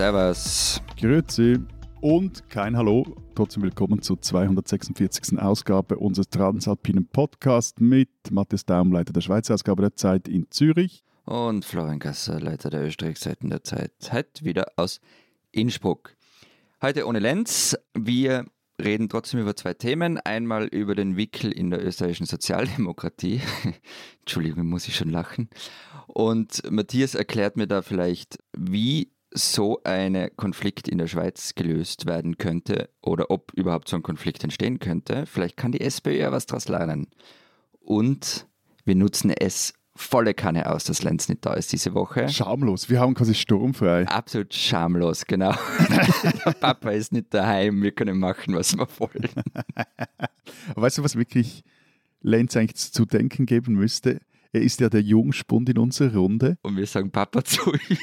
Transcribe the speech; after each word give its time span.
Servus. 0.00 0.80
Grüezi 0.98 1.58
und 2.00 2.48
kein 2.48 2.74
Hallo. 2.74 3.04
Trotzdem 3.34 3.64
willkommen 3.64 4.00
zur 4.00 4.18
246. 4.18 5.38
Ausgabe 5.38 5.98
unseres 5.98 6.30
Transalpinen 6.30 7.06
Podcasts 7.06 7.78
mit 7.82 8.08
Matthias 8.30 8.64
Daum, 8.64 8.92
Leiter 8.92 9.12
der 9.12 9.20
Schweizer 9.20 9.52
Ausgabe 9.52 9.82
der 9.82 9.96
Zeit 9.96 10.26
in 10.26 10.50
Zürich. 10.50 11.04
Und 11.26 11.66
Florian 11.66 11.98
Gasser, 11.98 12.40
Leiter 12.40 12.70
der 12.70 12.86
Österreich-Seiten 12.86 13.50
der 13.50 13.62
Zeit, 13.62 13.92
heute 14.10 14.42
wieder 14.42 14.68
aus 14.76 15.02
Innsbruck. 15.52 16.16
Heute 16.80 17.06
ohne 17.06 17.18
Lenz. 17.18 17.76
Wir 17.92 18.46
reden 18.82 19.10
trotzdem 19.10 19.40
über 19.40 19.54
zwei 19.54 19.74
Themen. 19.74 20.16
Einmal 20.16 20.64
über 20.68 20.94
den 20.94 21.18
Wickel 21.18 21.52
in 21.52 21.68
der 21.68 21.84
österreichischen 21.84 22.24
Sozialdemokratie. 22.24 23.42
Entschuldigung, 24.20 24.66
muss 24.66 24.88
ich 24.88 24.96
schon 24.96 25.10
lachen. 25.10 25.50
Und 26.06 26.62
Matthias 26.70 27.14
erklärt 27.14 27.58
mir 27.58 27.66
da 27.66 27.82
vielleicht, 27.82 28.38
wie 28.56 29.10
so 29.32 29.80
ein 29.84 30.30
Konflikt 30.36 30.88
in 30.88 30.98
der 30.98 31.06
Schweiz 31.06 31.54
gelöst 31.54 32.06
werden 32.06 32.38
könnte 32.38 32.90
oder 33.00 33.30
ob 33.30 33.52
überhaupt 33.54 33.88
so 33.88 33.96
ein 33.96 34.02
Konflikt 34.02 34.42
entstehen 34.42 34.78
könnte. 34.78 35.24
Vielleicht 35.26 35.56
kann 35.56 35.72
die 35.72 35.80
SPÖ 35.80 36.18
ja 36.18 36.32
was 36.32 36.46
daraus 36.46 36.68
lernen. 36.68 37.08
Und 37.80 38.46
wir 38.84 38.96
nutzen 38.96 39.30
es 39.30 39.74
volle 39.94 40.34
Kanne 40.34 40.70
aus, 40.70 40.84
dass 40.84 41.02
Lenz 41.02 41.28
nicht 41.28 41.44
da 41.44 41.54
ist 41.54 41.72
diese 41.72 41.94
Woche. 41.94 42.28
Schamlos, 42.28 42.88
wir 42.88 43.00
haben 43.00 43.14
quasi 43.14 43.34
sturmfrei. 43.34 44.06
Absolut 44.06 44.54
schamlos, 44.54 45.26
genau. 45.26 45.54
der 46.44 46.52
Papa 46.60 46.90
ist 46.90 47.12
nicht 47.12 47.32
daheim, 47.34 47.82
wir 47.82 47.92
können 47.92 48.18
machen, 48.18 48.54
was 48.54 48.76
wir 48.76 48.86
wollen. 48.98 49.28
weißt 50.74 50.98
du, 50.98 51.04
was 51.04 51.16
wirklich 51.16 51.62
Lenz 52.22 52.56
eigentlich 52.56 52.92
zu 52.92 53.04
denken 53.04 53.46
geben 53.46 53.74
müsste? 53.74 54.20
Er 54.52 54.62
ist 54.62 54.80
ja 54.80 54.88
der 54.88 55.02
Jungspund 55.02 55.68
in 55.68 55.78
unserer 55.78 56.16
Runde. 56.16 56.58
Und 56.62 56.76
wir 56.76 56.86
sagen 56.86 57.10
Papa 57.10 57.44
zu 57.44 57.72
ihm. 57.72 57.98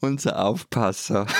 Unser 0.00 0.44
Aufpasser. 0.44 1.26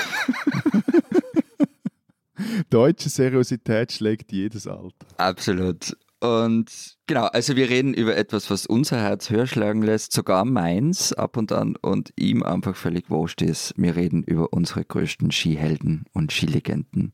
Deutsche 2.69 3.09
Seriosität 3.09 3.91
schlägt 3.91 4.31
jedes 4.31 4.67
Alter. 4.67 5.05
Absolut. 5.17 5.97
Und 6.21 6.97
genau, 7.07 7.25
also 7.25 7.55
wir 7.55 7.69
reden 7.69 7.95
über 7.95 8.15
etwas, 8.15 8.51
was 8.51 8.67
unser 8.67 8.99
Herz 8.99 9.31
höher 9.31 9.47
schlagen 9.47 9.81
lässt, 9.81 10.13
sogar 10.13 10.45
meins 10.45 11.13
ab 11.13 11.35
und 11.35 11.51
an 11.51 11.75
und 11.81 12.13
ihm 12.15 12.43
einfach 12.43 12.75
völlig 12.75 13.09
wurscht 13.09 13.41
ist. 13.41 13.73
Wir 13.75 13.95
reden 13.95 14.23
über 14.23 14.53
unsere 14.53 14.85
größten 14.85 15.31
Skihelden 15.31 16.05
und 16.13 16.31
Skilegenden. 16.31 17.11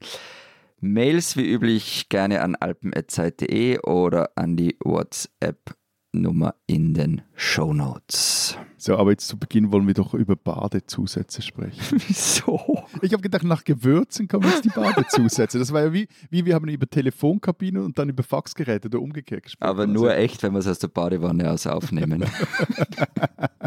Mails 0.82 1.38
wie 1.38 1.50
üblich 1.50 2.10
gerne 2.10 2.42
an 2.42 2.56
alpen.zeit.de 2.56 3.80
oder 3.80 4.32
an 4.36 4.58
die 4.58 4.78
WhatsApp 4.84 5.76
Nummer 6.12 6.56
in 6.68 6.94
den 6.94 7.22
Show 7.34 7.74
Notes. 7.74 8.58
So, 8.88 8.96
aber 8.96 9.12
jetzt 9.12 9.28
zu 9.28 9.38
Beginn 9.38 9.74
wollen 9.74 9.86
wir 9.86 9.94
doch 9.94 10.14
über 10.14 10.38
Badezusätze 10.38 11.42
sprechen. 11.42 12.02
Wieso? 12.08 12.86
Ich 13.02 13.12
habe 13.12 13.22
gedacht, 13.22 13.44
nach 13.44 13.66
Gewürzen 13.66 14.30
kommen 14.30 14.46
jetzt 14.50 14.64
die 14.64 14.70
Badezusätze. 14.70 15.60
Das 15.60 15.74
war 15.74 15.82
ja 15.82 15.92
wie, 15.92 16.08
wie 16.30 16.46
wir 16.46 16.56
haben 16.56 16.70
über 16.70 16.90
Telefonkabine 16.90 17.84
und 17.84 18.00
dann 18.00 18.08
über 18.08 18.24
Faxgeräte 18.24 18.88
oder 18.88 19.02
umgekehrt 19.02 19.44
gesprochen. 19.44 19.70
Aber 19.70 19.88
nur 19.88 20.12
also. 20.12 20.22
echt, 20.22 20.42
wenn 20.42 20.54
wir 20.54 20.60
es 20.60 20.68
aus 20.68 20.80
der 20.80 20.88
Badewanne 20.88 21.52
aus 21.52 21.68
aufnehmen. 21.68 22.24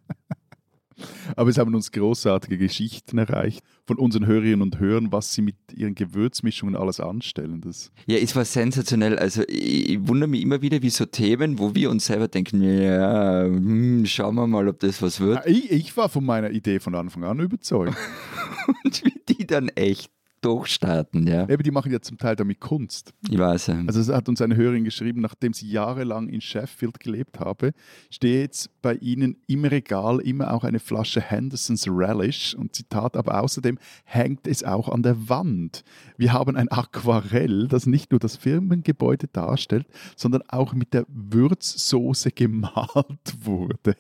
Aber 1.41 1.48
es 1.48 1.56
haben 1.56 1.74
uns 1.74 1.91
großartige 1.91 2.58
Geschichten 2.58 3.16
erreicht 3.16 3.64
von 3.86 3.96
unseren 3.96 4.27
Hörerinnen 4.27 4.60
und 4.60 4.78
Hörern, 4.78 5.10
was 5.10 5.33
sie 5.33 5.41
mit 5.41 5.56
ihren 5.72 5.94
Gewürzmischungen 5.94 6.77
alles 6.77 7.00
anstellen. 7.00 7.62
Das 7.62 7.91
ja, 8.05 8.19
es 8.19 8.36
war 8.36 8.44
sensationell. 8.44 9.19
Also 9.19 9.44
ich, 9.48 9.88
ich 9.88 10.06
wundere 10.06 10.28
mich 10.28 10.42
immer 10.42 10.61
wieder, 10.61 10.83
wie 10.83 10.91
so 10.91 11.06
Themen, 11.06 11.58
wo 11.58 11.74
wir 11.74 11.88
uns 11.91 12.05
selber 12.05 12.28
denken, 12.28 12.61
ja, 12.62 13.44
hm, 13.44 14.05
schauen 14.05 14.34
wir 14.34 14.46
mal, 14.46 14.68
ob 14.68 14.80
das 14.80 15.00
was 15.00 15.18
wird. 15.18 15.46
Ich, 15.46 15.70
ich 15.70 15.96
war 15.96 16.11
von 16.11 16.27
meiner 16.27 16.50
Idee 16.50 16.78
von 16.78 16.95
Anfang 16.95 17.24
an 17.24 17.40
überzeugt. 17.40 17.96
und 18.84 19.02
wie 19.06 19.34
die 19.34 19.46
dann 19.46 19.70
echt 19.70 20.11
durchstarten, 20.40 21.27
ja. 21.27 21.48
Eben, 21.48 21.62
die 21.62 21.70
machen 21.70 21.92
ja 21.92 22.01
zum 22.01 22.18
Teil 22.18 22.36
damit 22.36 22.61
Kunst. 22.61 23.12
Ich 23.28 23.39
weiß. 23.39 23.68
Ja. 23.68 23.83
Also 23.86 24.01
es 24.01 24.08
hat 24.08 24.28
uns 24.28 24.40
eine 24.40 24.56
Hörerin 24.56 24.84
geschrieben, 24.84 25.20
nachdem 25.20 25.52
sie 25.52 25.68
jahrelang 25.68 26.28
in 26.28 26.40
Sheffield 26.40 27.01
gelebt 27.01 27.40
habe, 27.40 27.73
steht 28.11 28.70
bei 28.83 28.95
ihnen 28.95 29.36
im 29.46 29.64
Regal 29.64 30.20
immer 30.20 30.52
auch 30.55 30.64
eine 30.64 30.79
Flasche 30.79 31.20
Henderson's 31.20 31.86
Relish 31.86 32.55
und 32.55 32.74
Zitat, 32.74 33.17
aber 33.17 33.42
außerdem 33.42 33.79
hängt 34.05 34.46
es 34.46 34.64
auch 34.64 34.89
an 34.89 35.02
der 35.02 35.29
Wand. 35.29 35.84
Wir 36.17 36.33
haben 36.33 36.56
ein 36.56 36.68
Aquarell, 36.68 37.68
das 37.68 37.86
nicht 37.86 38.11
nur 38.11 38.20
das 38.20 38.36
Firmengebäude 38.36 39.29
darstellt, 39.29 39.86
sondern 40.17 40.42
auch 40.48 40.73
mit 40.73 40.95
der 40.95 41.05
Würzsoße 41.08 42.30
gemalt 42.33 43.34
wurde. 43.45 43.96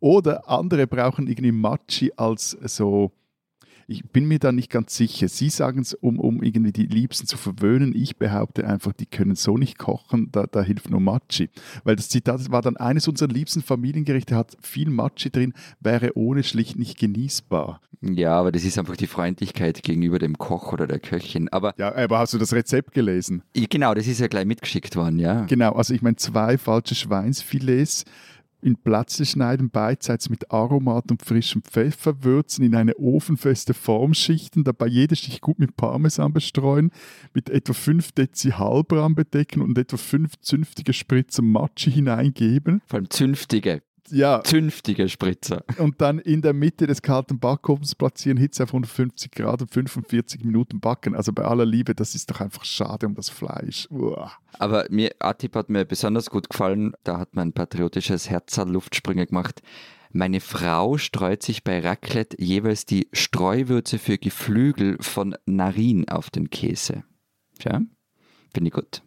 Oder 0.00 0.48
andere 0.48 0.86
brauchen 0.86 1.26
irgendwie 1.26 1.52
Machi 1.52 2.12
als 2.16 2.50
so 2.50 3.12
ich 3.90 4.08
bin 4.08 4.26
mir 4.26 4.38
da 4.38 4.52
nicht 4.52 4.70
ganz 4.70 4.96
sicher. 4.96 5.28
Sie 5.28 5.50
sagen 5.50 5.80
es, 5.80 5.94
um, 5.94 6.20
um 6.20 6.44
irgendwie 6.44 6.72
die 6.72 6.86
Liebsten 6.86 7.26
zu 7.26 7.36
verwöhnen. 7.36 7.92
Ich 7.94 8.16
behaupte 8.16 8.64
einfach, 8.64 8.92
die 8.92 9.06
können 9.06 9.34
so 9.34 9.58
nicht 9.58 9.78
kochen, 9.78 10.28
da, 10.30 10.46
da 10.46 10.62
hilft 10.62 10.90
nur 10.90 11.00
Matschi. 11.00 11.50
Weil 11.82 11.96
das 11.96 12.08
Zitat 12.08 12.52
war 12.52 12.62
dann, 12.62 12.76
eines 12.76 13.08
unserer 13.08 13.28
liebsten 13.28 13.62
Familiengerichte 13.62 14.36
hat 14.36 14.56
viel 14.62 14.90
Matschi 14.90 15.30
drin, 15.30 15.54
wäre 15.80 16.16
ohne 16.16 16.44
schlicht 16.44 16.78
nicht 16.78 16.98
genießbar. 16.98 17.80
Ja, 18.00 18.38
aber 18.38 18.52
das 18.52 18.64
ist 18.64 18.78
einfach 18.78 18.96
die 18.96 19.08
Freundlichkeit 19.08 19.82
gegenüber 19.82 20.20
dem 20.20 20.38
Koch 20.38 20.72
oder 20.72 20.86
der 20.86 21.00
Köchin. 21.00 21.48
Aber 21.48 21.74
ja, 21.76 21.94
aber 21.94 22.20
hast 22.20 22.32
du 22.32 22.38
das 22.38 22.52
Rezept 22.52 22.94
gelesen? 22.94 23.42
Genau, 23.54 23.92
das 23.92 24.06
ist 24.06 24.20
ja 24.20 24.28
gleich 24.28 24.46
mitgeschickt 24.46 24.94
worden, 24.94 25.18
ja. 25.18 25.44
Genau, 25.46 25.72
also 25.72 25.92
ich 25.92 26.00
meine, 26.00 26.16
zwei 26.16 26.58
falsche 26.58 26.94
Schweinsfilets 26.94 28.04
in 28.62 28.76
Plätzchen 28.76 29.26
schneiden, 29.26 29.70
beidseits 29.70 30.30
mit 30.30 30.50
Aromat 30.50 31.10
und 31.10 31.22
frischem 31.22 31.62
Pfeffer 31.62 32.24
würzen, 32.24 32.64
in 32.64 32.74
eine 32.74 32.96
ofenfeste 32.96 33.74
Form 33.74 34.14
schichten, 34.14 34.64
dabei 34.64 34.86
jede 34.86 35.16
Schicht 35.16 35.40
gut 35.40 35.58
mit 35.58 35.76
Parmesan 35.76 36.32
bestreuen, 36.32 36.90
mit 37.34 37.50
etwa 37.50 37.72
5 37.72 38.12
Dezi 38.12 38.50
Halbraum 38.50 39.14
bedecken 39.14 39.62
und 39.62 39.76
etwa 39.78 39.96
5 39.96 40.40
zünftige 40.40 40.92
Spritzer 40.92 41.42
Matschi 41.42 41.90
hineingeben. 41.90 42.82
Vor 42.86 42.98
allem 42.98 43.10
zünftige 43.10 43.82
ja. 44.10 44.42
zünftige 44.44 45.08
Spritzer. 45.08 45.64
Und 45.78 46.00
dann 46.00 46.18
in 46.18 46.42
der 46.42 46.52
Mitte 46.52 46.86
des 46.86 47.02
kalten 47.02 47.38
Backofens 47.38 47.94
platzieren, 47.94 48.38
Hitze 48.38 48.62
auf 48.62 48.70
150 48.70 49.30
Grad 49.32 49.62
und 49.62 49.70
45 49.70 50.44
Minuten 50.44 50.80
backen. 50.80 51.14
Also 51.14 51.32
bei 51.32 51.44
aller 51.44 51.66
Liebe, 51.66 51.94
das 51.94 52.14
ist 52.14 52.30
doch 52.30 52.40
einfach 52.40 52.64
schade 52.64 53.06
um 53.06 53.14
das 53.14 53.28
Fleisch. 53.28 53.86
Uah. 53.90 54.32
Aber 54.58 54.86
mir, 54.90 55.10
Atip 55.18 55.56
hat 55.56 55.70
mir 55.70 55.84
besonders 55.84 56.30
gut 56.30 56.50
gefallen. 56.50 56.92
Da 57.04 57.18
hat 57.18 57.34
mein 57.34 57.52
patriotisches 57.52 58.28
Herz 58.30 58.56
Luftsprünge 58.56 59.26
gemacht. 59.26 59.62
Meine 60.12 60.40
Frau 60.40 60.98
streut 60.98 61.42
sich 61.42 61.62
bei 61.62 61.78
Raclette 61.80 62.36
jeweils 62.42 62.84
die 62.84 63.08
Streuwürze 63.12 63.98
für 63.98 64.18
Geflügel 64.18 64.96
von 65.00 65.36
Narin 65.46 66.08
auf 66.08 66.30
den 66.30 66.50
Käse. 66.50 67.04
Ja, 67.62 67.80
finde 68.52 68.68
ich 68.68 68.72
gut. 68.72 69.02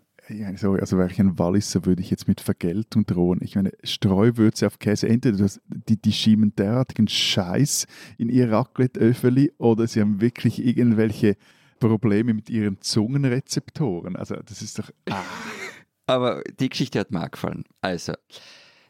Sorry, 0.56 0.80
also 0.80 0.98
wäre 0.98 1.12
ich 1.12 1.20
ein 1.20 1.38
Walliser, 1.38 1.86
würde 1.86 2.02
ich 2.02 2.10
jetzt 2.10 2.28
mit 2.28 2.40
Vergeltung 2.40 3.06
drohen. 3.06 3.40
Ich 3.42 3.56
meine, 3.56 3.72
Streuwürze 3.84 4.68
auf 4.68 4.80
Käse, 4.80 5.10
entweder 5.10 5.38
das, 5.38 5.60
die, 5.68 6.02
die 6.02 6.14
schieben 6.14 6.56
derartigen 6.56 7.08
Scheiß 7.10 7.88
in 8.18 8.30
ihr 8.30 8.50
Raclette-Öffeli 8.50 9.52
oder 9.58 9.86
sie 9.86 10.00
haben 10.00 10.22
wirklich 10.22 10.64
irgendwelche 10.64 11.36
Probleme 11.80 12.34
mit 12.34 12.50
ihren 12.50 12.80
Zungenrezeptoren. 12.80 14.16
Also 14.16 14.36
das 14.36 14.62
ist 14.62 14.80
doch... 14.80 14.90
Ah. 15.10 15.22
Aber 16.06 16.42
die 16.60 16.70
Geschichte 16.70 17.00
hat 17.00 17.12
mir 17.12 17.30
gefallen. 17.30 17.64
Also, 17.82 18.14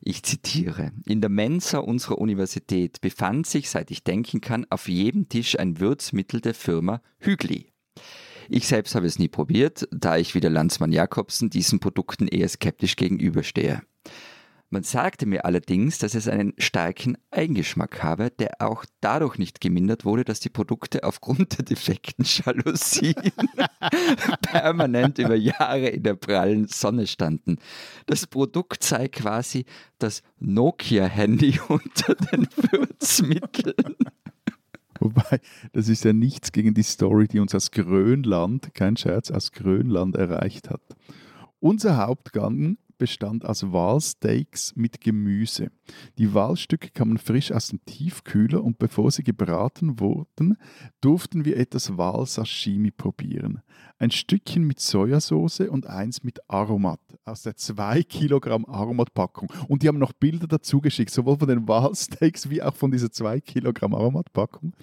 ich 0.02 0.24
zitiere, 0.24 0.92
in 1.06 1.22
der 1.22 1.30
Mensa 1.30 1.78
unserer 1.78 2.18
Universität 2.18 3.02
befand 3.02 3.46
sich, 3.46 3.70
seit 3.70 3.92
ich 3.92 4.04
denken 4.04 4.42
kann, 4.42 4.66
auf 4.70 4.88
jedem 4.88 5.30
Tisch 5.30 5.58
ein 5.58 5.80
Würzmittel 5.80 6.42
der 6.42 6.56
Firma 6.56 7.02
Hügli. 7.20 7.73
Ich 8.50 8.68
selbst 8.68 8.96
habe 8.96 9.06
es 9.06 9.20
nie 9.20 9.28
probiert, 9.28 9.88
da 9.92 10.18
ich 10.18 10.36
wie 10.36 10.40
der 10.40 10.50
Landsmann 10.50 10.92
Jakobsen 10.92 11.50
diesen 11.50 11.80
Produkten 11.80 12.28
eher 12.28 12.50
skeptisch 12.50 12.96
gegenüberstehe. 12.96 13.82
Man 14.74 14.82
sagte 14.82 15.28
mir 15.28 15.46
allerdings, 15.46 16.00
dass 16.00 16.16
es 16.16 16.28
einen 16.28 16.56
starken 16.58 17.16
Eigengeschmack 17.30 18.02
habe, 18.02 18.32
der 18.32 18.56
auch 18.60 18.86
dadurch 19.02 19.38
nicht 19.38 19.62
gemindert 19.62 20.04
wurde, 20.04 20.24
dass 20.24 20.40
die 20.40 20.50
Produkte 20.50 21.04
aufgrund 21.04 21.60
der 21.60 21.66
defekten 21.66 22.26
Jalousien 22.26 23.14
permanent 24.42 25.20
über 25.20 25.36
Jahre 25.36 25.90
in 25.90 26.02
der 26.02 26.16
prallen 26.16 26.68
Sonne 26.68 27.06
standen. 27.06 27.60
Das 28.08 28.26
Produkt 28.26 28.84
sei 28.84 29.10
quasi 29.10 29.66
das 30.00 30.24
Nokia-Handy 30.40 31.60
unter 31.68 32.16
den 32.16 32.48
Würzmitteln. 32.72 33.96
Wobei, 35.04 35.42
das 35.74 35.90
ist 35.90 36.06
ja 36.06 36.14
nichts 36.14 36.54
gegen 36.54 36.74
die 36.74 36.84
Story, 36.84 37.28
die 37.28 37.40
uns 37.40 37.54
aus 37.54 37.72
Grönland, 37.72 38.74
kein 38.74 38.96
Scherz, 38.96 39.32
aus 39.32 39.52
Grönland 39.52 40.16
erreicht 40.16 40.70
hat. 40.70 40.82
Unser 41.60 41.98
Hauptgang 41.98 42.78
bestand 42.98 43.46
aus 43.46 43.72
Walsteaks 43.72 44.76
mit 44.76 45.02
Gemüse. 45.02 45.70
Die 46.18 46.34
Walstücke 46.34 46.90
kamen 46.92 47.18
frisch 47.18 47.52
aus 47.52 47.70
dem 47.70 47.84
Tiefkühler 47.86 48.64
und 48.64 48.80
bevor 48.80 49.12
sie 49.12 49.24
gebraten 49.24 50.00
wurden, 50.00 50.58
durften 51.02 51.46
wir 51.46 51.58
etwas 51.58 51.98
Walsashimi 51.98 52.92
probieren. 52.92 53.62
Ein 53.98 54.12
Stückchen 54.12 54.64
mit 54.64 54.80
Sojasauce 54.80 55.62
und 55.62 55.88
eins 55.88 56.24
mit 56.24 56.40
Aromat 56.50 57.00
aus 57.26 57.44
der 57.44 57.56
2 57.56 58.04
Kilogramm 58.04 58.66
Aromat-Packung. 58.66 59.52
Und 59.68 59.84
die 59.84 59.88
haben 59.88 60.00
noch 60.00 60.14
Bilder 60.14 60.48
dazu 60.48 60.82
geschickt, 60.82 61.12
sowohl 61.12 61.38
von 61.38 61.48
den 61.48 61.68
Walsteaks 61.68 62.50
wie 62.50 62.62
auch 62.62 62.76
von 62.76 62.92
dieser 62.92 63.12
2 63.12 63.40
Kilogramm 63.42 63.94
Aromat-Packung. 63.94 64.74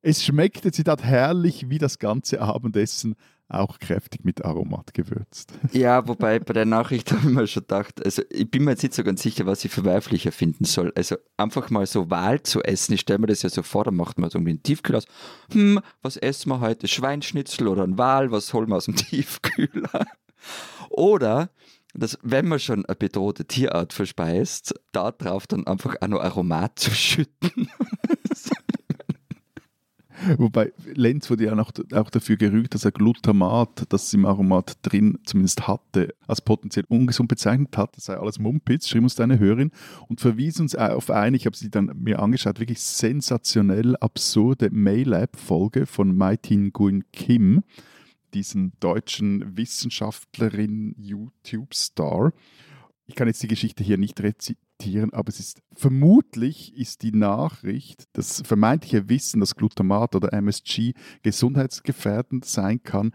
Es 0.00 0.24
schmeckte, 0.24 0.70
Zitat, 0.70 1.02
herrlich 1.02 1.70
wie 1.70 1.78
das 1.78 1.98
ganze 1.98 2.40
Abendessen, 2.40 3.16
auch 3.48 3.78
kräftig 3.78 4.24
mit 4.24 4.44
Aromat 4.44 4.94
gewürzt. 4.94 5.52
Ja, 5.72 6.06
wobei 6.06 6.38
bei 6.38 6.52
der 6.52 6.66
Nachricht 6.66 7.10
habe 7.12 7.28
ich 7.28 7.34
mir 7.34 7.46
schon 7.46 7.62
gedacht, 7.62 8.04
also 8.04 8.22
ich 8.30 8.50
bin 8.50 8.64
mir 8.64 8.72
jetzt 8.72 8.82
nicht 8.82 8.94
so 8.94 9.02
ganz 9.02 9.22
sicher, 9.22 9.46
was 9.46 9.64
ich 9.64 9.72
verwerflicher 9.72 10.32
finden 10.32 10.64
soll. 10.64 10.92
Also 10.94 11.16
einfach 11.36 11.70
mal 11.70 11.86
so 11.86 12.10
Wahl 12.10 12.42
zu 12.42 12.62
essen, 12.62 12.92
ich 12.92 13.00
stelle 13.00 13.18
mir 13.18 13.26
das 13.26 13.42
ja 13.42 13.48
so 13.48 13.62
vor, 13.62 13.84
da 13.84 13.90
macht 13.90 14.18
man 14.18 14.30
so 14.30 14.38
irgendwie 14.38 14.52
einen 14.52 14.62
Tiefkühler 14.62 14.98
aus. 14.98 15.06
Hm, 15.52 15.80
was 16.02 16.16
essen 16.16 16.50
wir 16.50 16.60
heute? 16.60 16.88
Schweinschnitzel 16.88 17.68
oder 17.68 17.84
ein 17.84 17.98
Wal? 17.98 18.30
Was 18.30 18.52
holen 18.52 18.68
wir 18.68 18.76
aus 18.76 18.84
dem 18.84 18.96
Tiefkühler? 18.96 20.06
Oder 20.90 21.50
dass, 21.94 22.18
wenn 22.22 22.46
man 22.46 22.60
schon 22.60 22.84
eine 22.84 22.96
bedrohte 22.96 23.46
Tierart 23.46 23.92
verspeist, 23.92 24.74
da 24.92 25.10
drauf 25.10 25.46
dann 25.46 25.66
einfach 25.66 25.96
auch 26.00 26.08
noch 26.08 26.20
Aromat 26.20 26.78
zu 26.78 26.90
schütten. 26.90 27.70
Wobei 30.38 30.72
Lenz 30.94 31.30
wurde 31.30 31.44
ja 31.44 31.54
noch, 31.54 31.72
auch 31.92 32.10
dafür 32.10 32.36
gerügt, 32.36 32.74
dass 32.74 32.84
er 32.84 32.92
Glutamat, 32.92 33.84
das 33.88 34.06
es 34.06 34.14
im 34.14 34.24
Aromat 34.24 34.78
drin 34.82 35.18
zumindest 35.24 35.66
hatte, 35.68 36.14
als 36.26 36.40
potenziell 36.40 36.84
ungesund 36.88 37.28
bezeichnet 37.28 37.76
hat. 37.76 37.96
Das 37.96 38.06
sei 38.06 38.16
alles 38.16 38.38
Mumpitz, 38.38 38.88
schrieb 38.88 39.02
uns 39.02 39.14
deine 39.14 39.38
Hörerin 39.38 39.70
und 40.08 40.20
verwies 40.20 40.60
uns 40.60 40.74
auf 40.74 41.10
eine, 41.10 41.36
ich 41.36 41.46
habe 41.46 41.56
sie 41.56 41.70
dann 41.70 41.92
mir 41.94 42.20
angeschaut, 42.20 42.60
wirklich 42.60 42.80
sensationell 42.80 43.96
absurde 43.96 44.70
Mail-App-Folge 44.70 45.86
von 45.86 46.16
Maitin 46.16 46.72
Nguyen 46.72 47.04
Kim, 47.12 47.62
diesen 48.34 48.72
deutschen 48.80 49.56
Wissenschaftlerin 49.56 50.94
YouTube-Star. 50.98 52.32
Ich 53.06 53.14
kann 53.14 53.28
jetzt 53.28 53.42
die 53.42 53.48
Geschichte 53.48 53.82
hier 53.82 53.98
nicht 53.98 54.20
zitieren, 54.78 55.12
aber 55.12 55.28
es 55.28 55.40
ist 55.40 55.60
vermutlich 55.74 56.76
ist 56.76 57.02
die 57.02 57.12
Nachricht, 57.12 58.04
das 58.12 58.42
vermeintliche 58.44 59.08
Wissen, 59.08 59.40
dass 59.40 59.56
Glutamat 59.56 60.14
oder 60.14 60.32
MSG 60.32 60.94
gesundheitsgefährdend 61.22 62.44
sein 62.44 62.82
kann, 62.82 63.12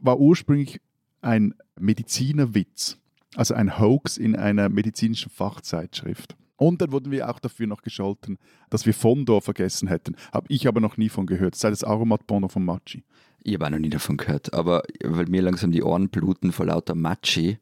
war 0.00 0.18
ursprünglich 0.18 0.80
ein 1.20 1.54
Medizinerwitz, 1.78 2.98
also 3.34 3.54
ein 3.54 3.78
Hoax 3.78 4.16
in 4.16 4.36
einer 4.36 4.68
medizinischen 4.68 5.30
Fachzeitschrift. 5.30 6.36
Und 6.56 6.80
dann 6.80 6.92
wurden 6.92 7.10
wir 7.10 7.28
auch 7.28 7.40
dafür 7.40 7.66
noch 7.66 7.82
gescholten, 7.82 8.38
dass 8.70 8.86
wir 8.86 8.94
Fondor 8.94 9.42
vergessen 9.42 9.88
hätten. 9.88 10.14
Habe 10.32 10.46
ich 10.48 10.68
aber 10.68 10.80
noch 10.80 10.96
nie 10.96 11.08
von 11.08 11.26
gehört. 11.26 11.56
Sei 11.56 11.70
das 11.70 11.82
Aromat 11.82 12.26
Bono 12.28 12.46
von 12.46 12.64
Machi. 12.64 13.02
Ich 13.42 13.54
habe 13.54 13.66
auch 13.66 13.70
noch 13.70 13.78
nie 13.80 13.88
davon 13.88 14.16
gehört, 14.16 14.54
aber 14.54 14.84
weil 15.02 15.26
mir 15.26 15.42
langsam 15.42 15.72
die 15.72 15.82
Ohren 15.82 16.08
bluten 16.08 16.52
vor 16.52 16.66
lauter 16.66 16.94
Machi, 16.94 17.58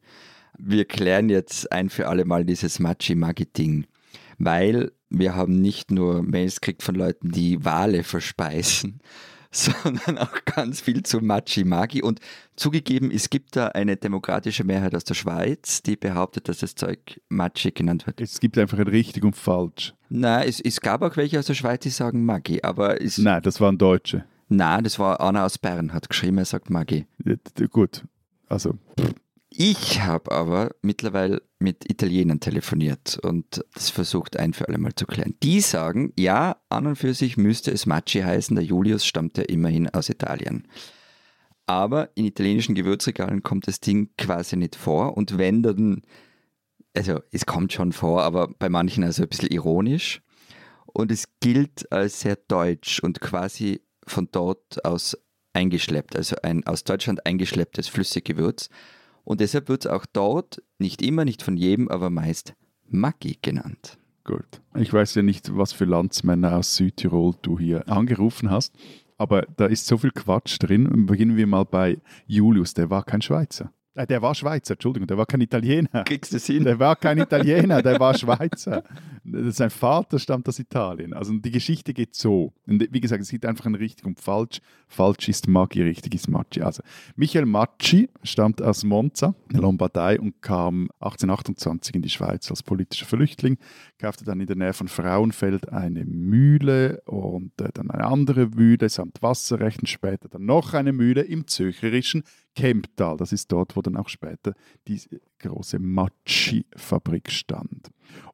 wir 0.63 0.85
klären 0.85 1.29
jetzt 1.29 1.71
ein 1.71 1.89
für 1.89 2.07
alle 2.07 2.25
Mal 2.25 2.45
dieses 2.45 2.79
Machi-Magi-Ding, 2.79 3.85
weil 4.37 4.91
wir 5.09 5.35
haben 5.35 5.59
nicht 5.59 5.91
nur 5.91 6.21
Mails 6.21 6.61
gekriegt 6.61 6.83
von 6.83 6.95
Leuten, 6.95 7.31
die 7.31 7.63
Wale 7.65 8.03
verspeisen, 8.03 9.01
sondern 9.51 10.17
auch 10.17 10.45
ganz 10.45 10.79
viel 10.79 11.03
zu 11.03 11.19
Machi-Magi. 11.19 12.01
Und 12.01 12.19
zugegeben, 12.55 13.11
es 13.11 13.29
gibt 13.29 13.55
da 13.55 13.67
eine 13.67 13.97
demokratische 13.97 14.63
Mehrheit 14.63 14.95
aus 14.95 15.03
der 15.03 15.15
Schweiz, 15.15 15.81
die 15.81 15.97
behauptet, 15.97 16.47
dass 16.47 16.59
das 16.59 16.75
Zeug 16.75 17.19
Machi 17.27 17.71
genannt 17.71 18.07
wird. 18.07 18.21
Es 18.21 18.39
gibt 18.39 18.57
einfach 18.57 18.79
ein 18.79 18.87
richtig 18.87 19.23
und 19.23 19.35
falsch. 19.35 19.93
Nein, 20.09 20.47
es, 20.47 20.61
es 20.61 20.79
gab 20.79 21.01
auch 21.01 21.17
welche 21.17 21.39
aus 21.39 21.47
der 21.47 21.55
Schweiz, 21.55 21.81
die 21.81 21.89
sagen 21.89 22.23
Magi, 22.23 22.61
aber 22.61 23.01
es... 23.01 23.17
Nein, 23.17 23.41
das 23.41 23.59
waren 23.59 23.77
Deutsche. 23.77 24.25
Nein, 24.47 24.83
das 24.83 24.99
war 24.99 25.19
Anna 25.21 25.45
aus 25.45 25.57
Bern, 25.57 25.93
hat 25.93 26.09
geschrieben, 26.09 26.37
er 26.37 26.45
sagt 26.45 26.69
Magi. 26.69 27.07
Ja, 27.25 27.35
gut, 27.67 28.03
also... 28.47 28.77
Pff. 28.99 29.13
Ich 29.53 30.01
habe 30.01 30.31
aber 30.31 30.71
mittlerweile 30.81 31.41
mit 31.59 31.89
Italienern 31.91 32.39
telefoniert 32.39 33.19
und 33.21 33.65
das 33.73 33.89
versucht 33.89 34.37
ein 34.37 34.53
für 34.53 34.69
alle 34.69 34.77
Mal 34.77 34.95
zu 34.95 35.05
klären. 35.05 35.35
Die 35.43 35.59
sagen, 35.59 36.13
ja, 36.17 36.55
an 36.69 36.87
und 36.87 36.95
für 36.95 37.13
sich 37.13 37.35
müsste 37.35 37.69
es 37.71 37.85
Macci 37.85 38.21
heißen, 38.21 38.55
der 38.55 38.63
Julius 38.63 39.05
stammt 39.05 39.37
ja 39.37 39.43
immerhin 39.43 39.89
aus 39.89 40.07
Italien. 40.07 40.69
Aber 41.65 42.11
in 42.15 42.25
italienischen 42.25 42.75
Gewürzregalen 42.75 43.43
kommt 43.43 43.67
das 43.67 43.81
Ding 43.81 44.09
quasi 44.17 44.55
nicht 44.55 44.77
vor 44.77 45.17
und 45.17 45.37
wenn 45.37 45.63
dann, 45.63 46.01
also 46.95 47.19
es 47.31 47.45
kommt 47.45 47.73
schon 47.73 47.91
vor, 47.91 48.23
aber 48.23 48.47
bei 48.57 48.69
manchen 48.69 49.03
also 49.03 49.23
ein 49.23 49.29
bisschen 49.29 49.51
ironisch 49.51 50.21
und 50.85 51.11
es 51.11 51.25
gilt 51.41 51.91
als 51.91 52.21
sehr 52.21 52.37
deutsch 52.47 53.01
und 53.01 53.19
quasi 53.19 53.81
von 54.07 54.29
dort 54.31 54.83
aus 54.85 55.17
eingeschleppt, 55.51 56.15
also 56.15 56.37
ein 56.41 56.65
aus 56.65 56.85
Deutschland 56.85 57.25
eingeschlepptes 57.25 57.89
Flüssiggewürz. 57.89 58.69
Und 59.23 59.39
deshalb 59.39 59.69
wird 59.69 59.85
es 59.85 59.91
auch 59.91 60.05
dort, 60.05 60.61
nicht 60.79 61.01
immer, 61.01 61.25
nicht 61.25 61.43
von 61.43 61.57
jedem, 61.57 61.87
aber 61.89 62.09
meist 62.09 62.55
Maggi 62.87 63.37
genannt. 63.41 63.97
Gut. 64.23 64.61
Ich 64.75 64.93
weiß 64.93 65.15
ja 65.15 65.23
nicht, 65.23 65.55
was 65.57 65.73
für 65.73 65.85
Landsmänner 65.85 66.57
aus 66.57 66.75
Südtirol 66.75 67.33
du 67.41 67.57
hier 67.57 67.87
angerufen 67.89 68.51
hast, 68.51 68.75
aber 69.17 69.43
da 69.57 69.65
ist 69.65 69.87
so 69.87 69.97
viel 69.97 70.11
Quatsch 70.11 70.57
drin. 70.59 71.05
Beginnen 71.05 71.37
wir 71.37 71.47
mal 71.47 71.63
bei 71.63 71.99
Julius, 72.27 72.73
der 72.73 72.89
war 72.89 73.03
kein 73.03 73.21
Schweizer. 73.21 73.71
Äh, 73.93 74.07
der 74.07 74.21
war 74.21 74.33
Schweizer, 74.33 74.73
Entschuldigung, 74.73 75.07
der 75.07 75.17
war 75.17 75.25
kein 75.25 75.41
Italiener. 75.41 76.03
Kriegst 76.05 76.31
du 76.31 76.37
es 76.37 76.45
hin? 76.45 76.63
Der 76.63 76.79
war 76.79 76.95
kein 76.95 77.17
Italiener, 77.17 77.81
der 77.81 77.99
war 77.99 78.17
Schweizer. 78.17 78.83
Sein 79.23 79.69
Vater 79.69 80.17
stammt 80.17 80.47
aus 80.47 80.59
Italien. 80.59 81.13
Also 81.13 81.33
die 81.33 81.51
Geschichte 81.51 81.93
geht 81.93 82.15
so. 82.15 82.53
Und 82.65 82.87
wie 82.91 83.01
gesagt, 83.01 83.21
es 83.21 83.29
gibt 83.29 83.45
einfach 83.45 83.65
ein 83.65 83.75
richtig 83.75 84.05
und 84.05 84.19
falsch. 84.19 84.61
Falsch 84.87 85.29
ist 85.29 85.47
Maggi, 85.47 85.81
richtig 85.83 86.15
ist 86.15 86.29
Macci. 86.29 86.61
Also 86.61 86.81
Michael 87.15 87.45
Macci 87.45 88.09
stammt 88.23 88.61
aus 88.61 88.83
Monza, 88.83 89.35
der 89.51 89.61
Lombardei, 89.61 90.19
und 90.19 90.41
kam 90.41 90.89
1828 90.99 91.95
in 91.95 92.01
die 92.01 92.09
Schweiz 92.09 92.49
als 92.49 92.63
politischer 92.63 93.05
Flüchtling, 93.05 93.57
kaufte 93.99 94.25
dann 94.25 94.39
in 94.39 94.47
der 94.47 94.55
Nähe 94.55 94.73
von 94.73 94.87
Frauenfeld 94.87 95.69
eine 95.69 96.05
Mühle 96.05 97.01
und 97.05 97.51
äh, 97.61 97.69
dann 97.73 97.91
eine 97.91 98.05
andere 98.05 98.47
Mühle 98.47 98.89
samt 98.89 99.21
Wasserrechten, 99.21 99.87
später 99.87 100.29
dann 100.29 100.45
noch 100.45 100.73
eine 100.73 100.93
Mühle 100.93 101.21
im 101.21 101.47
zöcherischen 101.47 102.23
Kemptal. 102.55 103.17
Das 103.17 103.31
ist 103.31 103.51
dort, 103.51 103.75
wo 103.75 103.81
dann 103.81 103.97
auch 103.97 104.09
später 104.09 104.53
die 104.87 104.99
große 105.39 105.79
Matschi-Fabrik 105.79 107.31
stand. 107.31 107.89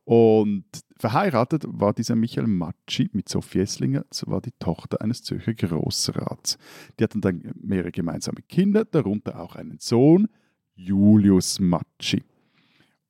Und 0.06 0.66
verheiratet 0.98 1.66
war 1.68 1.94
dieser 1.94 2.16
Michael 2.16 2.48
Matschi 2.48 3.10
mit 3.14 3.30
Sophie 3.30 3.60
Esslinger, 3.60 4.06
war 4.26 4.42
die 4.42 4.54
Tochter 4.60 5.02
eines 5.02 5.22
Zürcher 5.24 5.54
Großrats. 5.54 6.58
Die 7.00 7.04
hatten 7.04 7.22
dann 7.22 7.52
mehrere 7.62 7.92
gemeinsame 7.92 8.42
Kinder, 8.48 8.86
darunter 8.86 9.40
auch 9.40 9.56
einen 9.56 9.80
Sohn, 9.80 10.28
Julius 10.76 11.60
Matschi. 11.60 12.24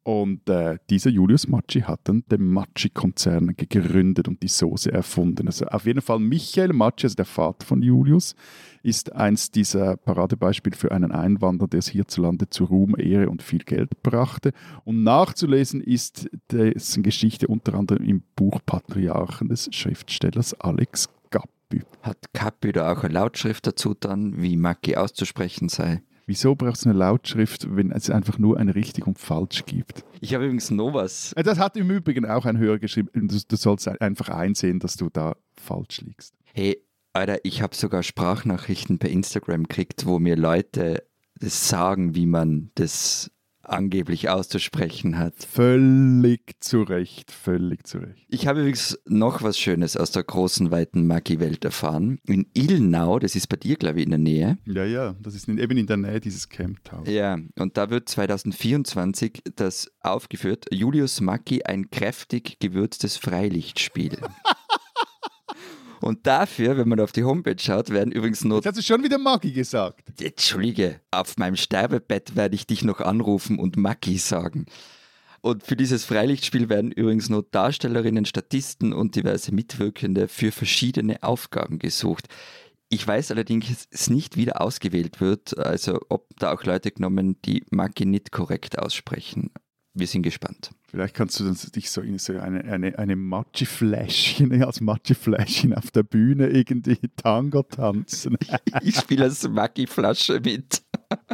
Und 0.08 0.48
äh, 0.48 0.78
dieser 0.90 1.10
Julius 1.10 1.50
Macci 1.50 1.82
hat 1.82 2.00
dann 2.06 2.24
den 2.32 2.48
Macci-Konzern 2.48 3.58
gegründet 3.58 4.30
und 4.30 4.42
die 4.42 4.48
Soße 4.48 4.90
erfunden. 4.90 5.48
Also 5.48 5.66
auf 5.66 5.86
jeden 5.86 6.00
Fall 6.00 6.20
Michael 6.20 6.72
Macci, 6.72 7.08
also 7.08 7.18
der 7.18 7.26
Vater 7.26 7.66
von 7.66 7.82
Julius, 7.82 8.34
ist 8.84 9.12
eins 9.12 9.52
dieser 9.52 9.98
Paradebeispiele 9.98 10.78
für 10.78 10.94
einen 10.94 11.12
Einwanderer, 11.12 11.68
der 11.68 11.80
es 11.80 11.90
hierzulande 11.90 12.50
zu 12.50 12.64
Ruhm, 12.64 12.96
Ehre 12.98 13.30
und 13.30 13.44
viel 13.44 13.66
Geld 13.66 14.02
brachte. 14.02 14.54
Und 14.86 15.04
nachzulesen 15.04 15.82
ist 15.82 16.30
dessen 16.54 17.04
Geschichte 17.04 17.50
unter 17.50 17.74
anderem 17.74 18.06
im 18.06 18.24
Buch 18.38 18.62
Patriarchen 18.66 19.50
des 19.50 19.68
Schriftstellers 19.74 20.54
Alex 20.54 21.10
Gappi. 21.32 21.84
Hat 22.02 22.32
Gappi 22.32 22.72
da 22.72 22.94
auch 22.94 23.04
eine 23.04 23.14
Lautschrift 23.14 23.68
dazu 23.68 23.94
dann, 23.94 24.42
wie 24.42 24.56
Macchi 24.56 24.96
auszusprechen 24.96 25.68
sei? 25.68 26.02
Wieso 26.28 26.56
brauchst 26.56 26.84
du 26.84 26.90
eine 26.90 27.00
Lautschrift, 27.00 27.74
wenn 27.74 27.90
es 27.92 28.10
einfach 28.10 28.38
nur 28.38 28.58
ein 28.58 28.68
richtig 28.68 29.08
und 29.08 29.18
falsch 29.18 29.64
gibt? 29.66 30.04
Ich 30.20 30.34
habe 30.34 30.44
übrigens 30.44 30.70
noch 30.70 30.94
was. 30.94 31.32
Äh, 31.34 31.44
das 31.44 31.58
hat 31.58 31.78
im 31.78 31.90
Übrigen 31.90 32.26
auch 32.26 32.46
ein 32.46 32.58
Hörer 32.58 32.80
geschrieben. 32.80 33.10
Du, 33.14 33.40
du 33.48 33.56
sollst 33.56 33.88
einfach 33.88 34.28
einsehen, 34.28 34.80
dass 34.80 34.98
du 34.98 35.10
da 35.10 35.38
falsch 35.56 36.02
liegst. 36.02 36.36
Hey, 36.54 36.84
Alter, 37.14 37.40
ich 37.44 37.62
habe 37.62 37.76
sogar 37.76 38.04
Sprachnachrichten 38.04 39.00
per 39.00 39.10
Instagram 39.10 39.64
gekriegt, 39.64 40.06
wo 40.06 40.20
mir 40.20 40.36
Leute 40.36 41.02
das 41.40 41.70
sagen, 41.70 42.14
wie 42.14 42.26
man 42.26 42.72
das 42.76 43.32
angeblich 43.68 44.30
auszusprechen 44.30 45.18
hat. 45.18 45.34
Völlig 45.36 46.56
zu 46.60 46.84
Recht, 46.84 47.32
völlig 47.32 47.86
zu 47.86 48.00
Recht. 48.00 48.26
Ich 48.30 48.48
habe 48.48 48.60
übrigens 48.60 48.98
noch 49.06 49.42
was 49.44 49.60
Schönes 49.60 49.98
aus 49.98 50.12
der 50.12 50.24
großen, 50.24 50.72
weiten 50.72 51.08
Maggi-Welt 51.08 51.66
erfahren. 51.66 52.20
In 52.26 52.48
Ilnau, 52.54 53.20
das 53.20 53.36
ist 53.36 53.48
bei 53.48 53.58
dir, 53.58 53.76
glaube 53.76 54.00
ich, 54.00 54.06
in 54.06 54.12
der 54.12 54.20
Nähe. 54.20 54.58
Ja, 54.66 54.86
ja, 54.86 55.16
das 55.22 55.36
ist 55.36 55.48
in, 55.48 55.58
eben 55.58 55.78
in 55.78 55.88
der 55.88 55.98
Nähe 55.98 56.20
dieses 56.20 56.50
Camptown. 56.50 57.06
Ja, 57.06 57.38
und 57.58 57.78
da 57.78 57.90
wird 57.90 58.10
2024 58.10 59.42
das 59.56 59.92
aufgeführt, 60.02 60.66
Julius 60.72 61.22
Maggi, 61.22 61.64
ein 61.64 61.90
kräftig 61.90 62.60
gewürztes 62.60 63.18
Freilichtspiel. 63.18 64.18
Und 66.02 66.28
dafür, 66.28 66.78
wenn 66.78 66.88
man 66.88 67.00
auf 67.00 67.12
die 67.12 67.24
Homepage 67.24 67.60
schaut, 67.60 67.90
werden 67.90 68.12
übrigens 68.12 68.44
nur. 68.44 68.58
Jetzt 68.58 68.68
hast 68.68 68.78
du 68.78 68.82
schon 68.82 69.04
wieder 69.04 69.18
Maggi 69.18 69.52
gesagt. 69.52 70.22
Entschuldige, 70.22 71.02
auf 71.12 71.38
meinem 71.38 71.56
Sterbebett 71.56 72.36
werde 72.36 72.56
ich 72.56 72.68
dich 72.68 72.84
noch 72.84 73.02
anrufen 73.02 73.60
und 73.60 73.78
Maggi 73.78 74.18
sagen. 74.18 74.66
Und 75.42 75.64
für 75.64 75.76
dieses 75.76 76.04
Freilichtspiel 76.04 76.70
werden 76.70 76.92
übrigens 76.92 77.30
nur 77.30 77.44
Darstellerinnen, 77.44 78.26
Statisten 78.26 78.94
und 78.94 79.16
diverse 79.16 79.54
Mitwirkende 79.54 80.28
für 80.28 80.52
verschiedene 80.52 81.24
Aufgaben 81.24 81.80
gesucht. 81.80 82.28
Ich 82.90 83.06
weiß 83.06 83.32
allerdings, 83.32 83.68
dass 83.68 83.88
es 83.92 84.10
nicht 84.10 84.38
wieder 84.38 84.62
ausgewählt 84.62 85.20
wird, 85.20 85.58
also 85.58 86.00
ob 86.10 86.28
da 86.38 86.54
auch 86.54 86.64
Leute 86.64 86.92
genommen, 86.92 87.38
die 87.44 87.64
Maggi 87.70 88.06
nicht 88.06 88.32
korrekt 88.32 88.80
aussprechen. 88.80 89.52
Wir 89.98 90.06
sind 90.06 90.22
gespannt. 90.22 90.70
Vielleicht 90.90 91.16
kannst 91.16 91.40
du 91.40 91.52
dich 91.52 91.90
so 91.90 92.02
in 92.02 92.20
so 92.20 92.38
eine, 92.38 92.64
eine, 92.66 93.00
eine 93.00 93.16
Matschefläschchen, 93.16 94.62
als 94.64 94.80
Matschefläschchen 94.80 95.74
auf 95.74 95.90
der 95.90 96.04
Bühne 96.04 96.50
irgendwie 96.50 97.00
Tango 97.16 97.64
tanzen. 97.64 98.38
ich 98.84 98.96
spiele 98.96 99.24
als 99.24 99.48
Maggi-Flasche 99.50 100.40
mit. 100.40 100.84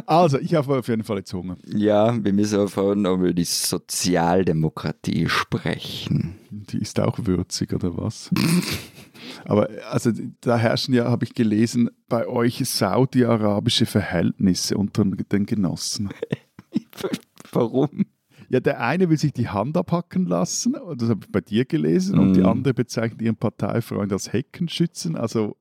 Also, 0.06 0.38
ich 0.38 0.54
habe 0.54 0.78
auf 0.78 0.88
jeden 0.88 1.04
Fall 1.04 1.18
jetzt 1.18 1.34
Hunger. 1.34 1.58
Ja, 1.66 2.24
wir 2.24 2.32
müssen 2.32 2.58
auf 2.60 2.76
über 2.76 3.32
die 3.34 3.44
Sozialdemokratie 3.44 5.28
sprechen. 5.28 6.38
Die 6.50 6.78
ist 6.78 6.98
auch 7.00 7.18
würzig, 7.24 7.72
oder 7.74 7.96
was? 7.98 8.30
Aber 9.44 9.68
also 9.90 10.10
da 10.40 10.56
herrschen 10.56 10.94
ja, 10.94 11.10
habe 11.10 11.24
ich 11.24 11.34
gelesen, 11.34 11.90
bei 12.08 12.26
euch 12.26 12.62
saudi-arabische 12.64 13.84
Verhältnisse 13.84 14.76
unter 14.76 15.04
den 15.04 15.44
Genossen. 15.44 16.10
Warum? 17.52 18.06
Ja, 18.54 18.60
der 18.60 18.80
eine 18.80 19.10
will 19.10 19.18
sich 19.18 19.32
die 19.32 19.48
Hand 19.48 19.76
abhacken 19.76 20.26
lassen, 20.26 20.76
das 20.96 21.08
habe 21.08 21.22
ich 21.24 21.32
bei 21.32 21.40
dir 21.40 21.64
gelesen, 21.64 22.16
mm. 22.16 22.20
und 22.20 22.34
die 22.34 22.40
mhm. 22.40 22.46
andere 22.46 22.72
bezeichnet 22.72 23.20
ihren 23.20 23.34
Parteifreund 23.34 24.12
als 24.12 24.32
Heckenschützen. 24.32 25.16
Also 25.16 25.56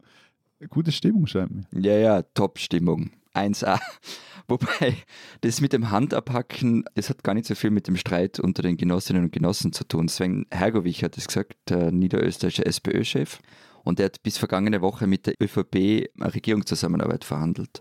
gute 0.69 0.91
Stimmung 0.91 1.25
scheinbar. 1.25 1.63
Ja, 1.71 1.97
ja, 1.97 2.21
Top-Stimmung. 2.21 3.09
1A. 3.33 3.79
Wobei, 4.47 4.95
das 5.41 5.59
mit 5.59 5.73
dem 5.73 5.89
Handabhacken, 5.89 6.85
das 6.93 7.09
hat 7.09 7.23
gar 7.23 7.33
nicht 7.33 7.47
so 7.47 7.55
viel 7.55 7.71
mit 7.71 7.87
dem 7.87 7.97
Streit 7.97 8.39
unter 8.39 8.61
den 8.61 8.77
Genossinnen 8.77 9.23
und 9.23 9.31
Genossen 9.31 9.73
zu 9.73 9.85
tun. 9.85 10.07
Sven 10.07 10.45
Hergovich 10.51 11.03
hat 11.03 11.17
es 11.17 11.25
gesagt, 11.25 11.55
der 11.69 11.91
niederösterreichische 11.91 12.67
SPÖ-Chef. 12.67 13.39
Und 13.83 13.97
der 13.97 14.05
hat 14.05 14.21
bis 14.21 14.37
vergangene 14.37 14.81
Woche 14.81 15.07
mit 15.07 15.25
der 15.25 15.33
ÖVP 15.41 16.11
Regierungszusammenarbeit 16.21 17.23
verhandelt. 17.23 17.79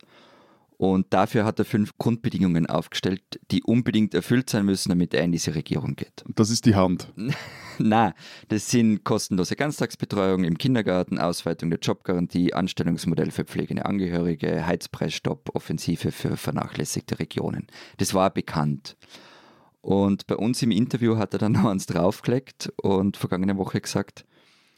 Und 0.83 1.15
dafür 1.15 1.45
hat 1.45 1.61
er 1.61 1.65
fünf 1.65 1.97
Grundbedingungen 1.97 2.67
aufgestellt, 2.67 3.23
die 3.53 3.63
unbedingt 3.63 4.15
erfüllt 4.15 4.51
sein 4.51 4.67
müssen, 4.67 4.89
damit 4.89 5.15
er 5.15 5.23
in 5.23 5.31
diese 5.31 5.55
Regierung 5.55 5.95
geht. 5.95 6.25
Das 6.35 6.51
ist 6.51 6.67
die 6.67 6.75
Hand. 6.75 7.07
Na, 7.79 8.15
das 8.49 8.69
sind 8.69 9.05
kostenlose 9.05 9.55
Ganztagsbetreuung 9.55 10.43
im 10.43 10.59
Kindergarten, 10.59 11.21
Ausweitung 11.21 11.71
der 11.71 11.79
Jobgarantie, 11.79 12.53
Anstellungsmodell 12.53 13.31
für 13.31 13.45
pflegende 13.45 13.87
Angehörige, 13.87 14.67
Heizpreisstopp, 14.67 15.55
Offensive 15.55 16.11
für 16.11 16.37
vernachlässigte 16.37 17.21
Regionen. 17.21 17.69
Das 17.99 18.13
war 18.13 18.31
bekannt. 18.31 18.97
Und 19.83 20.27
bei 20.27 20.35
uns 20.35 20.63
im 20.63 20.73
Interview 20.73 21.17
hat 21.17 21.33
er 21.33 21.39
dann 21.39 21.53
noch 21.63 21.67
eins 21.67 21.87
draufgelegt 21.87 22.73
und 22.83 23.17
vergangene 23.17 23.57
Woche 23.57 23.81
gesagt, 23.81 24.25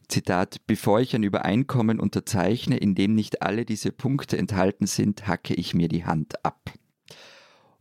Zitat, 0.08 0.58
bevor 0.66 1.00
ich 1.00 1.14
ein 1.14 1.23
Übereinkommen 1.23 2.00
unterzeichne, 2.00 2.76
in 2.76 2.94
dem 2.94 3.14
nicht 3.14 3.42
alle 3.42 3.64
diese 3.64 3.92
Punkte 3.92 4.37
enthalten 4.38 4.87
sind, 4.87 5.26
hacke 5.26 5.54
ich 5.54 5.75
mir 5.75 5.88
die 5.88 6.04
Hand 6.04 6.44
ab. 6.44 6.73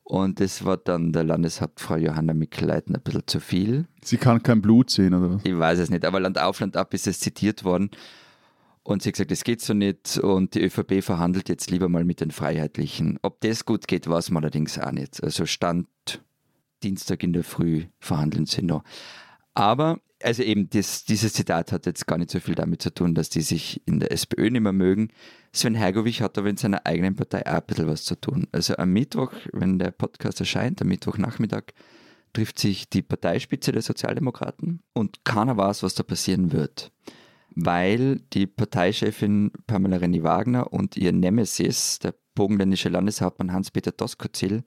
Und 0.03 0.39
das 0.39 0.65
war 0.65 0.77
dann 0.77 1.13
der 1.13 1.23
Landeshauptfrau 1.23 1.95
Johanna 1.95 2.33
Mikl-Leitner 2.33 2.99
ein 2.99 3.03
bisschen 3.03 3.27
zu 3.27 3.39
viel. 3.39 3.85
Sie 4.03 4.17
kann 4.17 4.43
kein 4.43 4.61
Blut 4.61 4.89
sehen, 4.89 5.13
oder? 5.13 5.39
Ich 5.43 5.57
weiß 5.57 5.79
es 5.79 5.89
nicht, 5.89 6.05
aber 6.05 6.19
Land 6.19 6.39
auf, 6.39 6.59
Land 6.59 6.75
ab 6.75 6.93
ist 6.93 7.07
es 7.07 7.19
zitiert 7.19 7.63
worden. 7.63 7.89
Und 8.83 9.01
sie 9.01 9.09
hat 9.09 9.13
gesagt, 9.13 9.31
das 9.31 9.45
geht 9.45 9.61
so 9.61 9.73
nicht 9.73 10.17
und 10.17 10.55
die 10.55 10.61
ÖVP 10.61 11.01
verhandelt 11.01 11.47
jetzt 11.47 11.71
lieber 11.71 11.87
mal 11.87 12.03
mit 12.03 12.19
den 12.19 12.31
Freiheitlichen. 12.31 13.17
Ob 13.21 13.39
das 13.39 13.63
gut 13.63 13.87
geht, 13.87 14.09
weiß 14.09 14.31
man 14.31 14.43
allerdings 14.43 14.77
auch 14.77 14.91
nicht. 14.91 15.23
Also 15.23 15.45
Stand 15.45 15.87
Dienstag 16.83 17.23
in 17.23 17.31
der 17.31 17.45
Früh 17.45 17.85
verhandeln 17.99 18.45
sie 18.45 18.61
noch. 18.61 18.83
Aber 19.53 19.99
also 20.23 20.41
eben 20.41 20.69
das, 20.69 21.03
dieses 21.03 21.33
Zitat 21.33 21.71
hat 21.71 21.85
jetzt 21.85 22.07
gar 22.07 22.17
nicht 22.17 22.31
so 22.31 22.39
viel 22.39 22.55
damit 22.55 22.81
zu 22.81 22.93
tun, 22.93 23.13
dass 23.13 23.29
die 23.29 23.41
sich 23.41 23.81
in 23.85 23.99
der 23.99 24.11
SPÖ 24.11 24.49
nicht 24.49 24.61
mehr 24.61 24.73
mögen. 24.73 25.09
Sven 25.51 25.75
Hergovich 25.75 26.21
hat 26.21 26.37
aber 26.37 26.49
in 26.49 26.57
seiner 26.57 26.85
eigenen 26.85 27.15
Partei 27.15 27.45
auch 27.45 27.55
ein 27.55 27.65
bisschen 27.67 27.87
was 27.87 28.05
zu 28.05 28.15
tun. 28.15 28.47
Also 28.51 28.77
am 28.77 28.91
Mittwoch, 28.91 29.33
wenn 29.51 29.79
der 29.79 29.91
Podcast 29.91 30.39
erscheint, 30.39 30.81
am 30.81 30.87
Mittwochnachmittag, 30.87 31.73
trifft 32.31 32.57
sich 32.57 32.89
die 32.89 33.03
Parteispitze 33.03 33.71
der 33.71 33.81
Sozialdemokraten 33.81 34.81
und 34.93 35.23
keiner 35.23 35.57
weiß, 35.57 35.83
was 35.83 35.93
da 35.93 36.03
passieren 36.03 36.51
wird. 36.51 36.91
Weil 37.55 38.21
die 38.33 38.47
Parteichefin 38.47 39.51
Pamela 39.67 39.97
Renny-Wagner 39.97 40.73
und 40.73 40.97
ihr 40.97 41.11
Nemesis, 41.11 41.99
der 41.99 42.15
bogenländische 42.33 42.89
Landeshauptmann 42.89 43.53
Hans-Peter 43.53 43.91
Doskozil, 43.91 44.63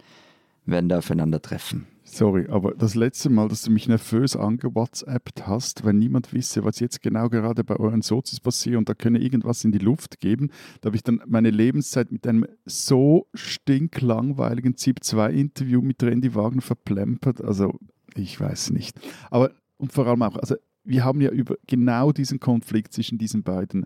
werden 0.66 0.88
da 0.88 0.98
aufeinandertreffen. 0.98 1.86
Sorry, 2.08 2.46
aber 2.48 2.72
das 2.72 2.94
letzte 2.94 3.30
Mal, 3.30 3.48
dass 3.48 3.62
du 3.62 3.70
mich 3.72 3.88
nervös 3.88 4.36
angewhatsappt 4.36 5.48
hast, 5.48 5.84
wenn 5.84 5.98
niemand 5.98 6.32
wisse, 6.32 6.64
was 6.64 6.78
jetzt 6.78 7.02
genau 7.02 7.28
gerade 7.28 7.64
bei 7.64 7.74
euren 7.76 8.00
Sozis 8.00 8.38
passiert 8.38 8.76
und 8.76 8.88
da 8.88 8.94
könne 8.94 9.18
irgendwas 9.18 9.64
in 9.64 9.72
die 9.72 9.78
Luft 9.78 10.20
geben, 10.20 10.50
da 10.80 10.86
habe 10.86 10.96
ich 10.96 11.02
dann 11.02 11.20
meine 11.26 11.50
Lebenszeit 11.50 12.12
mit 12.12 12.24
einem 12.26 12.46
so 12.64 13.26
stinklangweiligen 13.34 14.76
ZIP-2-Interview 14.76 15.82
mit 15.82 16.00
Randy 16.00 16.32
Wagner 16.36 16.62
verplempert. 16.62 17.42
Also, 17.42 17.74
ich 18.14 18.40
weiß 18.40 18.70
nicht. 18.70 18.96
Aber, 19.30 19.50
und 19.76 19.92
vor 19.92 20.06
allem 20.06 20.22
auch, 20.22 20.36
also, 20.36 20.54
wir 20.84 21.04
haben 21.04 21.20
ja 21.20 21.30
über 21.30 21.56
genau 21.66 22.12
diesen 22.12 22.38
Konflikt 22.38 22.92
zwischen 22.92 23.18
diesen 23.18 23.42
beiden 23.42 23.84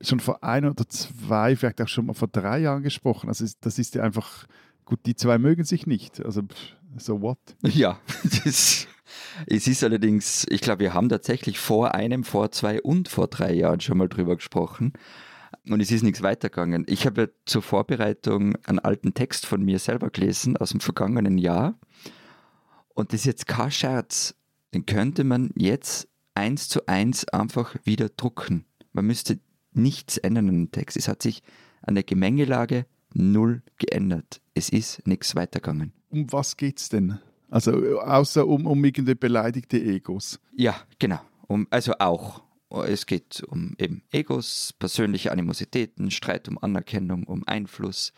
schon 0.00 0.20
vor 0.20 0.44
ein 0.44 0.64
oder 0.64 0.88
zwei, 0.88 1.56
vielleicht 1.56 1.82
auch 1.82 1.88
schon 1.88 2.06
mal 2.06 2.14
vor 2.14 2.28
drei 2.28 2.60
Jahren 2.60 2.84
gesprochen. 2.84 3.28
Also, 3.28 3.46
das 3.60 3.80
ist 3.80 3.96
ja 3.96 4.04
einfach, 4.04 4.46
gut, 4.88 5.00
die 5.04 5.14
zwei 5.14 5.36
mögen 5.38 5.64
sich 5.64 5.86
nicht. 5.86 6.24
Also, 6.24 6.42
so 6.96 7.20
what? 7.20 7.38
Ja, 7.62 8.00
das, 8.22 8.88
es 9.46 9.68
ist 9.68 9.84
allerdings, 9.84 10.46
ich 10.48 10.62
glaube, 10.62 10.80
wir 10.80 10.94
haben 10.94 11.10
tatsächlich 11.10 11.58
vor 11.58 11.94
einem, 11.94 12.24
vor 12.24 12.50
zwei 12.50 12.80
und 12.80 13.08
vor 13.08 13.28
drei 13.28 13.52
Jahren 13.52 13.80
schon 13.80 13.98
mal 13.98 14.08
drüber 14.08 14.36
gesprochen. 14.36 14.94
Und 15.68 15.80
es 15.80 15.90
ist 15.90 16.02
nichts 16.02 16.22
weitergegangen. 16.22 16.86
Ich 16.88 17.04
habe 17.04 17.34
zur 17.44 17.60
Vorbereitung 17.60 18.56
einen 18.64 18.78
alten 18.78 19.12
Text 19.12 19.44
von 19.44 19.62
mir 19.62 19.78
selber 19.78 20.08
gelesen 20.08 20.56
aus 20.56 20.70
dem 20.70 20.80
vergangenen 20.80 21.36
Jahr. 21.36 21.78
Und 22.94 23.12
das 23.12 23.20
ist 23.20 23.26
jetzt 23.26 23.46
kein 23.46 23.70
Scherz. 23.70 24.34
Den 24.72 24.86
könnte 24.86 25.24
man 25.24 25.50
jetzt 25.54 26.08
eins 26.34 26.68
zu 26.68 26.86
eins 26.86 27.28
einfach 27.28 27.76
wieder 27.84 28.08
drucken. 28.08 28.64
Man 28.92 29.06
müsste 29.06 29.38
nichts 29.72 30.16
ändern 30.16 30.48
an 30.48 30.54
dem 30.54 30.72
Text. 30.72 30.96
Es 30.96 31.08
hat 31.08 31.22
sich 31.22 31.42
an 31.82 31.94
der 31.94 32.04
Gemengelage 32.04 32.86
null 33.14 33.62
geändert. 33.78 34.40
Es 34.54 34.68
ist 34.68 35.06
nichts 35.06 35.34
weitergegangen 35.34 35.92
um 36.10 36.32
was 36.32 36.56
geht 36.56 36.78
es 36.78 36.88
denn? 36.88 37.18
Also 37.50 38.00
außer 38.00 38.46
um, 38.46 38.66
um 38.66 38.84
irgendeine 38.84 39.16
beleidigte 39.16 39.78
Egos. 39.78 40.38
Ja, 40.54 40.76
genau. 40.98 41.20
Um, 41.46 41.66
also 41.70 41.94
auch. 41.98 42.42
Es 42.84 43.06
geht 43.06 43.42
um 43.48 43.74
eben 43.78 44.02
Egos, 44.10 44.74
persönliche 44.78 45.32
Animositäten, 45.32 46.10
Streit 46.10 46.48
um 46.48 46.58
Anerkennung, 46.58 47.24
um 47.24 47.42
Einfluss. 47.46 48.12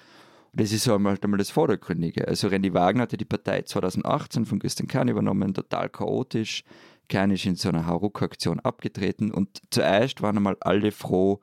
Und 0.51 0.61
das 0.61 0.73
ist 0.73 0.83
so 0.83 0.95
einmal, 0.95 1.17
einmal 1.23 1.39
das 1.39 1.51
Vordergründige. 1.51 2.27
Also 2.27 2.49
Randy 2.49 2.75
Wagner 2.75 3.03
hatte 3.03 3.17
die 3.17 3.25
Partei 3.25 3.63
2018 3.63 4.47
von 4.47 4.59
Christian 4.59 4.89
Kern 4.89 5.07
übernommen, 5.07 5.55
total 5.55 5.89
chaotisch. 5.89 6.65
Kern 7.09 7.31
ist 7.31 7.47
in 7.47 7.55
so 7.55 7.69
einer 7.69 7.87
Hauruck-Aktion 7.87 8.59
abgetreten 8.59 9.31
und 9.31 9.63
zuerst 9.71 10.21
waren 10.21 10.37
einmal 10.37 10.57
alle 10.61 10.91
froh, 10.91 11.41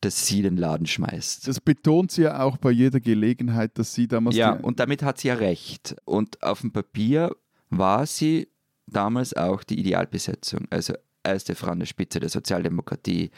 dass 0.00 0.26
sie 0.26 0.42
den 0.42 0.56
Laden 0.56 0.86
schmeißt. 0.86 1.48
Das 1.48 1.60
betont 1.60 2.12
sie 2.12 2.22
ja 2.22 2.42
auch 2.42 2.58
bei 2.58 2.70
jeder 2.70 3.00
Gelegenheit, 3.00 3.78
dass 3.78 3.94
sie 3.94 4.08
damals. 4.08 4.36
Ja, 4.36 4.52
und 4.52 4.78
damit 4.80 5.02
hat 5.02 5.18
sie 5.18 5.28
ja 5.28 5.34
recht. 5.34 5.96
Und 6.04 6.42
auf 6.42 6.60
dem 6.60 6.72
Papier 6.72 7.34
war 7.70 8.06
sie 8.06 8.48
damals 8.86 9.34
auch 9.34 9.64
die 9.64 9.78
Idealbesetzung. 9.78 10.66
Also 10.70 10.94
erste 11.24 11.54
Frau 11.54 11.72
an 11.72 11.80
der 11.80 11.86
Spitze 11.86 12.20
der 12.20 12.28
Sozialdemokratie. 12.28 13.30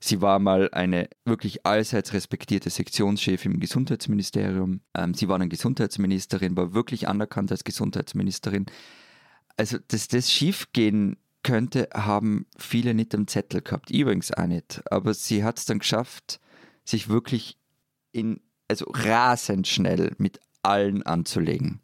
Sie 0.00 0.20
war 0.20 0.38
mal 0.38 0.68
eine 0.72 1.08
wirklich 1.24 1.64
allseits 1.64 2.12
respektierte 2.12 2.68
Sektionschefin 2.68 3.52
im 3.52 3.60
Gesundheitsministerium. 3.60 4.80
Ähm, 4.94 5.14
sie 5.14 5.28
war 5.28 5.36
eine 5.36 5.48
Gesundheitsministerin, 5.48 6.56
war 6.56 6.74
wirklich 6.74 7.08
anerkannt 7.08 7.50
als 7.50 7.64
Gesundheitsministerin. 7.64 8.66
Also, 9.56 9.78
dass 9.88 10.08
das 10.08 10.30
schiefgehen 10.30 11.16
könnte, 11.44 11.88
haben 11.94 12.46
viele 12.58 12.94
nicht 12.94 13.14
am 13.14 13.28
Zettel 13.28 13.62
gehabt. 13.62 13.90
Übrigens 13.90 14.32
auch 14.32 14.46
nicht. 14.46 14.82
Aber 14.90 15.14
sie 15.14 15.44
hat 15.44 15.58
es 15.58 15.66
dann 15.66 15.78
geschafft, 15.78 16.40
sich 16.84 17.08
wirklich 17.08 17.56
in, 18.10 18.40
also 18.66 18.86
rasend 18.88 19.68
schnell 19.68 20.12
mit 20.18 20.40
allen 20.62 21.04
anzulegen. 21.04 21.80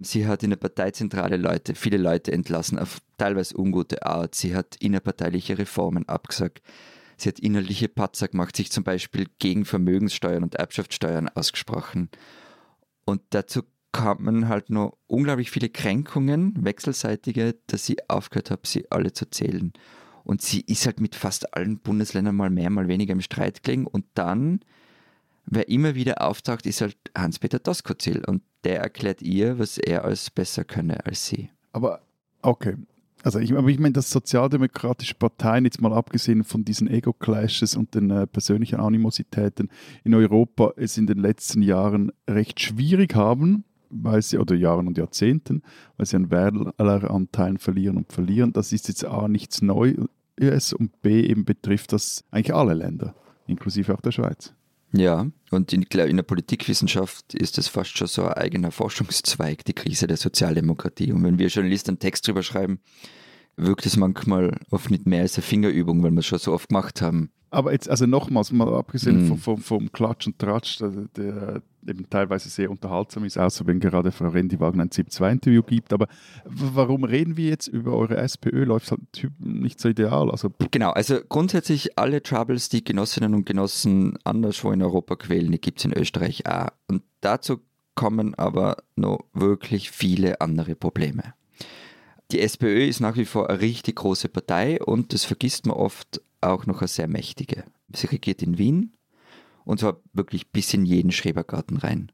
Sie 0.00 0.26
hat 0.26 0.42
in 0.42 0.50
der 0.50 0.56
Parteizentrale 0.56 1.36
Leute, 1.36 1.74
viele 1.74 1.96
Leute 1.98 2.32
entlassen, 2.32 2.78
auf 2.78 3.00
teilweise 3.18 3.58
ungute 3.58 4.06
Art. 4.06 4.34
Sie 4.34 4.54
hat 4.54 4.76
innerparteiliche 4.76 5.58
Reformen 5.58 6.08
abgesagt. 6.08 6.62
Sie 7.16 7.28
hat 7.28 7.40
innerliche 7.40 7.88
Patzer 7.88 8.28
gemacht, 8.28 8.56
sich 8.56 8.70
zum 8.70 8.84
Beispiel 8.84 9.26
gegen 9.40 9.64
Vermögenssteuern 9.64 10.44
und 10.44 10.54
Erbschaftssteuern 10.54 11.28
ausgesprochen. 11.28 12.10
Und 13.04 13.22
dazu 13.30 13.62
kamen 13.92 14.48
halt 14.48 14.70
noch 14.70 14.96
unglaublich 15.06 15.50
viele 15.50 15.68
Kränkungen, 15.68 16.54
wechselseitige, 16.64 17.56
dass 17.66 17.88
ich 17.88 18.10
aufgehört 18.10 18.50
habe, 18.50 18.62
sie 18.66 18.90
alle 18.90 19.12
zu 19.12 19.30
zählen. 19.30 19.72
Und 20.24 20.42
sie 20.42 20.60
ist 20.60 20.84
halt 20.84 21.00
mit 21.00 21.14
fast 21.14 21.54
allen 21.54 21.78
Bundesländern 21.78 22.36
mal 22.36 22.50
mehr, 22.50 22.68
mal 22.68 22.88
weniger 22.88 23.12
im 23.12 23.22
Streit 23.22 23.62
gelegen. 23.62 23.86
Und 23.86 24.04
dann, 24.14 24.60
wer 25.46 25.68
immer 25.68 25.94
wieder 25.94 26.20
auftaucht, 26.22 26.66
ist 26.66 26.82
halt 26.82 26.96
Hans-Peter 27.16 27.58
Doskozil. 27.58 28.22
Und 28.26 28.42
der 28.64 28.80
erklärt 28.80 29.22
ihr, 29.22 29.58
was 29.58 29.78
er 29.78 30.04
als 30.04 30.30
besser 30.30 30.64
könne 30.64 31.06
als 31.06 31.26
sie. 31.26 31.50
Aber 31.72 32.02
okay, 32.42 32.76
also 33.22 33.38
ich, 33.38 33.50
ich 33.50 33.78
meine, 33.78 33.92
dass 33.92 34.10
sozialdemokratische 34.10 35.14
Parteien, 35.14 35.64
jetzt 35.64 35.80
mal 35.80 35.92
abgesehen 35.92 36.44
von 36.44 36.64
diesen 36.64 36.88
Ego-Clashes 36.88 37.74
und 37.74 37.94
den 37.94 38.10
äh, 38.10 38.26
persönlichen 38.26 38.80
Animositäten 38.80 39.70
in 40.04 40.14
Europa, 40.14 40.72
es 40.76 40.98
in 40.98 41.06
den 41.06 41.18
letzten 41.18 41.62
Jahren 41.62 42.12
recht 42.28 42.60
schwierig 42.60 43.14
haben, 43.14 43.64
weil 43.90 44.22
sie, 44.22 44.38
oder 44.38 44.54
Jahren 44.54 44.86
und 44.86 44.98
Jahrzehnten, 44.98 45.62
weil 45.96 46.06
sie 46.06 46.16
an 46.16 46.30
Wähleranteilen 46.30 47.58
verlieren 47.58 47.96
und 47.96 48.12
verlieren. 48.12 48.52
Das 48.52 48.72
ist 48.72 48.88
jetzt 48.88 49.04
A 49.04 49.28
nichts 49.28 49.62
Neues 49.62 50.72
und 50.72 51.02
B 51.02 51.22
eben 51.22 51.44
betrifft 51.44 51.92
das 51.92 52.24
eigentlich 52.30 52.54
alle 52.54 52.74
Länder, 52.74 53.14
inklusive 53.46 53.94
auch 53.94 54.00
der 54.00 54.12
Schweiz. 54.12 54.52
Ja, 54.92 55.26
und 55.50 55.72
in, 55.72 55.82
in, 55.82 56.16
der 56.16 56.22
Politikwissenschaft 56.22 57.34
ist 57.34 57.58
es 57.58 57.68
fast 57.68 57.96
schon 57.98 58.06
so 58.06 58.24
ein 58.24 58.32
eigener 58.34 58.70
Forschungszweig, 58.70 59.64
die 59.64 59.74
Krise 59.74 60.06
der 60.06 60.16
Sozialdemokratie. 60.16 61.12
Und 61.12 61.24
wenn 61.24 61.38
wir 61.38 61.48
Journalisten 61.48 61.90
einen 61.90 61.98
Text 61.98 62.26
drüber 62.26 62.42
schreiben, 62.42 62.80
wirkt 63.56 63.84
es 63.84 63.96
manchmal 63.96 64.58
oft 64.70 64.90
nicht 64.90 65.06
mehr 65.06 65.22
als 65.22 65.36
eine 65.36 65.42
Fingerübung, 65.42 66.02
weil 66.02 66.12
wir 66.12 66.20
es 66.20 66.26
schon 66.26 66.38
so 66.38 66.54
oft 66.54 66.68
gemacht 66.68 67.02
haben. 67.02 67.30
Aber 67.50 67.72
jetzt, 67.72 67.88
also 67.88 68.06
nochmals, 68.06 68.52
mal 68.52 68.72
abgesehen 68.74 69.24
mm. 69.24 69.28
vom, 69.28 69.38
vom, 69.38 69.58
vom, 69.58 69.92
Klatsch 69.92 70.26
und 70.26 70.38
Tratsch, 70.38 70.78
der, 70.78 70.90
der, 71.16 71.62
eben 71.88 72.08
teilweise 72.08 72.48
sehr 72.48 72.70
unterhaltsam 72.70 73.24
ist, 73.24 73.38
außer 73.38 73.66
wenn 73.66 73.80
gerade 73.80 74.12
Frau 74.12 74.28
Rendiwagen 74.28 74.80
ein 74.80 74.90
ZIP-2-Interview 74.90 75.62
gibt. 75.62 75.92
Aber 75.92 76.06
warum 76.44 77.04
reden 77.04 77.36
wir 77.36 77.48
jetzt 77.48 77.66
über 77.66 77.94
eure 77.94 78.16
SPÖ? 78.16 78.64
Läuft 78.64 78.90
halt 78.90 79.00
nicht 79.38 79.80
so 79.80 79.88
ideal. 79.88 80.30
Also 80.30 80.50
genau, 80.70 80.90
also 80.90 81.18
grundsätzlich 81.28 81.98
alle 81.98 82.22
Troubles, 82.22 82.68
die 82.68 82.84
Genossinnen 82.84 83.34
und 83.34 83.46
Genossen 83.46 84.18
anderswo 84.24 84.70
in 84.72 84.82
Europa 84.82 85.16
quälen, 85.16 85.52
die 85.52 85.60
gibt 85.60 85.78
es 85.78 85.84
in 85.84 85.92
Österreich 85.92 86.46
auch. 86.46 86.68
Und 86.86 87.02
dazu 87.20 87.60
kommen 87.94 88.34
aber 88.34 88.76
noch 88.94 89.24
wirklich 89.32 89.90
viele 89.90 90.40
andere 90.40 90.76
Probleme. 90.76 91.34
Die 92.30 92.40
SPÖ 92.40 92.84
ist 92.84 93.00
nach 93.00 93.16
wie 93.16 93.24
vor 93.24 93.48
eine 93.48 93.60
richtig 93.60 93.96
große 93.96 94.28
Partei 94.28 94.80
und 94.80 95.14
das 95.14 95.24
vergisst 95.24 95.66
man 95.66 95.76
oft 95.76 96.20
auch 96.40 96.66
noch 96.66 96.80
eine 96.80 96.88
sehr 96.88 97.08
mächtige. 97.08 97.64
Sie 97.92 98.06
regiert 98.06 98.42
in 98.42 98.58
Wien 98.58 98.92
und 99.68 99.80
zwar 99.80 100.00
wirklich 100.12 100.50
bis 100.50 100.72
in 100.72 100.84
jeden 100.84 101.12
Schrebergarten 101.12 101.76
rein. 101.76 102.10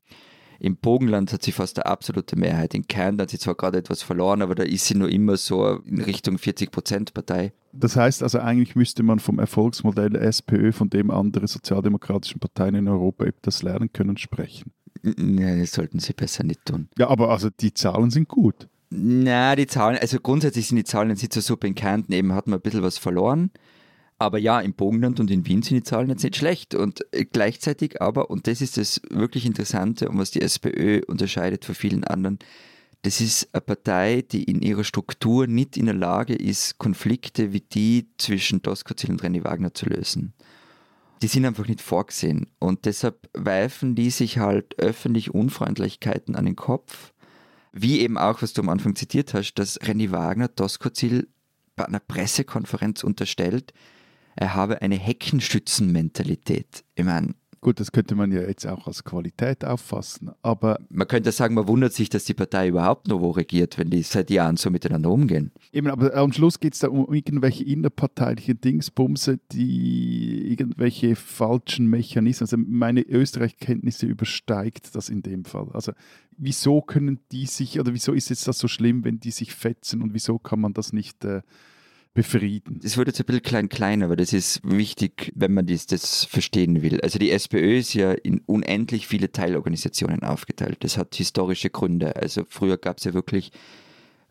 Im 0.58 0.76
Bogenland 0.76 1.32
hat 1.32 1.42
sie 1.42 1.52
fast 1.52 1.78
eine 1.78 1.86
absolute 1.86 2.36
Mehrheit. 2.36 2.74
In 2.74 2.88
Kärnten 2.88 3.22
hat 3.22 3.30
sie 3.30 3.38
zwar 3.38 3.54
gerade 3.54 3.78
etwas 3.78 4.02
verloren, 4.02 4.42
aber 4.42 4.54
da 4.54 4.62
ist 4.62 4.86
sie 4.86 4.94
nur 4.94 5.08
immer 5.08 5.36
so 5.36 5.76
in 5.84 6.00
Richtung 6.00 6.36
40-Prozent-Partei. 6.36 7.52
Das 7.72 7.96
heißt 7.96 8.22
also, 8.22 8.38
eigentlich 8.38 8.74
müsste 8.74 9.02
man 9.02 9.18
vom 9.18 9.38
Erfolgsmodell 9.38 10.16
SPÖ, 10.16 10.72
von 10.72 10.90
dem 10.90 11.10
andere 11.10 11.46
sozialdemokratischen 11.46 12.40
Parteien 12.40 12.74
in 12.74 12.88
Europa 12.88 13.24
etwas 13.24 13.62
lernen 13.62 13.92
können, 13.92 14.16
sprechen. 14.16 14.72
Nein, 15.02 15.60
das 15.60 15.72
sollten 15.72 15.98
sie 15.98 16.12
besser 16.12 16.44
nicht 16.44 16.64
tun. 16.64 16.88
Ja, 16.98 17.08
aber 17.08 17.30
also 17.30 17.50
die 17.50 17.74
Zahlen 17.74 18.10
sind 18.10 18.28
gut. 18.28 18.68
Na, 18.90 19.54
die 19.54 19.66
Zahlen, 19.66 19.98
also 19.98 20.18
grundsätzlich 20.18 20.68
sind 20.68 20.76
die 20.76 20.84
Zahlen 20.84 21.10
in 21.10 21.16
Sitzersuppe 21.16 21.66
in 21.66 21.74
Kärnten 21.74 22.12
eben, 22.12 22.32
hat 22.32 22.46
man 22.46 22.58
ein 22.58 22.62
bisschen 22.62 22.82
was 22.82 22.98
verloren. 22.98 23.50
Aber 24.24 24.38
ja, 24.38 24.58
im 24.58 24.72
Bogenland 24.72 25.20
und 25.20 25.30
in 25.30 25.46
Wien 25.46 25.62
sind 25.62 25.76
die 25.76 25.82
Zahlen 25.82 26.08
jetzt 26.08 26.24
nicht 26.24 26.36
schlecht. 26.36 26.74
Und 26.74 27.04
äh, 27.12 27.26
gleichzeitig 27.26 28.00
aber, 28.00 28.30
und 28.30 28.46
das 28.46 28.62
ist 28.62 28.78
das 28.78 29.02
wirklich 29.10 29.44
Interessante 29.44 30.08
und 30.08 30.16
was 30.16 30.30
die 30.30 30.40
SPÖ 30.40 31.02
unterscheidet 31.06 31.66
von 31.66 31.74
vielen 31.74 32.04
anderen, 32.04 32.38
das 33.02 33.20
ist 33.20 33.50
eine 33.52 33.60
Partei, 33.60 34.22
die 34.22 34.44
in 34.44 34.62
ihrer 34.62 34.82
Struktur 34.82 35.46
nicht 35.46 35.76
in 35.76 35.84
der 35.84 35.94
Lage 35.94 36.34
ist, 36.34 36.78
Konflikte 36.78 37.52
wie 37.52 37.60
die 37.60 38.08
zwischen 38.16 38.62
Doskozil 38.62 39.10
und 39.10 39.22
René 39.22 39.44
Wagner 39.44 39.74
zu 39.74 39.84
lösen. 39.90 40.32
Die 41.20 41.26
sind 41.26 41.44
einfach 41.44 41.68
nicht 41.68 41.82
vorgesehen. 41.82 42.46
Und 42.58 42.86
deshalb 42.86 43.28
weifen 43.34 43.94
die 43.94 44.08
sich 44.08 44.38
halt 44.38 44.78
öffentlich 44.78 45.34
Unfreundlichkeiten 45.34 46.34
an 46.34 46.46
den 46.46 46.56
Kopf. 46.56 47.12
Wie 47.72 48.00
eben 48.00 48.16
auch, 48.16 48.40
was 48.40 48.54
du 48.54 48.62
am 48.62 48.70
Anfang 48.70 48.96
zitiert 48.96 49.34
hast, 49.34 49.52
dass 49.56 49.78
René 49.82 50.10
Wagner 50.10 50.48
Doskozil 50.48 51.28
bei 51.76 51.84
einer 51.84 52.00
Pressekonferenz 52.00 53.04
unterstellt, 53.04 53.74
er 54.36 54.54
habe 54.54 54.82
eine 54.82 54.96
Heckenschützenmentalität. 54.96 56.84
Ich 56.94 57.04
meine, 57.04 57.34
Gut, 57.64 57.80
das 57.80 57.92
könnte 57.92 58.14
man 58.14 58.30
ja 58.30 58.42
jetzt 58.42 58.66
auch 58.66 58.86
als 58.86 59.04
Qualität 59.04 59.64
auffassen, 59.64 60.32
aber... 60.42 60.78
Man 60.90 61.08
könnte 61.08 61.32
sagen, 61.32 61.54
man 61.54 61.66
wundert 61.66 61.94
sich, 61.94 62.10
dass 62.10 62.26
die 62.26 62.34
Partei 62.34 62.68
überhaupt 62.68 63.08
noch 63.08 63.22
wo 63.22 63.30
regiert, 63.30 63.78
wenn 63.78 63.88
die 63.88 64.02
seit 64.02 64.28
Jahren 64.28 64.58
so 64.58 64.68
miteinander 64.68 65.08
umgehen. 65.10 65.50
Eben, 65.72 65.86
aber 65.86 66.14
am 66.14 66.30
Schluss 66.30 66.60
geht 66.60 66.74
es 66.74 66.80
da 66.80 66.88
um 66.88 67.10
irgendwelche 67.10 67.64
innerparteiliche 67.64 68.54
Dingsbumse, 68.54 69.40
die 69.50 70.46
irgendwelche 70.50 71.16
falschen 71.16 71.86
Mechanismen, 71.86 72.44
also 72.44 72.58
meine 72.58 73.00
Österreich-Kenntnisse 73.00 74.04
übersteigt 74.04 74.94
das 74.94 75.08
in 75.08 75.22
dem 75.22 75.46
Fall. 75.46 75.68
Also 75.72 75.92
wieso 76.36 76.82
können 76.82 77.20
die 77.32 77.46
sich, 77.46 77.80
oder 77.80 77.94
wieso 77.94 78.12
ist 78.12 78.28
jetzt 78.28 78.46
das 78.46 78.58
so 78.58 78.68
schlimm, 78.68 79.04
wenn 79.04 79.20
die 79.20 79.30
sich 79.30 79.54
fetzen 79.54 80.02
und 80.02 80.12
wieso 80.12 80.38
kann 80.38 80.60
man 80.60 80.74
das 80.74 80.92
nicht... 80.92 81.24
Äh, 81.24 81.40
befrieden. 82.14 82.78
Das 82.82 82.96
wird 82.96 83.08
jetzt 83.08 83.20
ein 83.20 83.26
bisschen 83.26 83.42
klein 83.42 83.68
klein, 83.68 84.02
aber 84.02 84.16
das 84.16 84.32
ist 84.32 84.60
wichtig, 84.62 85.32
wenn 85.34 85.52
man 85.52 85.66
das, 85.66 85.86
das 85.86 86.24
verstehen 86.24 86.80
will. 86.80 87.00
Also 87.00 87.18
die 87.18 87.32
SPÖ 87.32 87.78
ist 87.78 87.92
ja 87.92 88.12
in 88.12 88.40
unendlich 88.46 89.08
viele 89.08 89.32
Teilorganisationen 89.32 90.22
aufgeteilt. 90.22 90.78
Das 90.80 90.96
hat 90.96 91.14
historische 91.16 91.70
Gründe. 91.70 92.16
Also 92.16 92.44
früher 92.48 92.78
gab 92.78 92.98
es 92.98 93.04
ja 93.04 93.14
wirklich 93.14 93.50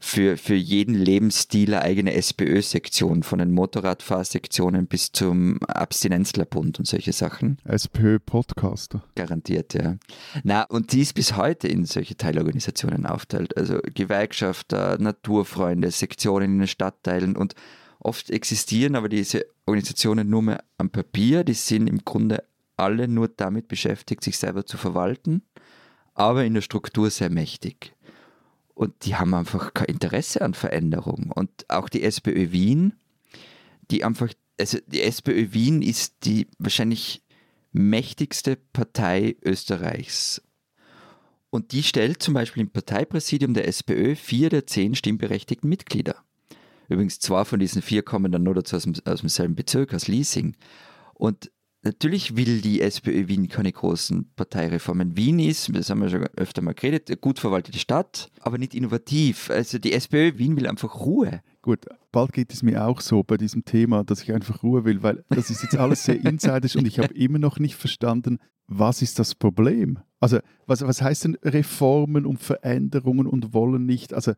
für, 0.06 0.36
für 0.36 0.54
jeden 0.54 0.96
Lebensstil 0.96 1.74
eine 1.74 1.82
eigene 1.82 2.14
SPÖ-Sektion, 2.14 3.24
von 3.24 3.40
den 3.40 3.52
Motorradfahrsektionen 3.52 4.86
bis 4.86 5.14
zum 5.14 5.60
Abstinenzlerbund 5.64 6.78
und 6.78 6.86
solche 6.86 7.14
Sachen. 7.14 7.58
SPÖ-Podcaster. 7.64 9.02
Garantiert, 9.16 9.74
ja. 9.74 9.96
Na, 10.44 10.64
und 10.64 10.92
die 10.92 11.02
ist 11.02 11.14
bis 11.14 11.38
heute 11.38 11.70
in 11.70 11.86
solche 11.86 12.18
Teilorganisationen 12.18 13.06
aufteilt. 13.06 13.56
Also 13.56 13.80
Gewerkschafter, 13.96 14.98
Naturfreunde, 15.00 15.90
Sektionen 15.90 16.52
in 16.52 16.60
den 16.60 16.68
Stadtteilen 16.68 17.38
und 17.38 17.56
oft 18.00 18.30
existieren 18.30 18.98
aber 18.98 19.08
diese 19.08 19.46
Organisationen 19.66 20.30
nur 20.30 20.42
mehr 20.42 20.64
am 20.78 20.90
Papier. 20.90 21.46
Die 21.46 21.54
sind 21.54 21.88
im 21.88 22.04
Grunde 22.04 22.44
alle 22.76 23.08
nur 23.08 23.30
damit 23.30 23.70
beschäftigt, 23.70 24.26
sich 24.26 24.38
selber 24.38 24.66
zu 24.66 24.76
verwalten, 24.76 25.44
aber 26.14 26.44
in 26.44 26.56
der 26.56 26.62
Struktur 26.62 27.10
sehr 27.10 27.30
mächtig. 27.30 27.94
Und 28.74 29.06
die 29.06 29.16
haben 29.16 29.34
einfach 29.34 29.74
kein 29.74 29.88
Interesse 29.88 30.42
an 30.42 30.54
Veränderung. 30.54 31.32
Und 31.32 31.70
auch 31.70 31.90
die 31.90 32.04
SPÖ 32.04 32.52
Wien, 32.52 32.94
die 33.92 34.04
einfach, 34.04 34.30
also 34.60 34.80
die 34.88 35.02
SPÖ 35.02 35.54
Wien 35.54 35.82
ist 35.82 36.26
die 36.26 36.48
wahrscheinlich 36.58 37.24
mächtigste 37.72 38.56
Partei 38.56 39.36
Österreichs. 39.44 40.42
Und 41.50 41.72
die 41.72 41.84
stellt 41.84 42.24
zum 42.24 42.34
Beispiel 42.34 42.64
im 42.64 42.72
Parteipräsidium 42.72 43.54
der 43.54 43.68
SPÖ 43.68 44.16
vier 44.16 44.50
der 44.50 44.66
zehn 44.66 44.96
stimmberechtigten 44.96 45.70
Mitglieder. 45.70 46.16
Übrigens, 46.90 47.20
zwei 47.20 47.46
von 47.46 47.60
diesen 47.60 47.82
vier 47.82 48.02
kommen 48.02 48.32
dann 48.32 48.44
nur 48.44 48.56
dazu 48.56 48.76
aus, 48.76 48.84
dem, 48.84 48.94
aus 49.06 49.20
demselben 49.22 49.56
Bezirk, 49.56 49.94
aus 49.94 50.08
Liesing. 50.08 50.56
Und 51.14 51.52
Natürlich 51.86 52.38
will 52.38 52.62
die 52.62 52.80
SPÖ 52.80 53.28
Wien 53.28 53.50
keine 53.50 53.74
großen 53.74 54.32
Parteireformen. 54.38 55.18
Wien 55.18 55.40
ist, 55.40 55.70
das 55.76 55.90
haben 55.90 56.02
wir 56.02 56.10
schon 56.10 56.24
öfter 56.38 56.62
mal 56.62 56.74
geredet, 56.74 57.10
eine 57.10 57.18
gut 57.18 57.40
verwaltete 57.40 57.78
Stadt, 57.78 58.32
aber 58.40 58.58
nicht 58.58 58.74
innovativ. 58.74 59.50
Also 59.50 59.80
die 59.80 59.92
SPÖ 59.92 60.38
Wien 60.38 60.56
will 60.56 60.66
einfach 60.66 61.02
Ruhe. 61.02 61.42
Gut, 61.62 61.86
bald 62.14 62.32
geht 62.32 62.54
es 62.54 62.64
mir 62.64 62.88
auch 62.88 63.02
so 63.02 63.22
bei 63.24 63.36
diesem 63.36 63.66
Thema, 63.66 64.06
dass 64.06 64.24
ich 64.24 64.32
einfach 64.32 64.64
Ruhe 64.64 64.86
will, 64.86 65.04
weil 65.04 65.26
das 65.30 65.50
ist 65.50 65.62
jetzt 65.62 65.76
alles 65.76 66.06
sehr 66.06 66.24
insidisch 66.24 66.78
und 66.78 66.88
ich 66.88 67.00
habe 67.00 67.14
immer 67.14 67.40
noch 67.40 67.60
nicht 67.60 67.76
verstanden, 67.76 68.40
was 68.68 69.02
ist 69.02 69.20
das 69.20 69.36
Problem? 69.36 70.00
Also 70.22 70.40
was, 70.68 70.82
was 70.82 71.02
heißt 71.02 71.26
denn 71.26 71.38
Reformen 71.44 72.26
und 72.26 72.40
Veränderungen 72.40 73.28
und 73.28 73.54
wollen 73.54 73.86
nicht? 73.86 74.14
Also 74.14 74.34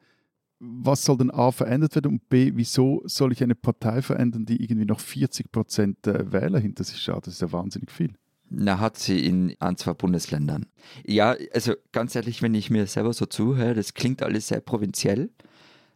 was 0.59 1.03
soll 1.03 1.17
denn 1.17 1.31
A 1.31 1.51
verändert 1.51 1.95
werden 1.95 2.13
und 2.13 2.29
B, 2.29 2.51
wieso 2.55 3.01
soll 3.05 3.31
ich 3.31 3.43
eine 3.43 3.55
Partei 3.55 4.01
verändern, 4.01 4.45
die 4.45 4.63
irgendwie 4.63 4.85
noch 4.85 4.99
40 4.99 5.51
Prozent 5.51 5.97
Wähler 6.05 6.59
hinter 6.59 6.83
sich 6.83 7.07
hat? 7.07 7.27
Das 7.27 7.35
ist 7.35 7.41
ja 7.41 7.51
wahnsinnig 7.51 7.91
viel. 7.91 8.13
Na, 8.49 8.79
hat 8.79 8.97
sie 8.97 9.25
in 9.25 9.55
ein, 9.59 9.75
zwei 9.75 9.93
Bundesländern. 9.93 10.67
Ja, 11.05 11.35
also 11.53 11.73
ganz 11.91 12.15
ehrlich, 12.15 12.41
wenn 12.41 12.53
ich 12.53 12.69
mir 12.69 12.85
selber 12.87 13.11
so 13.13 13.25
zuhöre, 13.25 13.73
das 13.73 13.93
klingt 13.93 14.21
alles 14.21 14.47
sehr 14.47 14.61
provinziell. 14.61 15.31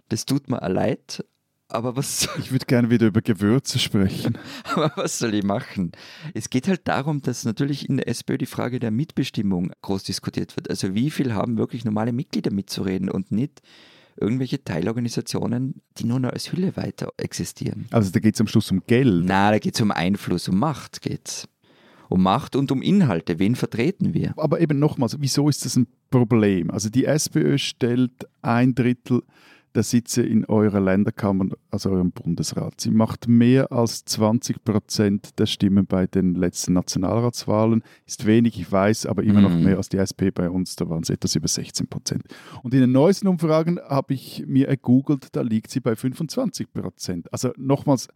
Das 0.09 0.25
tut 0.25 0.49
mir 0.49 0.59
leid, 0.67 1.23
aber 1.67 1.95
was. 1.95 2.27
Ich 2.39 2.51
würde 2.51 2.65
gerne 2.65 2.89
wieder 2.89 3.07
über 3.07 3.21
Gewürze 3.21 3.77
sprechen. 3.77 4.37
aber 4.63 4.91
was 4.95 5.19
soll 5.19 5.35
ich 5.35 5.43
machen? 5.43 5.91
Es 6.33 6.49
geht 6.49 6.67
halt 6.67 6.87
darum, 6.87 7.21
dass 7.21 7.45
natürlich 7.45 7.87
in 7.87 7.97
der 7.97 8.07
SPÖ 8.07 8.39
die 8.39 8.47
Frage 8.47 8.79
der 8.79 8.91
Mitbestimmung 8.91 9.71
groß 9.83 10.03
diskutiert 10.03 10.55
wird. 10.57 10.69
Also, 10.69 10.95
wie 10.95 11.11
viel 11.11 11.33
haben 11.33 11.57
wirklich 11.57 11.85
normale 11.85 12.11
Mitglieder 12.11 12.51
mitzureden 12.51 13.09
und 13.09 13.31
nicht 13.31 13.61
irgendwelche 14.19 14.63
Teilorganisationen, 14.63 15.81
die 15.97 16.05
nur 16.05 16.19
noch 16.19 16.31
als 16.31 16.51
Hülle 16.51 16.75
weiter 16.75 17.09
existieren. 17.17 17.87
Also 17.91 18.11
da 18.11 18.19
geht 18.19 18.35
es 18.35 18.41
am 18.41 18.47
Schluss 18.47 18.71
um 18.71 18.83
Geld? 18.85 19.25
Nein, 19.25 19.53
da 19.53 19.59
geht 19.59 19.75
es 19.75 19.81
um 19.81 19.91
Einfluss, 19.91 20.47
um 20.47 20.59
Macht 20.59 21.01
geht's. 21.01 21.47
Um 22.09 22.23
Macht 22.23 22.55
und 22.55 22.71
um 22.71 22.81
Inhalte. 22.81 23.37
Wen 23.37 23.55
vertreten 23.55 24.13
wir? 24.13 24.33
Aber 24.35 24.59
eben 24.59 24.79
nochmals, 24.79 25.17
wieso 25.19 25.47
ist 25.47 25.63
das 25.63 25.75
ein 25.75 25.87
Problem? 26.09 26.71
Also 26.71 26.89
die 26.89 27.05
SPÖ 27.05 27.57
stellt 27.57 28.27
ein 28.41 28.73
Drittel 28.73 29.21
der 29.75 29.83
Sitze 29.83 30.21
in 30.23 30.45
eurer 30.45 30.79
Länderkammer, 30.79 31.45
also 31.71 31.91
eurem 31.91 32.11
Bundesrat. 32.11 32.81
Sie 32.81 32.91
macht 32.91 33.27
mehr 33.27 33.71
als 33.71 34.03
20 34.05 34.63
Prozent 34.63 35.39
der 35.39 35.45
Stimmen 35.45 35.85
bei 35.85 36.07
den 36.07 36.35
letzten 36.35 36.73
Nationalratswahlen. 36.73 37.83
Ist 38.05 38.25
wenig, 38.25 38.59
ich 38.59 38.71
weiß, 38.71 39.05
aber 39.05 39.23
immer 39.23 39.41
noch 39.41 39.51
Mhm. 39.51 39.63
mehr 39.63 39.77
als 39.77 39.89
die 39.89 39.97
SP 40.01 40.31
bei 40.33 40.49
uns. 40.49 40.75
Da 40.75 40.89
waren 40.89 41.03
es 41.03 41.09
etwas 41.09 41.35
über 41.35 41.47
16 41.47 41.87
Prozent. 41.87 42.23
Und 42.63 42.73
in 42.73 42.81
den 42.81 42.91
neuesten 42.91 43.27
Umfragen 43.27 43.79
habe 43.87 44.13
ich 44.13 44.43
mir 44.47 44.67
ergoogelt, 44.67 45.27
da 45.33 45.41
liegt 45.41 45.69
sie 45.71 45.79
bei 45.79 45.95
25 45.95 46.71
Prozent. 46.73 47.31
Also 47.31 47.51
nochmals, 47.57 48.07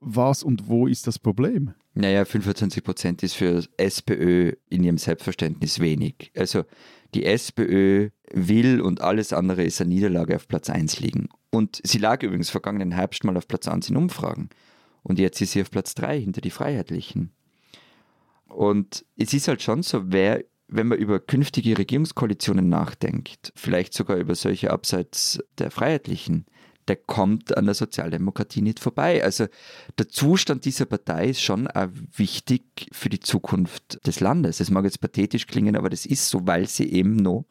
was 0.00 0.42
und 0.42 0.68
wo 0.68 0.86
ist 0.86 1.06
das 1.06 1.18
Problem? 1.18 1.72
Naja, 1.94 2.24
25 2.24 2.84
Prozent 2.84 3.22
ist 3.22 3.34
für 3.34 3.64
SPÖ 3.78 4.52
in 4.68 4.84
ihrem 4.84 4.98
Selbstverständnis 4.98 5.80
wenig. 5.80 6.30
Also 6.36 6.64
die 7.14 7.24
SPÖ 7.24 8.10
will 8.32 8.80
und 8.80 9.00
alles 9.00 9.32
andere 9.32 9.64
ist 9.64 9.80
eine 9.80 9.90
Niederlage 9.90 10.36
auf 10.36 10.48
Platz 10.48 10.70
1 10.70 11.00
liegen. 11.00 11.28
Und 11.50 11.80
sie 11.84 11.98
lag 11.98 12.22
übrigens 12.22 12.50
vergangenen 12.50 12.92
Herbst 12.92 13.24
mal 13.24 13.36
auf 13.36 13.48
Platz 13.48 13.68
1 13.68 13.90
in 13.90 13.96
Umfragen. 13.96 14.50
Und 15.02 15.18
jetzt 15.18 15.40
ist 15.40 15.52
sie 15.52 15.62
auf 15.62 15.70
Platz 15.70 15.94
3 15.94 16.20
hinter 16.20 16.40
die 16.40 16.50
Freiheitlichen. 16.50 17.32
Und 18.48 19.04
es 19.16 19.32
ist 19.32 19.48
halt 19.48 19.62
schon 19.62 19.82
so, 19.82 20.10
wer, 20.12 20.44
wenn 20.68 20.88
man 20.88 20.98
über 20.98 21.20
künftige 21.20 21.78
Regierungskoalitionen 21.78 22.68
nachdenkt, 22.68 23.52
vielleicht 23.54 23.94
sogar 23.94 24.16
über 24.16 24.34
solche 24.34 24.70
abseits 24.70 25.38
der 25.58 25.70
Freiheitlichen, 25.70 26.46
der 26.88 26.96
kommt 26.96 27.56
an 27.56 27.66
der 27.66 27.74
Sozialdemokratie 27.74 28.62
nicht 28.62 28.80
vorbei. 28.80 29.22
Also 29.22 29.46
der 29.98 30.08
Zustand 30.08 30.64
dieser 30.64 30.86
Partei 30.86 31.28
ist 31.30 31.40
schon 31.40 31.66
auch 31.68 31.88
wichtig 32.16 32.88
für 32.92 33.08
die 33.08 33.20
Zukunft 33.20 34.06
des 34.06 34.20
Landes. 34.20 34.58
Das 34.58 34.70
mag 34.70 34.84
jetzt 34.84 35.00
pathetisch 35.00 35.46
klingen, 35.46 35.76
aber 35.76 35.90
das 35.90 36.06
ist 36.06 36.28
so, 36.28 36.46
weil 36.46 36.68
sie 36.68 36.90
eben 36.92 37.16
noch 37.16 37.46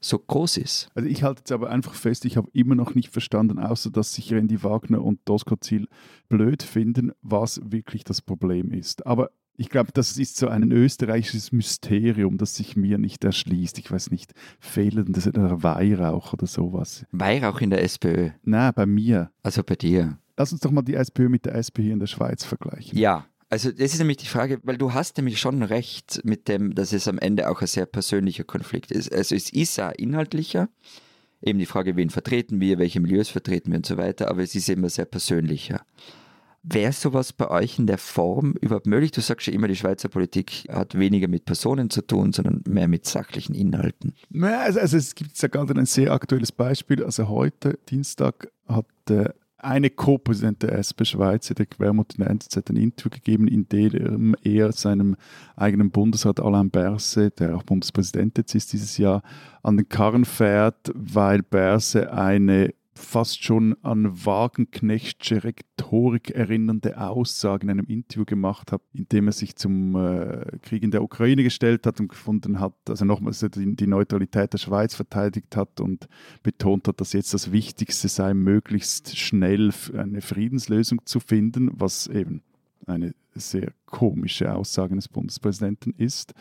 so 0.00 0.18
groß 0.18 0.58
ist. 0.58 0.90
Also 0.94 1.08
ich 1.08 1.22
halte 1.22 1.40
jetzt 1.40 1.52
aber 1.52 1.70
einfach 1.70 1.94
fest, 1.94 2.24
ich 2.24 2.36
habe 2.36 2.48
immer 2.52 2.74
noch 2.74 2.94
nicht 2.94 3.10
verstanden, 3.10 3.58
außer 3.58 3.90
dass 3.90 4.14
sich 4.14 4.32
Randy 4.32 4.62
Wagner 4.62 5.02
und 5.02 5.20
Dosko 5.24 5.56
Ziel 5.56 5.88
blöd 6.28 6.62
finden, 6.62 7.12
was 7.20 7.60
wirklich 7.64 8.04
das 8.04 8.22
Problem 8.22 8.70
ist. 8.70 9.06
Aber 9.06 9.30
ich 9.58 9.68
glaube, 9.68 9.90
das 9.92 10.16
ist 10.16 10.36
so 10.36 10.48
ein 10.48 10.70
österreichisches 10.70 11.50
Mysterium, 11.50 12.38
das 12.38 12.54
sich 12.54 12.76
mir 12.76 12.96
nicht 12.96 13.24
erschließt. 13.24 13.78
Ich 13.78 13.90
weiß 13.90 14.12
nicht, 14.12 14.32
fehlendes 14.60 15.28
Weihrauch 15.34 16.32
oder 16.32 16.46
sowas. 16.46 17.04
Weihrauch 17.10 17.60
in 17.60 17.70
der 17.70 17.82
SPÖ, 17.82 18.30
Na, 18.44 18.70
bei 18.70 18.86
mir. 18.86 19.30
also 19.42 19.64
bei 19.64 19.74
dir. 19.74 20.18
Lass 20.36 20.52
uns 20.52 20.60
doch 20.60 20.70
mal 20.70 20.82
die 20.82 20.94
SPÖ 20.94 21.28
mit 21.28 21.44
der 21.44 21.56
SP 21.58 21.82
hier 21.82 21.92
in 21.92 21.98
der 21.98 22.06
Schweiz 22.06 22.44
vergleichen. 22.44 22.96
Ja, 22.96 23.26
also 23.50 23.72
das 23.72 23.92
ist 23.92 23.98
nämlich 23.98 24.18
die 24.18 24.26
Frage, 24.26 24.60
weil 24.62 24.78
du 24.78 24.94
hast 24.94 25.16
nämlich 25.16 25.40
schon 25.40 25.64
recht 25.64 26.20
mit 26.22 26.46
dem, 26.46 26.76
dass 26.76 26.92
es 26.92 27.08
am 27.08 27.18
Ende 27.18 27.50
auch 27.50 27.60
ein 27.60 27.66
sehr 27.66 27.86
persönlicher 27.86 28.44
Konflikt 28.44 28.92
ist. 28.92 29.12
Also 29.12 29.34
es 29.34 29.50
ist 29.50 29.76
ja 29.76 29.88
inhaltlicher, 29.90 30.68
eben 31.42 31.58
die 31.58 31.66
Frage, 31.66 31.96
wen 31.96 32.10
vertreten 32.10 32.60
wir, 32.60 32.78
welche 32.78 33.00
Milieus 33.00 33.28
vertreten 33.28 33.72
wir 33.72 33.78
und 33.78 33.86
so 33.86 33.96
weiter, 33.96 34.28
aber 34.30 34.42
es 34.42 34.54
ist 34.54 34.68
immer 34.68 34.88
sehr 34.88 35.06
persönlicher. 35.06 35.80
Wäre 36.70 36.92
sowas 36.92 37.32
bei 37.32 37.50
euch 37.50 37.78
in 37.78 37.86
der 37.86 37.98
Form 37.98 38.52
überhaupt 38.60 38.86
möglich? 38.86 39.10
Du 39.10 39.20
sagst 39.20 39.46
ja 39.46 39.52
immer, 39.52 39.68
die 39.68 39.76
Schweizer 39.76 40.08
Politik 40.08 40.66
hat 40.70 40.98
weniger 40.98 41.28
mit 41.28 41.44
Personen 41.44 41.88
zu 41.88 42.02
tun, 42.02 42.32
sondern 42.32 42.62
mehr 42.68 42.88
mit 42.88 43.06
sachlichen 43.06 43.54
Inhalten. 43.54 44.14
Naja, 44.30 44.60
Also, 44.60 44.80
also 44.80 44.96
es 44.96 45.14
gibt 45.14 45.40
ja 45.40 45.48
gerade 45.48 45.74
ein 45.74 45.86
sehr 45.86 46.12
aktuelles 46.12 46.52
Beispiel. 46.52 47.02
Also 47.02 47.28
heute, 47.28 47.78
Dienstag, 47.88 48.48
hat 48.66 48.86
äh, 49.08 49.30
eine 49.56 49.90
Co-Präsident 49.90 50.62
der 50.62 50.78
SP 50.78 51.02
Schweiz, 51.04 51.48
der 51.48 51.66
Quermut 51.66 52.14
in 52.14 52.24
der 52.24 52.30
NZZ, 52.30 52.70
ein 52.70 52.76
Interview 52.76 53.10
gegeben, 53.10 53.48
in 53.48 53.68
dem 53.68 54.36
er 54.42 54.72
seinem 54.72 55.16
eigenen 55.56 55.90
Bundesrat 55.90 56.38
Alain 56.38 56.70
Berset, 56.70 57.40
der 57.40 57.56
auch 57.56 57.64
Bundespräsident 57.64 58.38
jetzt 58.38 58.54
ist 58.54 58.72
dieses 58.72 58.98
Jahr, 58.98 59.22
an 59.62 59.76
den 59.76 59.88
Karren 59.88 60.24
fährt, 60.24 60.92
weil 60.94 61.42
Berset 61.42 62.08
eine 62.08 62.72
fast 62.98 63.42
schon 63.42 63.76
an 63.82 64.26
Wagenknechtsche 64.26 65.44
Rhetorik 65.44 66.30
erinnernde 66.30 67.00
Aussage 67.00 67.64
in 67.64 67.70
einem 67.70 67.86
Interview 67.86 68.24
gemacht 68.24 68.72
hat, 68.72 68.82
in 68.92 69.08
dem 69.08 69.28
er 69.28 69.32
sich 69.32 69.56
zum 69.56 69.94
äh, 69.96 70.58
Krieg 70.62 70.82
in 70.82 70.90
der 70.90 71.02
Ukraine 71.02 71.42
gestellt 71.42 71.86
hat 71.86 72.00
und 72.00 72.08
gefunden 72.08 72.60
hat, 72.60 72.74
also 72.88 73.04
nochmals 73.04 73.40
die, 73.40 73.76
die 73.76 73.86
Neutralität 73.86 74.52
der 74.52 74.58
Schweiz 74.58 74.94
verteidigt 74.94 75.56
hat 75.56 75.80
und 75.80 76.08
betont 76.42 76.88
hat, 76.88 77.00
dass 77.00 77.12
jetzt 77.12 77.32
das 77.32 77.52
Wichtigste 77.52 78.08
sei, 78.08 78.34
möglichst 78.34 79.16
schnell 79.16 79.72
eine 79.96 80.20
Friedenslösung 80.20 81.00
zu 81.04 81.20
finden, 81.20 81.70
was 81.72 82.06
eben 82.08 82.42
eine 82.86 83.14
sehr 83.34 83.72
komische 83.86 84.54
Aussage 84.54 84.94
des 84.94 85.08
Bundespräsidenten 85.08 85.94
ist. 85.96 86.34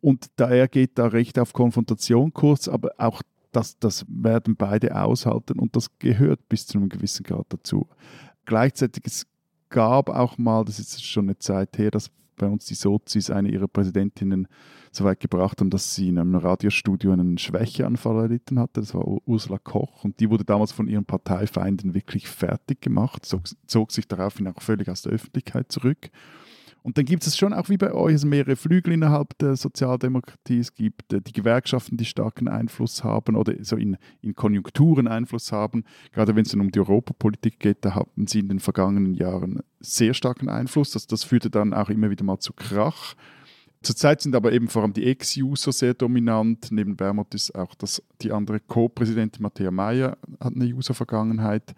Und 0.00 0.26
daher 0.36 0.66
geht 0.66 0.98
da 0.98 1.06
recht 1.06 1.38
auf 1.38 1.52
Konfrontation 1.52 2.32
kurz, 2.32 2.66
aber 2.66 2.90
auch 2.98 3.22
das, 3.52 3.78
das 3.78 4.04
werden 4.08 4.56
beide 4.56 5.00
aushalten 5.00 5.58
und 5.58 5.76
das 5.76 5.98
gehört 5.98 6.48
bis 6.48 6.66
zu 6.66 6.78
einem 6.78 6.88
gewissen 6.88 7.22
Grad 7.22 7.46
dazu. 7.50 7.86
Gleichzeitig 8.44 9.04
es 9.06 9.26
gab 9.68 10.08
auch 10.10 10.38
mal, 10.38 10.64
das 10.64 10.78
ist 10.78 11.04
schon 11.04 11.26
eine 11.26 11.38
Zeit 11.38 11.78
her, 11.78 11.90
dass 11.90 12.10
bei 12.36 12.46
uns 12.46 12.64
die 12.64 12.74
Sozis 12.74 13.30
eine 13.30 13.50
ihrer 13.50 13.68
Präsidentinnen 13.68 14.48
so 14.90 15.04
weit 15.04 15.20
gebracht 15.20 15.60
haben, 15.60 15.70
dass 15.70 15.94
sie 15.94 16.08
in 16.08 16.18
einem 16.18 16.34
Radiostudio 16.34 17.12
einen 17.12 17.38
Schwächeanfall 17.38 18.24
erlitten 18.24 18.58
hatte. 18.58 18.80
Das 18.80 18.94
war 18.94 19.06
Ursula 19.26 19.58
Koch 19.58 20.04
und 20.04 20.18
die 20.20 20.28
wurde 20.28 20.44
damals 20.44 20.72
von 20.72 20.88
ihren 20.88 21.04
Parteifeinden 21.04 21.94
wirklich 21.94 22.28
fertig 22.28 22.80
gemacht, 22.80 23.24
zog, 23.24 23.42
zog 23.66 23.92
sich 23.92 24.08
daraufhin 24.08 24.48
auch 24.48 24.60
völlig 24.60 24.88
aus 24.88 25.02
der 25.02 25.12
Öffentlichkeit 25.12 25.70
zurück. 25.70 26.10
Und 26.82 26.98
dann 26.98 27.04
gibt 27.04 27.24
es 27.26 27.36
schon 27.36 27.52
auch 27.52 27.68
wie 27.68 27.76
bei 27.76 27.92
euch 27.92 28.14
also 28.14 28.26
mehrere 28.26 28.56
Flügel 28.56 28.92
innerhalb 28.92 29.38
der 29.38 29.54
Sozialdemokratie. 29.54 30.58
Es 30.58 30.74
gibt 30.74 31.12
äh, 31.12 31.20
die 31.20 31.32
Gewerkschaften, 31.32 31.96
die 31.96 32.04
starken 32.04 32.48
Einfluss 32.48 33.04
haben 33.04 33.36
oder 33.36 33.54
so 33.62 33.76
in, 33.76 33.96
in 34.20 34.34
Konjunkturen 34.34 35.06
Einfluss 35.06 35.52
haben. 35.52 35.84
Gerade 36.10 36.34
wenn 36.34 36.42
es 36.42 36.50
dann 36.50 36.60
um 36.60 36.72
die 36.72 36.80
Europapolitik 36.80 37.60
geht, 37.60 37.84
da 37.84 37.94
hatten 37.94 38.26
sie 38.26 38.40
in 38.40 38.48
den 38.48 38.58
vergangenen 38.58 39.14
Jahren 39.14 39.60
sehr 39.80 40.12
starken 40.12 40.48
Einfluss. 40.48 40.90
Das, 40.90 41.06
das 41.06 41.22
führte 41.22 41.50
dann 41.50 41.72
auch 41.72 41.88
immer 41.88 42.10
wieder 42.10 42.24
mal 42.24 42.40
zu 42.40 42.52
Krach. 42.52 43.14
Zurzeit 43.82 44.20
sind 44.20 44.34
aber 44.34 44.52
eben 44.52 44.68
vor 44.68 44.82
allem 44.82 44.92
die 44.92 45.06
Ex-User 45.06 45.72
sehr 45.72 45.94
dominant. 45.94 46.68
Neben 46.70 46.96
Bermot 46.96 47.34
ist 47.34 47.54
auch 47.54 47.74
das, 47.74 48.02
die 48.20 48.32
andere 48.32 48.60
Co-Präsidentin 48.60 49.42
Matthäa 49.42 49.70
Meyer 49.70 50.16
hat 50.40 50.54
eine 50.54 50.66
User-Vergangenheit. 50.66 51.74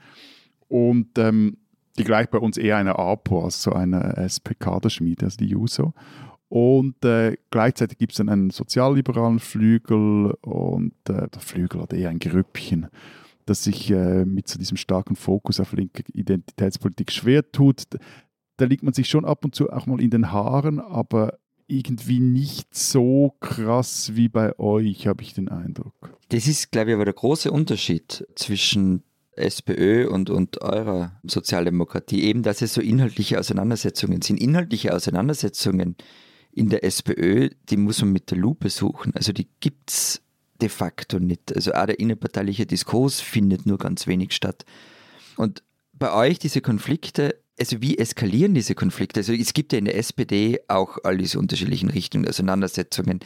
Und 0.68 1.18
ähm, 1.18 1.56
die 1.98 2.04
gleicht 2.04 2.30
bei 2.30 2.38
uns 2.38 2.56
eher 2.56 2.76
einer 2.76 2.98
APO 2.98 3.44
als 3.44 3.62
so 3.62 3.72
einer 3.72 4.18
SP-Kaderschmiede, 4.18 5.26
also 5.26 5.36
die 5.36 5.46
JUSO. 5.46 5.94
Und 6.48 7.04
äh, 7.04 7.36
gleichzeitig 7.50 7.98
gibt 7.98 8.12
es 8.12 8.18
dann 8.18 8.28
einen 8.28 8.50
sozialliberalen 8.50 9.40
Flügel 9.40 10.34
und 10.42 10.94
äh, 11.08 11.28
der 11.28 11.40
Flügel 11.40 11.82
hat 11.82 11.92
eher 11.92 12.10
ein 12.10 12.18
Grüppchen, 12.18 12.88
das 13.46 13.64
sich 13.64 13.90
äh, 13.90 14.24
mit 14.24 14.48
so 14.48 14.58
diesem 14.58 14.76
starken 14.76 15.16
Fokus 15.16 15.58
auf 15.58 15.72
linke 15.72 16.04
Identitätspolitik 16.12 17.10
schwer 17.10 17.50
tut. 17.50 17.84
Da 18.56 18.66
liegt 18.66 18.84
man 18.84 18.94
sich 18.94 19.08
schon 19.08 19.24
ab 19.24 19.44
und 19.44 19.54
zu 19.54 19.70
auch 19.70 19.86
mal 19.86 20.00
in 20.00 20.10
den 20.10 20.30
Haaren, 20.30 20.78
aber 20.78 21.38
irgendwie 21.66 22.20
nicht 22.20 22.74
so 22.74 23.34
krass 23.40 24.14
wie 24.14 24.28
bei 24.28 24.58
euch, 24.58 25.06
habe 25.06 25.22
ich 25.22 25.34
den 25.34 25.48
Eindruck. 25.48 25.94
Das 26.28 26.46
ist, 26.46 26.70
glaube 26.70 26.90
ich, 26.90 26.94
aber 26.94 27.04
der 27.04 27.14
große 27.14 27.50
Unterschied 27.50 28.26
zwischen 28.34 29.02
SPÖ 29.38 30.08
und, 30.08 30.30
und 30.30 30.62
eurer 30.62 31.12
Sozialdemokratie, 31.24 32.22
eben, 32.22 32.42
dass 32.42 32.62
es 32.62 32.74
so 32.74 32.80
inhaltliche 32.80 33.38
Auseinandersetzungen 33.38 34.22
sind. 34.22 34.40
Inhaltliche 34.40 34.94
Auseinandersetzungen 34.94 35.96
in 36.52 36.68
der 36.68 36.84
SPÖ, 36.84 37.50
die 37.68 37.76
muss 37.76 38.00
man 38.00 38.12
mit 38.12 38.30
der 38.30 38.38
Lupe 38.38 38.70
suchen. 38.70 39.12
Also 39.14 39.32
die 39.32 39.48
gibt 39.60 39.90
es 39.90 40.22
de 40.60 40.68
facto 40.68 41.18
nicht. 41.18 41.54
Also 41.54 41.72
auch 41.72 41.86
der 41.86 41.98
innerparteiliche 41.98 42.66
Diskurs 42.66 43.20
findet 43.20 43.66
nur 43.66 43.78
ganz 43.78 44.06
wenig 44.06 44.32
statt. 44.32 44.64
Und 45.36 45.62
bei 45.92 46.12
euch 46.12 46.38
diese 46.38 46.60
Konflikte, 46.60 47.40
also 47.58 47.80
wie 47.80 47.98
eskalieren 47.98 48.54
diese 48.54 48.74
Konflikte? 48.74 49.20
Also 49.20 49.32
es 49.32 49.52
gibt 49.52 49.72
ja 49.72 49.78
in 49.78 49.84
der 49.84 49.96
SPD 49.96 50.60
auch 50.68 50.98
all 51.04 51.18
diese 51.18 51.38
unterschiedlichen 51.38 51.90
Richtungen, 51.90 52.28
Auseinandersetzungen. 52.28 53.20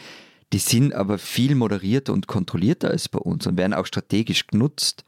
Die 0.53 0.59
sind 0.59 0.95
aber 0.95 1.19
viel 1.19 1.55
moderierter 1.55 2.13
und 2.13 2.27
kontrollierter 2.27 2.91
als 2.91 3.09
bei 3.09 3.19
uns 3.19 3.47
und 3.47 3.59
werden 3.59 3.75
auch 3.75 3.87
strategisch 3.87 4.47
genutzt. 4.47 5.05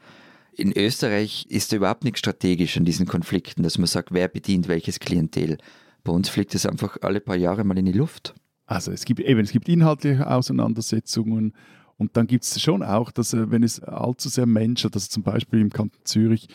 In 0.61 0.77
Österreich 0.77 1.47
ist 1.49 1.73
da 1.73 1.77
überhaupt 1.77 2.05
nichts 2.05 2.19
strategisch 2.19 2.77
an 2.77 2.85
diesen 2.85 3.07
Konflikten, 3.07 3.63
dass 3.63 3.79
man 3.79 3.87
sagt, 3.87 4.13
wer 4.13 4.29
bedient 4.29 4.69
welches 4.69 5.01
Klientel. 5.01 5.57
Bei 6.05 6.13
uns 6.13 6.29
fliegt 6.29 6.55
es 6.55 6.67
einfach 6.67 6.99
alle 7.01 7.23
paar 7.23 7.37
Jahre 7.37 7.65
mal 7.65 7.79
in 7.79 7.87
die 7.87 7.93
Luft. 7.93 8.35
Also 8.67 8.93
es 8.93 9.07
gibt 9.07 9.21
eben, 9.21 9.41
es 9.41 9.53
gibt 9.53 9.71
inhaltliche 9.71 10.31
Auseinandersetzungen 10.31 11.55
und 11.97 12.15
dann 12.19 12.27
gibt 12.27 12.45
es 12.45 12.61
schon 12.61 12.83
auch, 12.83 13.11
dass 13.11 13.33
äh, 13.33 13.51
wenn 13.51 13.63
es 13.63 13.81
allzu 13.81 14.29
sehr 14.29 14.45
menschelt, 14.45 14.95
also 14.95 15.09
zum 15.09 15.23
Beispiel 15.23 15.61
im 15.61 15.71
Kanton 15.71 16.03
Zürich, 16.05 16.47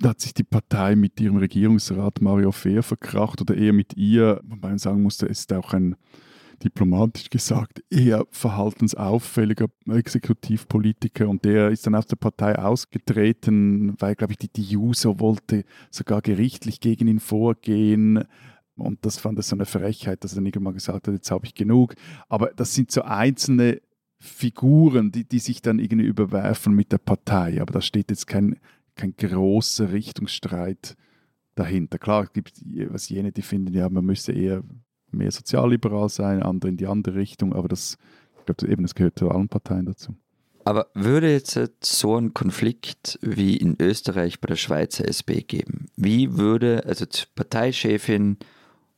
da 0.00 0.10
hat 0.10 0.20
sich 0.20 0.34
die 0.34 0.44
Partei 0.44 0.94
mit 0.94 1.18
ihrem 1.18 1.38
Regierungsrat 1.38 2.20
Mario 2.20 2.52
Fehr 2.52 2.82
verkracht 2.82 3.40
oder 3.40 3.56
eher 3.56 3.72
mit 3.72 3.96
ihr, 3.96 4.38
wobei 4.44 4.68
man 4.68 4.78
sagen 4.78 5.02
musste, 5.02 5.24
es 5.30 5.40
ist 5.40 5.52
auch 5.54 5.72
ein 5.72 5.96
diplomatisch 6.62 7.30
gesagt, 7.30 7.82
eher 7.90 8.26
verhaltensauffälliger 8.30 9.66
Exekutivpolitiker 9.88 11.28
und 11.28 11.44
der 11.44 11.70
ist 11.70 11.86
dann 11.86 11.94
aus 11.94 12.06
der 12.06 12.16
Partei 12.16 12.58
ausgetreten, 12.58 13.94
weil, 13.98 14.14
glaube 14.14 14.32
ich, 14.32 14.38
die, 14.38 14.48
die 14.48 14.62
Juso 14.62 15.20
wollte 15.20 15.64
sogar 15.90 16.22
gerichtlich 16.22 16.80
gegen 16.80 17.08
ihn 17.08 17.20
vorgehen. 17.20 18.24
Und 18.76 19.04
das 19.06 19.18
fand 19.18 19.38
er 19.38 19.42
so 19.42 19.56
eine 19.56 19.64
Frechheit, 19.64 20.22
dass 20.22 20.32
er 20.32 20.36
dann 20.36 20.46
irgendwann 20.46 20.74
gesagt 20.74 21.08
hat, 21.08 21.14
jetzt 21.14 21.30
habe 21.30 21.46
ich 21.46 21.54
genug. 21.54 21.94
Aber 22.28 22.50
das 22.54 22.74
sind 22.74 22.90
so 22.90 23.02
einzelne 23.02 23.80
Figuren, 24.18 25.12
die, 25.12 25.24
die 25.24 25.38
sich 25.38 25.62
dann 25.62 25.78
irgendwie 25.78 26.06
überwerfen 26.06 26.74
mit 26.74 26.92
der 26.92 26.98
Partei. 26.98 27.60
Aber 27.60 27.72
da 27.72 27.80
steht 27.80 28.10
jetzt 28.10 28.26
kein 28.26 28.56
kein 28.96 29.14
großer 29.16 29.92
Richtungsstreit 29.92 30.96
dahinter. 31.54 31.98
Klar, 31.98 32.26
gibt 32.26 32.60
was 32.88 33.08
jene, 33.08 33.30
die 33.30 33.42
finden, 33.42 33.72
ja, 33.72 33.88
man 33.88 34.04
müsste 34.04 34.32
eher 34.32 34.64
mehr 35.16 35.30
sozialliberal 35.30 36.08
sein, 36.08 36.42
andere 36.42 36.70
in 36.70 36.76
die 36.76 36.86
andere 36.86 37.16
Richtung, 37.16 37.52
aber 37.54 37.68
das, 37.68 37.98
ich 38.38 38.46
glaube, 38.46 38.70
eben, 38.70 38.82
das 38.82 38.94
gehört 38.94 39.18
zu 39.18 39.30
allen 39.30 39.48
Parteien 39.48 39.86
dazu. 39.86 40.14
Aber 40.64 40.88
würde 40.94 41.30
jetzt 41.30 41.58
so 41.80 42.16
ein 42.16 42.34
Konflikt 42.34 43.20
wie 43.22 43.56
in 43.56 43.76
Österreich 43.78 44.40
bei 44.40 44.48
der 44.48 44.56
Schweizer 44.56 45.06
SB 45.06 45.42
geben? 45.42 45.86
Wie 45.96 46.36
würde, 46.36 46.82
also 46.86 47.04
die 47.06 47.20
Parteichefin 47.36 48.38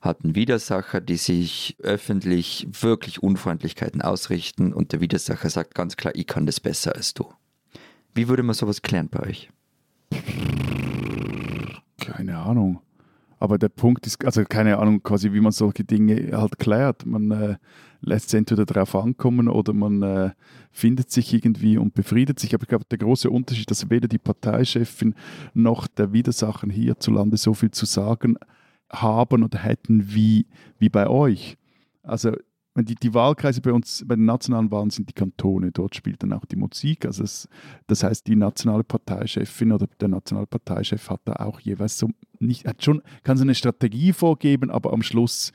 hat 0.01 0.25
einen 0.25 0.35
Widersacher, 0.35 1.03
die 1.03 1.17
sich 1.17 1.77
öffentlich 1.83 2.67
wirklich 2.81 3.23
Unfreundlichkeiten 3.23 4.01
ausrichten 4.01 4.73
und 4.73 4.93
der 4.93 5.01
Widersacher 5.01 5.51
sagt 5.51 5.75
ganz 5.75 5.97
klar, 5.97 6.15
ich 6.15 6.27
kann 6.27 6.47
das 6.47 6.59
besser 6.59 6.97
als 6.97 7.13
du. 7.13 7.31
Wie 8.15 8.29
würde 8.29 8.43
man 8.43 8.55
sowas 8.55 8.81
klären 8.81 9.11
bei 9.11 9.21
euch? 9.29 9.51
Keine 11.99 12.39
Ahnung. 12.39 12.81
Aber 13.39 13.59
der 13.59 13.69
Punkt 13.69 14.07
ist, 14.07 14.25
also 14.25 14.45
keine 14.45 14.79
Ahnung, 14.79 15.03
quasi 15.03 15.33
wie 15.33 15.41
man 15.41 15.53
solche 15.53 15.85
Dinge 15.85 16.31
halt 16.33 16.59
klärt. 16.59 17.07
Man 17.07 17.31
äh, 17.31 17.57
lässt 18.01 18.29
es 18.29 18.35
entweder 18.35 18.67
darauf 18.67 18.95
ankommen 18.97 19.49
oder 19.49 19.73
man 19.73 20.03
äh, 20.03 20.31
findet 20.71 21.11
sich 21.11 21.33
irgendwie 21.33 21.79
und 21.79 21.95
befriedet 21.95 22.41
sich. 22.41 22.55
Aber 22.55 22.65
ich 22.65 22.69
glaube, 22.69 22.85
der 22.91 22.99
große 22.99 23.31
Unterschied, 23.31 23.71
dass 23.71 23.91
weder 23.91 24.09
die 24.09 24.19
Parteichefin 24.19 25.15
noch 25.55 25.87
der 25.87 26.13
Widersacher 26.13 26.69
hierzulande 26.69 27.37
so 27.37 27.55
viel 27.55 27.71
zu 27.71 27.87
sagen 27.87 28.37
haben 28.91 29.45
oder 29.45 29.59
hätten 29.59 30.15
wie, 30.15 30.47
wie 30.79 30.89
bei 30.89 31.09
euch. 31.09 31.57
Also 32.03 32.33
die, 32.85 32.95
die 32.95 33.15
Wahlkreise 33.15 33.61
bei 33.61 33.73
uns, 33.73 34.05
bei 34.07 34.17
den 34.17 34.25
nationalen 34.25 34.71
Wahlen 34.71 34.91
sind 34.91 35.09
die 35.09 35.15
Kantone, 35.15 35.73
dort 35.73 35.95
spielt 35.95 36.23
dann 36.23 36.33
auch 36.33 36.45
die 36.45 36.57
Musik. 36.57 37.07
Also 37.07 37.25
es, 37.25 37.49
das 37.87 38.03
heißt, 38.03 38.27
die 38.27 38.37
nationale 38.37 38.85
Parteichefin 38.85 39.73
oder 39.73 39.87
der 40.01 40.09
nationale 40.09 40.47
Parteichef 40.47 41.11
hat 41.11 41.21
da 41.25 41.35
auch 41.35 41.61
jeweils 41.61 41.99
so 41.99 42.11
nicht, 42.41 42.67
hat 42.67 42.83
schon, 42.85 43.03
kann 43.23 43.37
so 43.37 43.43
eine 43.43 43.55
Strategie 43.55 44.13
vorgeben, 44.13 44.71
aber 44.71 44.93
am 44.93 45.03
Schluss 45.03 45.53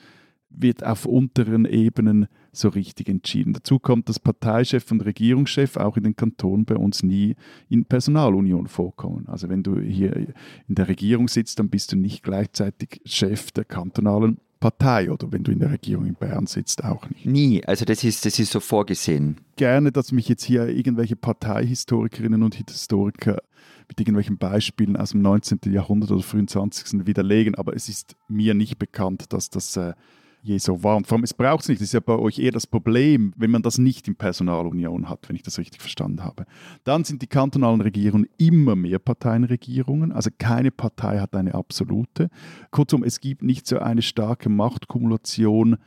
wird 0.55 0.85
auf 0.85 1.05
unteren 1.05 1.65
Ebenen 1.65 2.27
so 2.51 2.69
richtig 2.69 3.09
entschieden. 3.09 3.53
Dazu 3.53 3.79
kommt, 3.79 4.07
dass 4.09 4.19
Parteichef 4.19 4.91
und 4.91 5.03
Regierungschef 5.03 5.77
auch 5.77 5.97
in 5.97 6.03
den 6.03 6.15
Kantonen 6.15 6.65
bei 6.65 6.75
uns 6.75 7.01
nie 7.01 7.35
in 7.69 7.85
Personalunion 7.85 8.67
vorkommen. 8.67 9.27
Also 9.27 9.49
wenn 9.49 9.63
du 9.63 9.79
hier 9.79 10.15
in 10.15 10.75
der 10.75 10.87
Regierung 10.87 11.27
sitzt, 11.27 11.57
dann 11.59 11.69
bist 11.69 11.91
du 11.91 11.95
nicht 11.95 12.23
gleichzeitig 12.23 13.01
Chef 13.05 13.51
der 13.51 13.65
kantonalen 13.65 14.37
Partei 14.63 15.11
oder 15.11 15.29
wenn 15.33 15.43
du 15.43 15.51
in 15.51 15.59
der 15.59 15.71
Regierung 15.71 16.05
in 16.05 16.13
Bern 16.13 16.47
sitzt, 16.47 16.85
auch 16.85 17.09
nicht. 17.09 17.25
Nie, 17.25 17.65
also 17.65 17.83
das 17.83 18.01
ist, 18.05 18.25
das 18.25 18.39
ist 18.39 18.53
so 18.53 18.61
vorgesehen. 18.61 19.41
Gerne, 19.57 19.91
dass 19.91 20.13
mich 20.13 20.29
jetzt 20.29 20.45
hier 20.45 20.69
irgendwelche 20.69 21.17
Parteihistorikerinnen 21.17 22.41
und 22.43 22.55
Historiker 22.55 23.41
mit 23.89 23.99
irgendwelchen 23.99 24.37
Beispielen 24.37 24.95
aus 24.95 25.11
dem 25.11 25.21
19. 25.21 25.59
Jahrhundert 25.65 26.11
oder 26.11 26.23
frühen 26.23 26.47
20. 26.47 27.05
widerlegen, 27.05 27.55
aber 27.55 27.75
es 27.75 27.89
ist 27.89 28.15
mir 28.29 28.53
nicht 28.53 28.79
bekannt, 28.79 29.33
dass 29.33 29.49
das 29.49 29.75
äh, 29.75 29.95
je 30.43 30.57
so 30.57 30.83
war. 30.83 30.97
Und 30.97 31.07
vor 31.07 31.15
allem, 31.15 31.23
es 31.23 31.33
braucht 31.33 31.63
es 31.63 31.69
nicht. 31.69 31.81
Das 31.81 31.87
ist 31.87 31.93
ja 31.93 32.01
bei 32.01 32.17
euch 32.17 32.37
eher 32.37 32.51
das 32.51 32.67
Problem, 32.67 33.33
wenn 33.37 33.49
man 33.49 33.61
das 33.61 33.77
nicht 33.77 34.07
in 34.07 34.15
Personalunion 34.15 35.09
hat, 35.09 35.27
wenn 35.27 35.35
ich 35.35 35.41
das 35.41 35.57
richtig 35.57 35.81
verstanden 35.81 36.23
habe. 36.23 36.45
Dann 36.83 37.05
sind 37.05 37.21
die 37.21 37.27
kantonalen 37.27 37.81
Regierungen 37.81 38.27
immer 38.37 38.75
mehr 38.75 38.99
Parteienregierungen. 38.99 40.11
Also 40.11 40.29
keine 40.37 40.71
Partei 40.71 41.19
hat 41.19 41.33
eine 41.35 41.55
absolute. 41.55 42.29
Kurzum, 42.71 43.03
es 43.03 43.21
gibt 43.21 43.41
nicht 43.41 43.65
so 43.65 43.79
eine 43.79 44.01
starke 44.01 44.49
Machtkumulation 44.49 45.77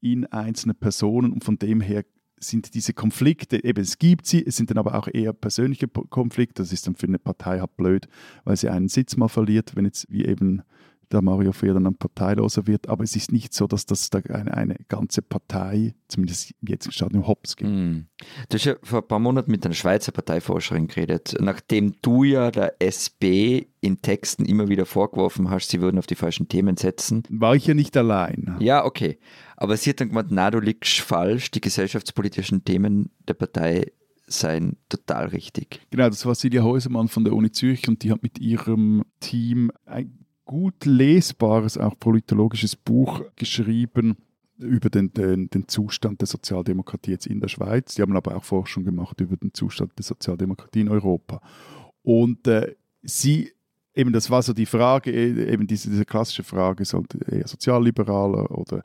in 0.00 0.26
einzelne 0.26 0.74
Personen 0.74 1.32
und 1.32 1.44
von 1.44 1.58
dem 1.58 1.80
her 1.80 2.04
sind 2.38 2.74
diese 2.74 2.92
Konflikte, 2.92 3.64
eben 3.64 3.80
es 3.80 3.98
gibt 3.98 4.26
sie, 4.26 4.44
es 4.44 4.56
sind 4.56 4.70
dann 4.70 4.78
aber 4.78 4.94
auch 4.96 5.08
eher 5.10 5.32
persönliche 5.32 5.88
Konflikte. 5.88 6.62
Das 6.62 6.72
ist 6.72 6.86
dann 6.86 6.94
für 6.94 7.06
eine 7.06 7.18
Partei 7.18 7.58
halt 7.60 7.76
blöd, 7.76 8.06
weil 8.44 8.56
sie 8.56 8.68
einen 8.68 8.88
Sitz 8.88 9.16
mal 9.16 9.28
verliert, 9.28 9.74
wenn 9.76 9.86
jetzt 9.86 10.10
wie 10.10 10.26
eben 10.26 10.62
der 11.12 11.22
Mario 11.22 11.52
Fehr 11.52 11.74
dann 11.74 11.94
parteiloser 11.94 12.66
wird. 12.66 12.88
Aber 12.88 13.04
es 13.04 13.16
ist 13.16 13.32
nicht 13.32 13.54
so, 13.54 13.66
dass 13.66 13.86
das 13.86 14.10
da 14.10 14.18
eine, 14.18 14.54
eine 14.54 14.76
ganze 14.88 15.22
Partei, 15.22 15.94
zumindest 16.08 16.54
jetzt 16.66 16.90
gerade 16.90 17.14
im 17.14 17.26
Hops 17.26 17.56
geht. 17.56 17.68
Mm. 17.68 18.06
Du 18.48 18.54
hast 18.54 18.64
ja 18.64 18.76
vor 18.82 19.02
ein 19.02 19.08
paar 19.08 19.18
Monaten 19.18 19.50
mit 19.50 19.64
einer 19.64 19.74
Schweizer 19.74 20.12
Parteiforscherin 20.12 20.86
geredet, 20.86 21.36
nachdem 21.40 21.94
du 22.02 22.24
ja 22.24 22.50
der 22.50 22.74
SB 22.80 23.66
in 23.80 24.00
Texten 24.00 24.46
immer 24.46 24.68
wieder 24.68 24.86
vorgeworfen 24.86 25.50
hast, 25.50 25.68
sie 25.68 25.80
würden 25.80 25.98
auf 25.98 26.06
die 26.06 26.14
falschen 26.14 26.48
Themen 26.48 26.76
setzen. 26.76 27.22
War 27.28 27.54
ich 27.54 27.66
ja 27.66 27.74
nicht 27.74 27.96
allein. 27.96 28.56
Ja, 28.60 28.84
okay. 28.84 29.18
Aber 29.56 29.76
sie 29.76 29.90
hat 29.90 30.00
dann 30.00 30.08
gemeint, 30.08 30.28
na, 30.30 30.50
du 30.50 30.58
liegst 30.58 31.00
falsch, 31.00 31.50
die 31.50 31.60
gesellschaftspolitischen 31.60 32.64
Themen 32.64 33.10
der 33.28 33.34
Partei 33.34 33.92
seien 34.26 34.76
total 34.88 35.26
richtig. 35.28 35.80
Genau, 35.90 36.08
das 36.08 36.24
war 36.26 36.34
Silja 36.34 36.62
Häusermann 36.62 37.08
von 37.08 37.24
der 37.24 37.34
Uni 37.34 37.50
Zürich 37.50 37.88
und 37.88 38.02
die 38.02 38.10
hat 38.10 38.22
mit 38.22 38.38
ihrem 38.38 39.04
Team 39.20 39.70
ein 39.84 40.23
gut 40.44 40.84
lesbares, 40.84 41.78
auch 41.78 41.98
politologisches 41.98 42.76
Buch 42.76 43.22
geschrieben 43.36 44.16
über 44.58 44.88
den, 44.90 45.12
den, 45.12 45.50
den, 45.50 45.68
Zustand 45.68 46.20
der 46.20 46.28
Sozialdemokratie 46.28 47.12
jetzt 47.12 47.26
in 47.26 47.40
der 47.40 47.48
Schweiz. 47.48 47.94
Die 47.94 48.02
haben 48.02 48.16
aber 48.16 48.36
auch 48.36 48.44
Forschung 48.44 48.84
gemacht 48.84 49.20
über 49.20 49.36
den 49.36 49.52
Zustand 49.52 49.92
der 49.98 50.04
Sozialdemokratie 50.04 50.82
in 50.82 50.88
Europa. 50.88 51.40
Und 52.02 52.46
äh, 52.46 52.74
sie, 53.02 53.52
eben 53.94 54.12
das 54.12 54.30
war 54.30 54.42
so 54.42 54.52
die 54.52 54.66
Frage, 54.66 55.10
äh, 55.10 55.52
eben 55.52 55.66
diese, 55.66 55.90
diese 55.90 56.04
klassische 56.04 56.44
Frage, 56.44 56.84
sollte 56.84 57.18
eher 57.30 57.48
sozialliberaler 57.48 58.50
oder 58.50 58.82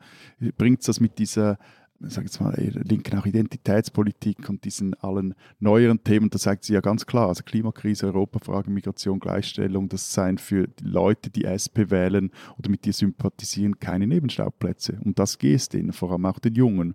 bringt 0.56 0.80
es 0.80 0.86
das 0.86 1.00
mit 1.00 1.18
dieser 1.18 1.58
sage 2.00 2.26
jetzt 2.26 2.40
mal, 2.40 2.54
linken 2.56 3.18
auch 3.18 3.26
Identitätspolitik 3.26 4.48
und 4.48 4.64
diesen 4.64 4.94
allen 4.94 5.34
neueren 5.58 6.02
Themen, 6.02 6.30
da 6.30 6.38
sagt 6.38 6.64
sie 6.64 6.72
ja 6.72 6.80
ganz 6.80 7.06
klar, 7.06 7.28
also 7.28 7.42
Klimakrise, 7.42 8.06
Europafrage, 8.06 8.70
Migration, 8.70 9.20
Gleichstellung, 9.20 9.88
das 9.88 10.12
seien 10.12 10.38
für 10.38 10.66
die 10.66 10.84
Leute, 10.84 11.30
die 11.30 11.44
SP 11.44 11.90
wählen 11.90 12.30
oder 12.58 12.70
mit 12.70 12.84
dir 12.84 12.92
sympathisieren, 12.92 13.78
keine 13.78 14.06
Nebenstauplätze. 14.06 14.98
Und 15.04 15.18
das 15.18 15.38
geht 15.38 15.56
es 15.56 15.68
denen, 15.68 15.92
vor 15.92 16.12
allem 16.12 16.26
auch 16.26 16.38
den 16.38 16.54
Jungen. 16.54 16.94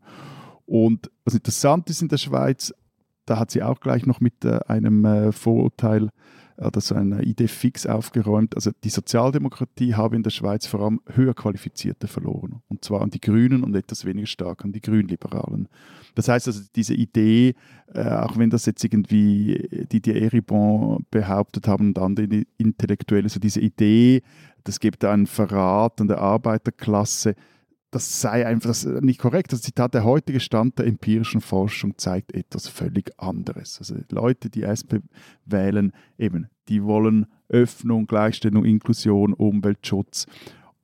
Und 0.65 1.11
was 1.23 1.35
interessant 1.35 1.89
ist 1.89 2.01
in 2.01 2.07
der 2.07 2.17
Schweiz, 2.17 2.73
da 3.25 3.37
hat 3.39 3.51
sie 3.51 3.63
auch 3.63 3.79
gleich 3.79 4.05
noch 4.05 4.19
mit 4.19 4.43
äh, 4.45 4.59
einem 4.67 5.05
äh, 5.05 5.31
Vorurteil 5.31 6.09
oder 6.57 6.79
so 6.81 6.95
eine 6.95 7.23
Idee 7.23 7.47
fix 7.47 7.85
aufgeräumt. 7.85 8.55
Also 8.55 8.71
die 8.83 8.89
Sozialdemokratie 8.89 9.93
habe 9.93 10.15
in 10.15 10.23
der 10.23 10.29
Schweiz 10.29 10.65
vor 10.65 10.81
allem 10.81 11.01
höher 11.07 11.33
Qualifizierte 11.33 12.07
verloren. 12.07 12.61
Und 12.67 12.85
zwar 12.85 13.01
an 13.01 13.09
die 13.09 13.19
Grünen 13.19 13.63
und 13.63 13.75
etwas 13.75 14.05
weniger 14.05 14.27
stark 14.27 14.63
an 14.63 14.71
die 14.71 14.81
Grünliberalen. 14.81 15.67
Das 16.15 16.29
heißt 16.29 16.47
also, 16.47 16.61
diese 16.75 16.93
Idee, 16.93 17.55
äh, 17.93 18.07
auch 18.07 18.37
wenn 18.37 18.49
das 18.49 18.65
jetzt 18.65 18.83
irgendwie 18.83 19.87
die 19.91 20.11
Eribon 20.11 21.05
behauptet 21.11 21.67
haben 21.67 21.89
und 21.89 21.99
andere 21.99 22.43
Intellektuelle, 22.57 23.27
so 23.29 23.39
diese 23.39 23.59
Idee, 23.59 24.21
das 24.63 24.79
gibt 24.79 25.03
einen 25.03 25.27
Verrat 25.27 25.99
an 26.01 26.07
der 26.07 26.19
Arbeiterklasse, 26.19 27.35
das 27.95 28.19
sei 28.19 28.45
einfach 28.45 28.71
das 28.71 28.85
nicht 28.85 29.21
korrekt. 29.21 29.53
Das 29.53 29.61
Zitat, 29.61 29.93
der 29.93 30.03
heutige 30.03 30.41
Stand 30.41 30.77
der 30.77 30.85
empirischen 30.85 31.39
Forschung 31.39 31.97
zeigt 31.97 32.33
etwas 32.33 32.67
völlig 32.67 33.11
anderes. 33.17 33.79
Also 33.79 33.95
Leute, 34.11 34.49
die 34.49 34.63
SP 34.67 34.99
wählen, 35.45 35.93
eben, 36.17 36.49
die 36.67 36.83
wollen 36.83 37.27
Öffnung, 37.47 38.05
Gleichstellung, 38.05 38.65
Inklusion, 38.65 39.33
Umweltschutz 39.33 40.25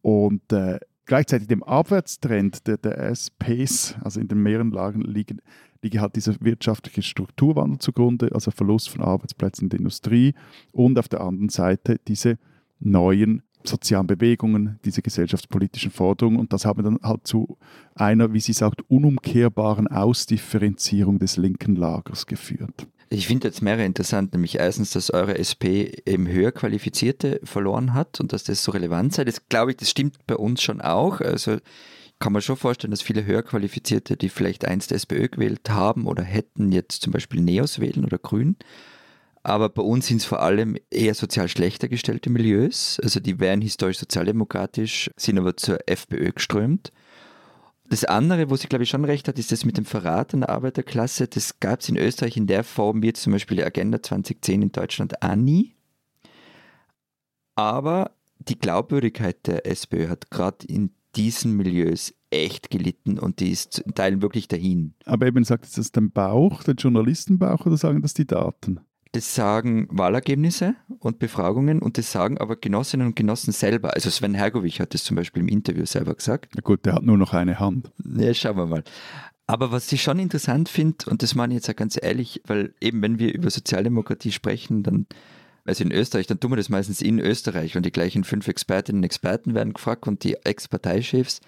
und 0.02 0.54
äh, 0.54 0.80
gleichzeitig 1.06 1.50
dem 1.50 1.64
Abwärtstrend 1.64 2.66
der, 2.66 2.78
der 2.78 2.98
SPs, 3.10 3.96
also 4.02 4.22
in 4.22 4.30
den 4.30 4.42
mehreren 4.42 4.72
Lagen 4.72 5.02
liegen, 5.02 5.42
liege 5.82 6.00
halt 6.00 6.16
dieser 6.16 6.36
wirtschaftliche 6.40 7.02
Strukturwandel 7.02 7.80
zugrunde, 7.80 8.30
also 8.34 8.52
Verlust 8.52 8.90
von 8.90 9.02
Arbeitsplätzen 9.02 9.66
in 9.66 9.70
der 9.70 9.80
Industrie 9.80 10.34
und 10.72 10.98
auf 10.98 11.10
der 11.10 11.20
anderen 11.20 11.50
Seite 11.50 12.00
diese 12.08 12.38
neuen 12.80 13.44
sozialen 13.68 14.08
Bewegungen, 14.08 14.80
diese 14.86 15.02
gesellschaftspolitischen 15.02 15.92
Forderungen 15.92 16.40
und 16.40 16.54
das 16.54 16.66
haben 16.66 16.84
dann 16.84 17.00
halt 17.04 17.28
zu 17.28 17.58
einer, 17.96 18.34
wie 18.34 18.40
sie 18.40 18.54
sagt, 18.54 18.82
unumkehrbaren 18.90 19.88
Ausdifferenzierung 19.88 21.20
des 21.20 21.38
linken 21.38 21.76
Lagers 21.76 22.26
geführt. 22.26 22.88
Ich 23.14 23.28
finde 23.28 23.50
jetzt 23.50 23.62
mehrere 23.62 23.84
interessant, 23.84 24.32
nämlich 24.32 24.56
erstens, 24.56 24.92
dass 24.92 25.12
eure 25.12 25.38
SP 25.38 25.92
eben 26.06 26.28
höher 26.30 26.54
Qualifizierte 26.54 27.42
verloren 27.44 27.94
hat 27.94 28.22
und 28.22 28.32
dass 28.32 28.46
das 28.46 28.64
so 28.64 28.72
relevant 28.72 29.14
sei. 29.14 29.26
Das 29.26 29.50
glaube 29.50 29.72
ich, 29.72 29.78
das 29.78 29.90
stimmt 29.90 30.16
bei 30.28 30.38
uns 30.38 30.64
schon 30.64 30.80
auch. 30.80 31.20
Also 31.20 31.58
kann 32.20 32.32
man 32.32 32.42
schon 32.42 32.56
vorstellen, 32.56 32.92
dass 32.92 33.02
viele 33.02 33.26
höher 33.26 33.44
Qualifizierte, 33.44 34.16
die 34.16 34.30
vielleicht 34.30 34.64
einst 34.64 34.94
SPÖ 34.94 35.28
gewählt 35.28 35.70
haben 35.70 36.06
oder 36.06 36.24
hätten, 36.24 36.72
jetzt 36.72 37.02
zum 37.02 37.12
Beispiel 37.12 37.42
Neos 37.42 37.80
wählen 37.80 38.06
oder 38.06 38.18
Grün. 38.18 38.56
Aber 39.44 39.70
bei 39.70 39.82
uns 39.82 40.08
sind 40.08 40.18
es 40.18 40.26
vor 40.26 40.42
allem 40.42 40.78
eher 40.92 41.16
sozial 41.16 41.48
schlechter 41.48 41.88
gestellte 41.88 42.30
Milieus. 42.30 43.00
Also 43.02 43.20
die 43.20 43.40
wären 43.40 43.62
historisch 43.62 43.98
sozialdemokratisch, 44.00 45.10
sind 45.18 45.40
aber 45.40 45.58
zur 45.58 45.80
FPÖ 45.88 46.32
geströmt. 46.34 46.92
Das 47.90 48.06
andere, 48.06 48.50
wo 48.50 48.56
sie 48.56 48.68
glaube 48.68 48.84
ich 48.84 48.90
schon 48.90 49.04
recht 49.04 49.28
hat, 49.28 49.38
ist 49.38 49.52
das 49.52 49.66
mit 49.66 49.78
dem 49.78 49.86
Verrat 49.86 50.34
an 50.34 50.42
der 50.42 50.50
Arbeiterklasse. 50.50 51.28
Das 51.28 51.60
gab 51.60 51.82
es 51.82 51.90
in 51.90 51.98
Österreich 51.98 52.38
in 52.38 52.48
der 52.48 52.64
Form 52.64 53.02
wie 53.02 53.08
jetzt 53.08 53.24
zum 53.24 53.34
Beispiel 53.34 53.58
die 53.58 53.66
Agenda 53.66 54.02
2010 54.02 54.62
in 54.62 54.72
Deutschland 54.72 55.22
auch 55.22 55.36
nie. 55.36 55.76
Aber 57.56 58.12
die 58.40 58.58
Glaubwürdigkeit 58.58 59.46
der 59.46 59.66
SPÖ 59.66 60.08
hat 60.08 60.32
gerade 60.32 60.66
in 60.68 60.92
diesen 61.16 61.58
Milieus 61.58 62.14
echt 62.30 62.70
gelitten 62.70 63.20
und 63.20 63.40
die 63.40 63.52
ist 63.52 63.80
in 63.80 63.94
Teilen 63.94 64.22
wirklich 64.22 64.48
dahin. 64.48 64.94
Aber 65.06 65.28
eben 65.28 65.44
sagt 65.44 65.66
es 65.66 65.74
das 65.74 65.92
dein 65.92 66.12
Bauch, 66.12 66.64
der 66.64 66.76
Journalistenbauch 66.76 67.66
oder 67.66 67.76
sagen 67.76 68.02
das 68.02 68.14
die 68.14 68.26
Daten? 68.26 68.80
Das 69.14 69.36
sagen 69.36 69.88
Wahlergebnisse 69.92 70.76
und 71.00 71.20
Befragungen 71.20 71.80
und 71.80 71.98
das 71.98 72.12
sagen 72.14 72.38
aber 72.38 72.56
Genossinnen 72.56 73.08
und 73.08 73.16
Genossen 73.16 73.52
selber. 73.52 73.94
Also 73.94 74.10
Sven 74.10 74.34
Hergovich 74.34 74.80
hat 74.80 74.94
das 74.94 75.04
zum 75.04 75.18
Beispiel 75.18 75.42
im 75.42 75.50
Interview 75.50 75.86
selber 75.86 76.16
gesagt. 76.16 76.54
Na 76.56 76.62
gut, 76.62 76.86
der 76.86 76.94
hat 76.94 77.04
nur 77.04 77.18
noch 77.18 77.34
eine 77.34 77.60
Hand. 77.60 77.92
Ja, 78.06 78.34
schauen 78.34 78.56
wir 78.56 78.68
mal. 78.68 78.84
Aber 79.48 79.74
was 79.74 79.92
ich 79.92 80.02
schon 80.02 80.18
interessant 80.18 80.70
finde, 80.70 81.10
und 81.10 81.24
das 81.24 81.36
meine 81.36 81.54
ich 81.54 81.58
jetzt 81.58 81.70
auch 81.70 81.76
ganz 81.76 82.00
ehrlich, 82.02 82.42
weil 82.46 82.74
eben 82.80 83.02
wenn 83.02 83.20
wir 83.20 83.34
über 83.34 83.50
Sozialdemokratie 83.50 84.32
sprechen, 84.32 84.82
dann, 84.82 85.08
also 85.66 85.84
in 85.84 85.92
Österreich, 85.92 86.28
dann 86.28 86.40
tun 86.40 86.54
wir 86.54 86.56
das 86.56 86.70
meistens 86.70 87.02
in 87.02 87.20
Österreich 87.20 87.76
und 87.76 87.86
die 87.86 87.92
gleichen 87.92 88.24
fünf 88.24 88.48
Expertinnen 88.48 89.00
und 89.00 89.04
Experten 89.04 89.54
werden 89.54 89.74
gefragt 89.74 90.08
und 90.08 90.24
die 90.24 90.36
Ex-Parteichefs. 90.36 91.42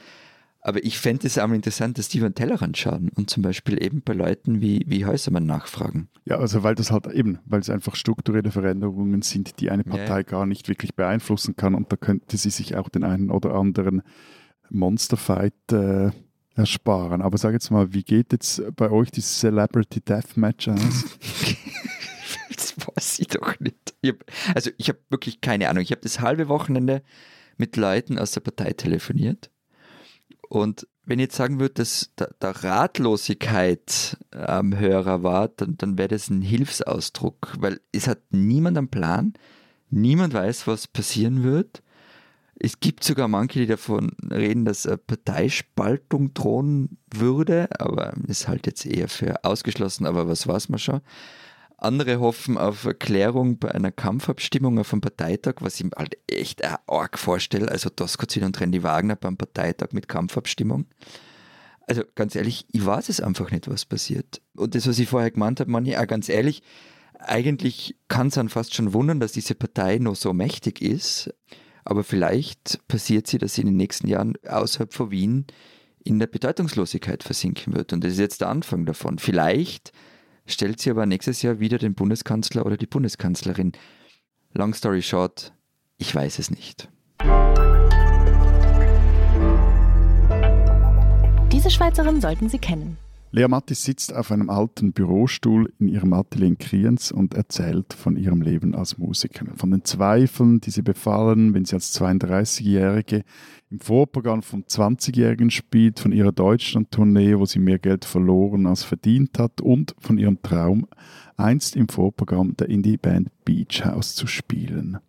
Aber 0.66 0.82
ich 0.84 0.98
fände 0.98 1.28
es 1.28 1.38
auch 1.38 1.50
interessant, 1.52 1.98
dass 1.98 2.08
die 2.08 2.20
über 2.20 2.30
den 2.30 2.36
Tellerrand 2.36 2.78
schauen 2.78 3.10
und 3.16 3.30
zum 3.30 3.44
Beispiel 3.44 3.84
eben 3.84 4.02
bei 4.02 4.14
Leuten 4.14 4.62
wie, 4.62 4.84
wie 4.88 5.06
Häusermann 5.06 5.46
nachfragen. 5.46 6.08
Ja, 6.24 6.38
also 6.38 6.64
weil 6.64 6.74
das 6.74 6.90
halt 6.90 7.08
eben, 7.08 7.40
weil 7.46 7.60
es 7.60 7.70
einfach 7.70 7.96
strukturelle 7.96 8.50
Veränderungen 8.50 9.22
sind, 9.24 9.60
die 9.60 9.70
eine 9.70 9.84
Partei 9.84 10.20
ja. 10.20 10.22
gar 10.22 10.46
nicht 10.46 10.70
wirklich 10.70 10.96
beeinflussen 10.96 11.58
kann 11.58 11.76
und 11.76 11.92
da 11.92 11.98
könnte 11.98 12.38
sie 12.38 12.50
sich 12.50 12.78
auch 12.78 12.88
den 12.88 13.04
einen 13.04 13.30
oder 13.30 13.56
anderen 13.56 14.04
Monsterfight 14.70 15.54
äh, 15.74 16.12
ersparen. 16.56 17.22
Aber 17.22 17.38
sag 17.38 17.52
jetzt 17.52 17.70
mal, 17.70 17.94
wie 17.94 18.04
geht 18.04 18.32
jetzt 18.32 18.64
bei 18.78 18.90
euch 18.90 19.12
die 19.12 19.22
Celebrity 19.22 20.00
Deathmatch 20.00 20.70
aus? 20.70 20.80
das 22.56 22.76
weiß 22.78 23.20
ich 23.20 23.28
doch 23.28 23.60
nicht. 23.60 23.96
Ich 24.00 24.12
hab, 24.12 24.24
also 24.56 24.72
ich 24.78 24.88
habe 24.88 25.00
wirklich 25.10 25.42
keine 25.42 25.68
Ahnung. 25.68 25.84
Ich 25.84 25.92
habe 25.92 26.02
das 26.02 26.22
halbe 26.22 26.48
Wochenende 26.48 27.04
mit 27.58 27.76
Leuten 27.76 28.18
aus 28.18 28.32
der 28.32 28.42
Partei 28.42 28.72
telefoniert 28.72 29.50
und 30.54 30.88
wenn 31.04 31.18
ich 31.18 31.24
jetzt 31.24 31.36
sagen 31.36 31.60
würde, 31.60 31.74
dass 31.74 32.12
da, 32.16 32.52
Ratlosigkeit 32.52 34.18
am 34.30 34.78
Hörer 34.78 35.24
war, 35.24 35.48
dann, 35.48 35.78
dann 35.78 35.98
wäre 35.98 36.10
das 36.10 36.30
ein 36.30 36.44
Hilfsausdruck, 36.44 37.56
weil 37.58 37.82
es 37.92 38.08
hat 38.08 38.20
niemand 38.30 38.78
einen 38.78 38.88
Plan, 38.88 39.34
niemand 39.90 40.36
weiß, 40.36 40.68
was 40.68 40.88
passieren 40.88 41.42
wird. 41.42 41.82
Es 42.54 42.80
gibt 42.80 43.04
sogar 43.04 43.28
manche, 43.28 43.62
die 43.62 43.66
davon 43.66 44.12
reden, 44.30 44.64
dass 44.64 44.86
eine 44.86 44.98
Parteispaltung 44.98 46.36
drohen 46.36 47.00
würde, 47.12 47.68
aber 47.80 48.14
ist 48.28 48.48
halt 48.48 48.68
jetzt 48.68 48.86
eher 48.86 49.10
für 49.10 49.44
ausgeschlossen, 49.44 50.06
aber 50.06 50.28
was 50.28 50.46
weiß 50.48 50.70
man 50.70 50.78
schon. 50.78 51.02
Andere 51.84 52.20
hoffen 52.20 52.58
auf 52.58 52.86
Erklärung 52.86 53.60
bei 53.60 53.74
einer 53.74 53.92
Kampfabstimmung 53.92 54.80
auf 54.80 54.94
einem 54.94 55.02
Parteitag, 55.02 55.56
was 55.60 55.76
ich 55.76 55.84
mir 55.86 55.92
halt 55.98 56.18
echt 56.28 56.64
arg 56.88 57.20
vorstelle. 57.20 57.70
Also 57.70 57.90
Doskozil 57.90 58.44
und 58.44 58.60
Randy 58.60 58.84
Wagner 58.84 59.16
beim 59.16 59.38
Parteitag 59.38 59.92
mit 59.92 60.08
Kampfabstimmung. 60.08 60.86
Also 61.88 62.04
ganz 62.16 62.36
ehrlich, 62.36 62.66
ich 62.72 62.86
weiß 62.86 63.10
es 63.10 63.20
einfach 63.20 63.52
nicht, 63.52 63.70
was 63.70 63.86
passiert. 63.86 64.42
Und 64.56 64.76
das, 64.76 64.88
was 64.88 65.00
ich 65.00 65.10
vorher 65.10 65.32
gemeint 65.32 65.60
habe, 65.60 65.72
man 65.72 65.94
auch 65.96 66.08
ganz 66.08 66.30
ehrlich, 66.30 66.64
eigentlich 67.20 67.96
kann 68.08 68.28
es 68.28 68.36
dann 68.36 68.50
fast 68.50 68.74
schon 68.74 68.94
wundern, 68.94 69.20
dass 69.20 69.34
diese 69.34 69.56
Partei 69.56 69.98
noch 69.98 70.16
so 70.16 70.34
mächtig 70.34 70.82
ist. 70.82 71.34
Aber 71.86 72.04
vielleicht 72.04 72.80
passiert 72.88 73.28
sie, 73.28 73.38
dass 73.38 73.56
sie 73.56 73.62
in 73.62 73.68
den 73.68 73.78
nächsten 73.78 74.08
Jahren 74.08 74.36
außerhalb 74.48 74.94
von 74.94 75.12
Wien 75.12 75.46
in 76.04 76.20
der 76.20 76.28
Bedeutungslosigkeit 76.28 77.24
versinken 77.24 77.74
wird. 77.74 77.94
Und 77.94 78.04
das 78.04 78.14
ist 78.14 78.20
jetzt 78.20 78.42
der 78.42 78.50
Anfang 78.50 78.86
davon. 78.86 79.20
Vielleicht 79.20 79.92
stellt 80.46 80.80
sie 80.80 80.90
aber 80.90 81.06
nächstes 81.06 81.42
Jahr 81.42 81.60
wieder 81.60 81.78
den 81.78 81.96
Bundeskanzler 81.96 82.66
oder 82.66 82.78
die 82.78 82.88
Bundeskanzlerin. 82.88 83.72
Long 84.54 84.74
story 84.74 85.02
short, 85.02 85.54
ich 85.98 86.14
weiß 86.14 86.40
es 86.40 86.52
nicht. 86.52 86.90
Diese 91.52 91.70
Schweizerin 91.70 92.20
sollten 92.20 92.50
Sie 92.50 92.60
kennen. 92.60 92.98
Lea 93.36 93.48
Mattis 93.48 93.84
sitzt 93.84 94.14
auf 94.14 94.32
einem 94.32 94.52
alten 94.52 94.94
Bürostuhl 94.94 95.74
in 95.80 95.88
ihrem 95.88 96.14
Atelier 96.14 96.50
in 96.50 96.60
Kriens 96.60 97.12
und 97.12 97.34
erzählt 97.34 97.92
von 97.92 98.16
ihrem 98.16 98.44
Leben 98.44 98.76
als 98.76 99.00
Musikerin, 99.00 99.56
von 99.56 99.72
den 99.72 99.84
Zweifeln, 99.84 100.62
die 100.62 100.70
sie 100.70 100.84
befallen, 100.84 101.56
wenn 101.56 101.66
sie 101.66 101.74
als 101.74 102.00
32-Jährige 102.00 103.24
im 103.72 103.80
Vorprogramm 103.80 104.44
vom 104.44 104.62
20-Jährigen 104.62 105.50
spielt, 105.50 106.00
von 106.00 106.12
ihrer 106.12 106.32
Deutschland-Tournee, 106.32 107.40
wo 107.40 107.48
sie 107.48 107.58
mehr 107.58 107.80
Geld 107.80 108.06
verloren 108.06 108.68
als 108.68 108.84
verdient 108.84 109.40
hat 109.40 109.62
und 109.62 109.96
von 109.98 110.20
ihrem 110.20 110.40
Traum, 110.44 110.88
einst 111.36 111.76
im 111.76 111.90
Vorprogramm 111.90 112.56
der 112.56 112.70
Indie-Band 112.70 113.32
Beach 113.46 113.84
House 113.84 114.14
zu 114.14 114.28
spielen. 114.28 115.00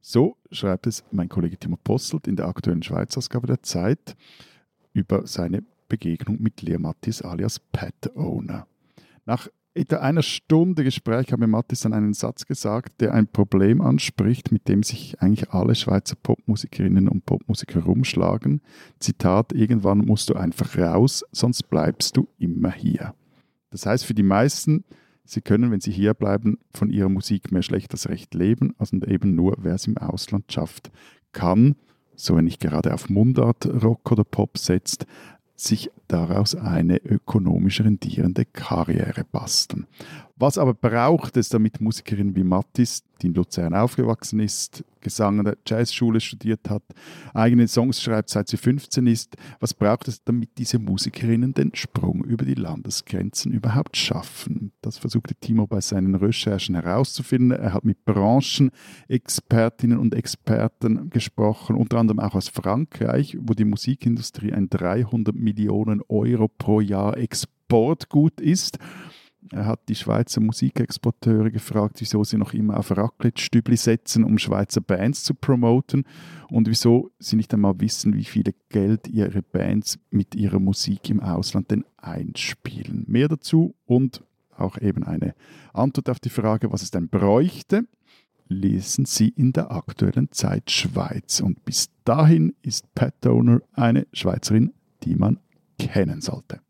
So 0.00 0.38
schreibt 0.50 0.86
es 0.86 1.04
mein 1.10 1.28
Kollege 1.28 1.58
Timo 1.58 1.76
Posselt 1.76 2.26
in 2.26 2.36
der 2.36 2.48
aktuellen 2.48 2.82
Schweizer-Ausgabe 2.82 3.46
der 3.46 3.62
Zeit 3.62 4.16
über 4.94 5.26
seine 5.26 5.62
Begegnung 5.88 6.40
mit 6.40 6.62
Lea 6.62 6.78
Mattis 6.78 7.22
alias 7.22 7.60
Pet 7.60 8.14
Owner. 8.14 8.66
Nach 9.24 9.48
etwa 9.76 9.96
einer 9.96 10.22
Stunde 10.22 10.84
Gespräch 10.84 11.32
habe 11.32 11.46
Mattis 11.46 11.80
dann 11.80 11.92
einen 11.92 12.14
Satz 12.14 12.46
gesagt, 12.46 13.00
der 13.00 13.12
ein 13.12 13.26
Problem 13.28 13.80
anspricht, 13.80 14.50
mit 14.50 14.68
dem 14.68 14.82
sich 14.82 15.20
eigentlich 15.20 15.50
alle 15.50 15.74
Schweizer 15.74 16.16
Popmusikerinnen 16.16 17.08
und 17.08 17.26
Popmusiker 17.26 17.80
rumschlagen. 17.80 18.62
Zitat, 18.98 19.52
irgendwann 19.52 19.98
musst 19.98 20.30
du 20.30 20.34
einfach 20.34 20.76
raus, 20.78 21.24
sonst 21.30 21.64
bleibst 21.64 22.16
du 22.16 22.28
immer 22.38 22.72
hier. 22.72 23.14
Das 23.70 23.84
heißt 23.84 24.06
für 24.06 24.14
die 24.14 24.22
meisten, 24.22 24.84
sie 25.24 25.42
können, 25.42 25.70
wenn 25.70 25.80
sie 25.80 25.92
hier 25.92 26.14
bleiben, 26.14 26.58
von 26.72 26.88
ihrer 26.90 27.10
Musik 27.10 27.52
mehr 27.52 27.62
schlecht 27.62 27.92
als 27.92 28.08
recht 28.08 28.34
leben, 28.34 28.74
also 28.78 28.96
eben 29.02 29.34
nur, 29.34 29.56
wer 29.60 29.74
es 29.74 29.86
im 29.86 29.98
Ausland 29.98 30.50
schafft, 30.50 30.90
kann, 31.32 31.76
so 32.14 32.34
wenn 32.36 32.46
nicht 32.46 32.60
gerade 32.60 32.94
auf 32.94 33.10
Mundart, 33.10 33.66
Rock 33.66 34.10
oder 34.10 34.24
Pop 34.24 34.56
setzt, 34.56 35.06
sich 35.56 35.90
daraus 36.08 36.54
eine 36.54 36.98
ökonomisch 36.98 37.80
rendierende 37.80 38.44
Karriere 38.44 39.24
basteln. 39.24 39.86
Was 40.38 40.58
aber 40.58 40.74
braucht 40.74 41.38
es, 41.38 41.48
damit 41.48 41.80
Musikerin 41.80 42.36
wie 42.36 42.44
Mattis, 42.44 43.02
die 43.22 43.28
in 43.28 43.34
Luzern 43.34 43.72
aufgewachsen 43.74 44.38
ist, 44.40 44.84
Gesang 45.00 45.38
an 45.38 45.46
der 45.46 45.56
Jazzschule 45.66 46.20
studiert 46.20 46.68
hat, 46.68 46.82
eigene 47.32 47.66
Songs 47.68 48.02
schreibt, 48.02 48.28
seit 48.28 48.48
sie 48.48 48.58
15 48.58 49.06
ist, 49.06 49.36
was 49.60 49.72
braucht 49.72 50.08
es, 50.08 50.22
damit 50.24 50.50
diese 50.58 50.78
Musikerinnen 50.78 51.54
den 51.54 51.74
Sprung 51.74 52.22
über 52.22 52.44
die 52.44 52.52
Landesgrenzen 52.52 53.50
überhaupt 53.52 53.96
schaffen? 53.96 54.72
Das 54.82 54.98
versuchte 54.98 55.34
Timo 55.36 55.66
bei 55.66 55.80
seinen 55.80 56.14
Recherchen 56.14 56.74
herauszufinden. 56.74 57.52
Er 57.58 57.72
hat 57.72 57.84
mit 57.84 58.04
Branchenexpertinnen 58.04 59.98
und 59.98 60.14
Experten 60.14 61.08
gesprochen, 61.08 61.76
unter 61.76 61.96
anderem 61.96 62.20
auch 62.20 62.34
aus 62.34 62.50
Frankreich, 62.50 63.38
wo 63.40 63.54
die 63.54 63.64
Musikindustrie 63.64 64.52
ein 64.52 64.68
300 64.68 65.34
Millionen 65.34 66.02
Euro 66.08 66.48
pro 66.48 66.82
Jahr 66.82 67.16
Exportgut 67.16 68.38
ist. 68.40 68.78
Er 69.52 69.66
hat 69.66 69.88
die 69.88 69.94
Schweizer 69.94 70.40
Musikexporteure 70.40 71.50
gefragt, 71.50 72.00
wieso 72.00 72.24
sie 72.24 72.36
noch 72.36 72.52
immer 72.52 72.78
auf 72.78 72.90
Raclette-Stübli 72.90 73.76
setzen, 73.76 74.24
um 74.24 74.38
Schweizer 74.38 74.80
Bands 74.80 75.22
zu 75.24 75.34
promoten 75.34 76.04
und 76.48 76.68
wieso 76.68 77.10
sie 77.18 77.36
nicht 77.36 77.54
einmal 77.54 77.78
wissen, 77.78 78.14
wie 78.14 78.24
viel 78.24 78.52
Geld 78.68 79.06
ihre 79.08 79.42
Bands 79.42 79.98
mit 80.10 80.34
ihrer 80.34 80.58
Musik 80.58 81.10
im 81.10 81.20
Ausland 81.20 81.70
denn 81.70 81.84
einspielen. 81.96 83.04
Mehr 83.06 83.28
dazu 83.28 83.74
und 83.86 84.22
auch 84.56 84.78
eben 84.78 85.04
eine 85.04 85.34
Antwort 85.72 86.10
auf 86.10 86.18
die 86.18 86.30
Frage, 86.30 86.72
was 86.72 86.82
es 86.82 86.90
denn 86.90 87.08
bräuchte, 87.08 87.86
lesen 88.48 89.06
Sie 89.06 89.28
in 89.28 89.52
der 89.52 89.70
aktuellen 89.70 90.30
Zeit 90.32 90.70
Schweiz. 90.70 91.40
Und 91.40 91.64
bis 91.64 91.90
dahin 92.04 92.54
ist 92.62 92.92
Pat 92.94 93.14
Donor 93.20 93.60
eine 93.72 94.06
Schweizerin, 94.12 94.72
die 95.02 95.14
man 95.14 95.40
kennen 95.78 96.20
sollte. 96.20 96.60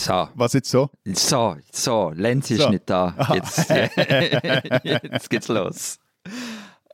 So. 0.00 0.28
Was 0.34 0.54
jetzt 0.54 0.70
so? 0.70 0.88
So, 1.04 1.56
so, 1.70 2.12
Lenz 2.14 2.50
ist 2.50 2.62
so. 2.62 2.70
nicht 2.70 2.88
da. 2.88 3.14
Jetzt, 3.34 3.68
jetzt 4.82 5.28
geht's 5.28 5.48
los. 5.48 5.98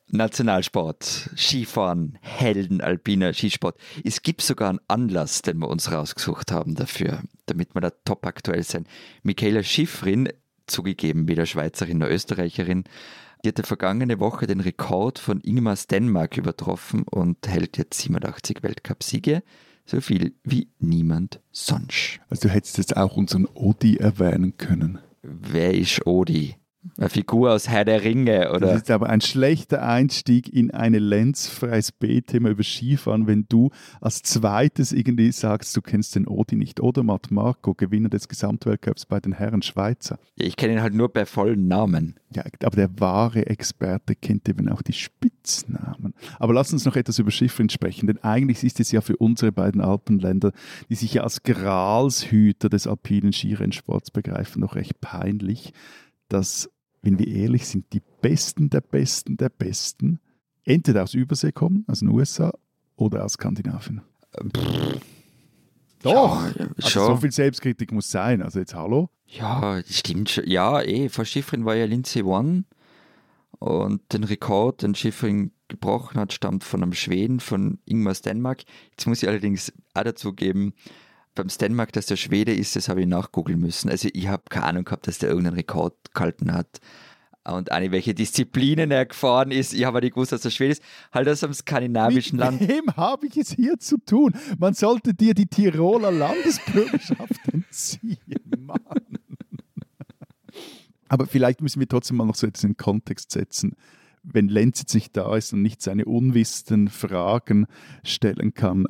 Nationalsport, 0.08 1.30
Skifahren, 1.36 2.18
Helden, 2.20 2.80
alpiner 2.80 3.32
Skisport. 3.32 3.76
Es 4.04 4.22
gibt 4.22 4.42
sogar 4.42 4.70
einen 4.70 4.80
Anlass, 4.88 5.42
den 5.42 5.58
wir 5.58 5.68
uns 5.68 5.92
rausgesucht 5.92 6.50
haben 6.50 6.74
dafür, 6.74 7.22
damit 7.46 7.74
wir 7.74 7.80
da 7.80 7.90
top 8.04 8.26
aktuell 8.26 8.64
sind. 8.64 8.88
Michaela 9.22 9.62
Schiffrin, 9.62 10.28
zugegeben 10.66 11.28
weder 11.28 11.46
Schweizerin 11.46 11.98
noch 11.98 12.08
Österreicherin, 12.08 12.84
die 13.44 13.48
hatte 13.50 13.62
vergangene 13.62 14.18
Woche 14.18 14.48
den 14.48 14.60
Rekord 14.60 15.20
von 15.20 15.40
Ingmar 15.40 15.76
Stenmark 15.76 16.36
übertroffen 16.36 17.04
und 17.04 17.46
hält 17.46 17.78
jetzt 17.78 18.00
87 18.00 18.64
Weltcupsiege 18.64 19.44
so 19.86 20.00
viel 20.00 20.34
wie 20.44 20.68
niemand 20.78 21.40
sonst. 21.52 22.20
Also 22.28 22.48
du 22.48 22.54
hättest 22.54 22.78
jetzt 22.78 22.96
auch 22.96 23.16
unseren 23.16 23.46
Odi 23.54 23.96
erwähnen 23.96 24.56
können. 24.56 24.98
Wer 25.22 25.74
ist 25.74 26.06
Odi? 26.06 26.56
Eine 26.96 27.08
Figur 27.08 27.52
aus 27.52 27.68
Herr 27.68 27.84
der 27.84 28.02
Ringe, 28.02 28.50
oder? 28.50 28.60
Das 28.60 28.82
ist 28.82 28.90
aber 28.90 29.08
ein 29.08 29.20
schlechter 29.20 29.82
Einstieg 29.82 30.52
in 30.52 30.70
eine 30.70 30.98
lenzfreies 30.98 31.92
B-Thema 31.92 32.50
über 32.50 32.62
Skifahren, 32.62 33.26
wenn 33.26 33.46
du 33.48 33.70
als 34.00 34.22
zweites 34.22 34.92
irgendwie 34.92 35.32
sagst, 35.32 35.76
du 35.76 35.82
kennst 35.82 36.14
den 36.14 36.26
Odi 36.26 36.56
nicht. 36.56 36.80
Oder 36.80 37.02
Matt 37.02 37.30
Marco, 37.30 37.74
Gewinner 37.74 38.08
des 38.08 38.28
Gesamtweltcups 38.28 39.06
bei 39.06 39.20
den 39.20 39.32
Herren 39.32 39.62
Schweizer. 39.62 40.18
Ja, 40.36 40.46
ich 40.46 40.56
kenne 40.56 40.74
ihn 40.74 40.82
halt 40.82 40.94
nur 40.94 41.12
bei 41.12 41.26
vollen 41.26 41.68
Namen. 41.68 42.16
Ja, 42.34 42.44
aber 42.64 42.76
der 42.76 43.00
wahre 43.00 43.46
Experte 43.46 44.14
kennt 44.14 44.48
eben 44.48 44.68
auch 44.68 44.82
die 44.82 44.92
Spitznamen. 44.92 46.12
Aber 46.38 46.52
lass 46.52 46.72
uns 46.72 46.84
noch 46.84 46.96
etwas 46.96 47.18
über 47.18 47.30
Schiffrin 47.30 47.68
sprechen, 47.68 48.06
denn 48.06 48.18
eigentlich 48.22 48.64
ist 48.64 48.80
es 48.80 48.90
ja 48.92 49.00
für 49.00 49.16
unsere 49.16 49.52
beiden 49.52 49.80
Alpenländer, 49.80 50.52
die 50.88 50.96
sich 50.96 51.14
ja 51.14 51.22
als 51.22 51.42
Gralshüter 51.44 52.68
des 52.68 52.86
alpinen 52.86 53.32
Skirennsports 53.32 54.10
begreifen, 54.10 54.60
noch 54.60 54.74
recht 54.74 55.00
peinlich, 55.00 55.72
dass 56.28 56.70
wenn 57.06 57.18
wir 57.20 57.28
ehrlich 57.28 57.66
sind, 57.68 57.92
die 57.92 58.02
Besten 58.20 58.68
der 58.68 58.80
Besten 58.80 59.36
der 59.36 59.48
Besten 59.48 60.18
entweder 60.64 61.04
aus 61.04 61.14
Übersee 61.14 61.52
kommen, 61.52 61.84
aus 61.86 62.00
den 62.00 62.08
USA, 62.08 62.52
oder 62.96 63.24
aus 63.24 63.34
Skandinavien. 63.34 64.02
Doch, 66.02 66.44
Ja, 66.46 66.52
also 66.76 66.88
schon. 66.88 67.06
so 67.06 67.16
viel 67.16 67.32
Selbstkritik 67.32 67.92
muss 67.92 68.10
sein. 68.10 68.42
Also 68.42 68.58
jetzt 68.58 68.74
hallo. 68.74 69.08
Ja, 69.26 69.80
stimmt 69.88 70.30
schon. 70.30 70.48
Ja, 70.48 70.82
eh, 70.82 71.08
vor 71.08 71.24
Schifrin 71.24 71.64
war 71.64 71.74
ja 71.76 71.84
Lindsay 71.86 72.22
One 72.22 72.64
und 73.58 74.00
den 74.12 74.24
Rekord, 74.24 74.82
den 74.82 74.94
Schifrin 74.94 75.52
gebrochen 75.68 76.20
hat, 76.20 76.32
stammt 76.32 76.64
von 76.64 76.82
einem 76.82 76.92
Schweden, 76.92 77.40
von 77.40 77.78
Ingmar 77.86 78.14
Stenmark. 78.14 78.64
Jetzt 78.90 79.06
muss 79.06 79.22
ich 79.22 79.28
allerdings 79.28 79.72
auch 79.94 80.04
dazu 80.04 80.32
geben, 80.32 80.74
beim 81.36 81.48
Stenmark, 81.48 81.92
dass 81.92 82.06
der 82.06 82.16
Schwede 82.16 82.52
ist, 82.52 82.74
das 82.74 82.88
habe 82.88 83.02
ich 83.02 83.06
nachgoogeln 83.06 83.60
müssen. 83.60 83.88
Also 83.88 84.08
ich 84.12 84.26
habe 84.26 84.42
keine 84.48 84.66
Ahnung 84.66 84.84
gehabt, 84.84 85.06
dass 85.06 85.18
der 85.18 85.28
irgendeinen 85.28 85.56
Rekord 85.56 85.94
gehalten 86.12 86.52
hat. 86.52 86.80
Und 87.44 87.70
auch 87.70 87.78
nicht, 87.78 87.92
welche 87.92 88.12
Disziplinen 88.12 88.90
er 88.90 89.06
gefahren 89.06 89.52
ist. 89.52 89.72
Ich 89.72 89.84
habe 89.84 90.00
nicht 90.00 90.14
gewusst, 90.14 90.32
dass 90.32 90.44
er 90.44 90.50
Schwede 90.50 90.72
ist. 90.72 90.82
Halt 91.12 91.28
aus 91.28 91.44
einem 91.44 91.54
skandinavischen 91.54 92.38
Land. 92.38 92.60
Mit 92.60 92.68
wem 92.68 92.96
habe 92.96 93.28
ich 93.28 93.36
es 93.36 93.52
hier 93.52 93.78
zu 93.78 93.98
tun? 93.98 94.34
Man 94.58 94.74
sollte 94.74 95.14
dir 95.14 95.32
die 95.32 95.46
Tiroler 95.46 96.10
Landesbürgerschaft 96.10 97.48
entziehen, 97.52 98.18
Mann. 98.58 98.80
Aber 101.08 101.26
vielleicht 101.26 101.60
müssen 101.60 101.78
wir 101.78 101.88
trotzdem 101.88 102.16
mal 102.16 102.26
noch 102.26 102.34
so 102.34 102.48
etwas 102.48 102.64
in 102.64 102.70
den 102.70 102.76
Kontext 102.76 103.30
setzen. 103.30 103.76
Wenn 104.24 104.48
Lenz 104.48 104.80
jetzt 104.80 104.94
nicht 104.94 105.16
da 105.16 105.36
ist 105.36 105.52
und 105.52 105.62
nicht 105.62 105.80
seine 105.80 106.04
unwissenden 106.04 106.88
Fragen 106.88 107.66
stellen 108.02 108.54
kann, 108.54 108.86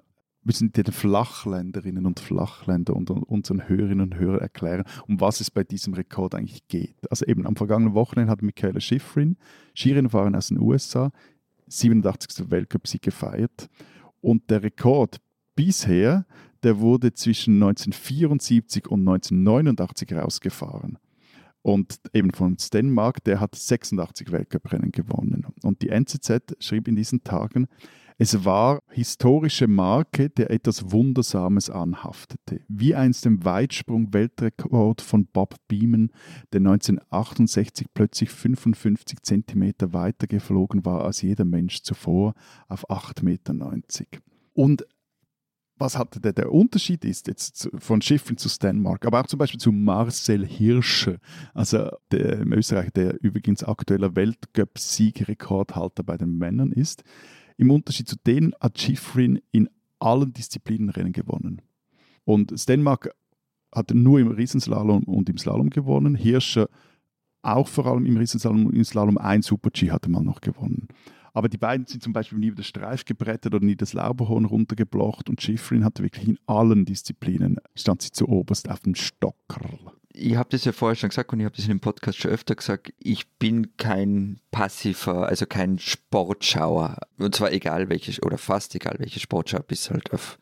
müssen 0.46 0.72
die 0.72 0.82
den 0.84 0.94
Flachländerinnen 0.94 2.06
und 2.06 2.20
Flachländer 2.20 2.94
und 2.94 3.10
unseren 3.10 3.68
Hörerinnen 3.68 4.12
und 4.12 4.18
Hörern 4.18 4.40
erklären, 4.40 4.84
um 5.08 5.20
was 5.20 5.40
es 5.40 5.50
bei 5.50 5.64
diesem 5.64 5.94
Rekord 5.94 6.34
eigentlich 6.34 6.68
geht. 6.68 6.94
Also 7.10 7.26
eben 7.26 7.46
am 7.46 7.56
vergangenen 7.56 7.94
Wochenende 7.94 8.30
hat 8.30 8.42
Michaela 8.42 8.80
Schifrin, 8.80 9.36
Skirennfahrerin 9.74 10.36
aus 10.36 10.48
den 10.48 10.60
USA, 10.60 11.10
87. 11.66 12.48
Weltcup-Sieg 12.48 13.02
gefeiert. 13.02 13.68
Und 14.20 14.48
der 14.48 14.62
Rekord 14.62 15.20
bisher, 15.56 16.26
der 16.62 16.78
wurde 16.78 17.12
zwischen 17.12 17.54
1974 17.54 18.86
und 18.86 19.00
1989 19.00 20.12
rausgefahren. 20.14 20.98
Und 21.62 21.98
eben 22.12 22.30
von 22.30 22.56
Stenmark, 22.56 23.24
der 23.24 23.40
hat 23.40 23.56
86 23.56 24.30
Weltcuprennen 24.30 24.92
gewonnen. 24.92 25.46
Und 25.64 25.82
die 25.82 25.88
NZZ 25.88 26.56
schrieb 26.60 26.86
in 26.86 26.94
diesen 26.94 27.24
Tagen, 27.24 27.66
es 28.18 28.44
war 28.46 28.82
historische 28.88 29.68
Marke, 29.68 30.30
der 30.30 30.50
etwas 30.50 30.90
Wundersames 30.90 31.68
anhaftete. 31.68 32.62
Wie 32.66 32.94
einst 32.94 33.26
dem 33.26 33.44
Weitsprung-Weltrekord 33.44 35.02
von 35.02 35.26
Bob 35.26 35.56
Beeman, 35.68 36.10
der 36.52 36.60
1968 36.60 37.88
plötzlich 37.92 38.30
55 38.30 39.22
Zentimeter 39.22 39.92
weiter 39.92 40.26
geflogen 40.26 40.86
war 40.86 41.04
als 41.04 41.20
jeder 41.20 41.44
Mensch 41.44 41.82
zuvor, 41.82 42.32
auf 42.68 42.88
8,90 42.88 43.22
Meter. 43.24 43.76
Und 44.54 44.86
was 45.78 45.98
hatte 45.98 46.18
der, 46.18 46.32
der 46.32 46.50
Unterschied 46.50 47.04
ist 47.04 47.28
jetzt 47.28 47.68
von 47.78 48.00
Schiffen 48.00 48.38
zu 48.38 48.48
Stenmark, 48.48 49.04
aber 49.04 49.20
auch 49.20 49.26
zum 49.26 49.38
Beispiel 49.38 49.60
zu 49.60 49.72
Marcel 49.72 50.46
Hirsche, 50.46 51.18
also 51.52 51.90
der 52.10 52.40
im 52.40 52.54
Österreich, 52.54 52.90
der 52.92 53.22
übrigens 53.22 53.62
aktueller 53.62 54.16
Weltcup-Siegrekordhalter 54.16 56.02
bei 56.02 56.16
den 56.16 56.38
Männern 56.38 56.72
ist. 56.72 57.04
Im 57.56 57.70
Unterschied 57.70 58.08
zu 58.08 58.16
denen 58.26 58.52
hat 58.60 58.78
Schifrin 58.78 59.40
in 59.52 59.68
allen 59.98 60.32
Disziplinen 60.32 60.90
Rennen 60.90 61.12
gewonnen. 61.12 61.62
Und 62.24 62.52
Stenmark 62.58 63.10
hat 63.72 63.92
nur 63.92 64.20
im 64.20 64.28
Riesenslalom 64.28 65.04
und 65.04 65.28
im 65.28 65.38
Slalom 65.38 65.70
gewonnen. 65.70 66.14
Hirscher 66.14 66.68
auch 67.42 67.68
vor 67.68 67.86
allem 67.86 68.06
im 68.06 68.16
Riesenslalom 68.16 68.66
und 68.66 68.74
im 68.74 68.84
Slalom 68.84 69.18
ein 69.18 69.42
Super-G 69.42 69.90
hatte 69.90 70.10
mal 70.10 70.22
noch 70.22 70.40
gewonnen. 70.40 70.88
Aber 71.32 71.48
die 71.48 71.58
beiden 71.58 71.86
sind 71.86 72.02
zum 72.02 72.14
Beispiel 72.14 72.38
nie 72.38 72.46
über 72.46 72.56
das 72.56 72.66
Streif 72.66 73.04
gebrettet 73.04 73.54
oder 73.54 73.64
nie 73.64 73.76
das 73.76 73.92
Lauberhorn 73.92 74.46
runtergeblocht 74.46 75.28
und 75.28 75.42
Schifrin 75.42 75.84
hatte 75.84 76.02
wirklich 76.02 76.26
in 76.26 76.38
allen 76.46 76.86
Disziplinen, 76.86 77.58
stand 77.74 78.00
sie 78.00 78.10
zu 78.10 78.26
oberst 78.26 78.70
auf 78.70 78.80
dem 78.80 78.94
Stockerl. 78.94 79.78
Ich 80.18 80.36
habe 80.36 80.48
das 80.50 80.64
ja 80.64 80.72
vorher 80.72 80.96
schon 80.96 81.10
gesagt 81.10 81.30
und 81.32 81.40
ich 81.40 81.44
habe 81.44 81.54
das 81.54 81.66
in 81.66 81.72
dem 81.72 81.80
Podcast 81.80 82.18
schon 82.18 82.30
öfter 82.30 82.54
gesagt, 82.54 82.92
ich 82.98 83.28
bin 83.38 83.76
kein 83.76 84.40
passiver, 84.50 85.28
also 85.28 85.44
kein 85.44 85.78
Sportschauer. 85.78 86.96
Und 87.18 87.34
zwar 87.34 87.52
egal 87.52 87.90
welche, 87.90 88.18
oder 88.22 88.38
fast 88.38 88.74
egal 88.74 88.96
welche 88.98 89.20
Sportschau, 89.20 89.60
bis 89.60 89.90
halt 89.90 90.12
auf 90.14 90.38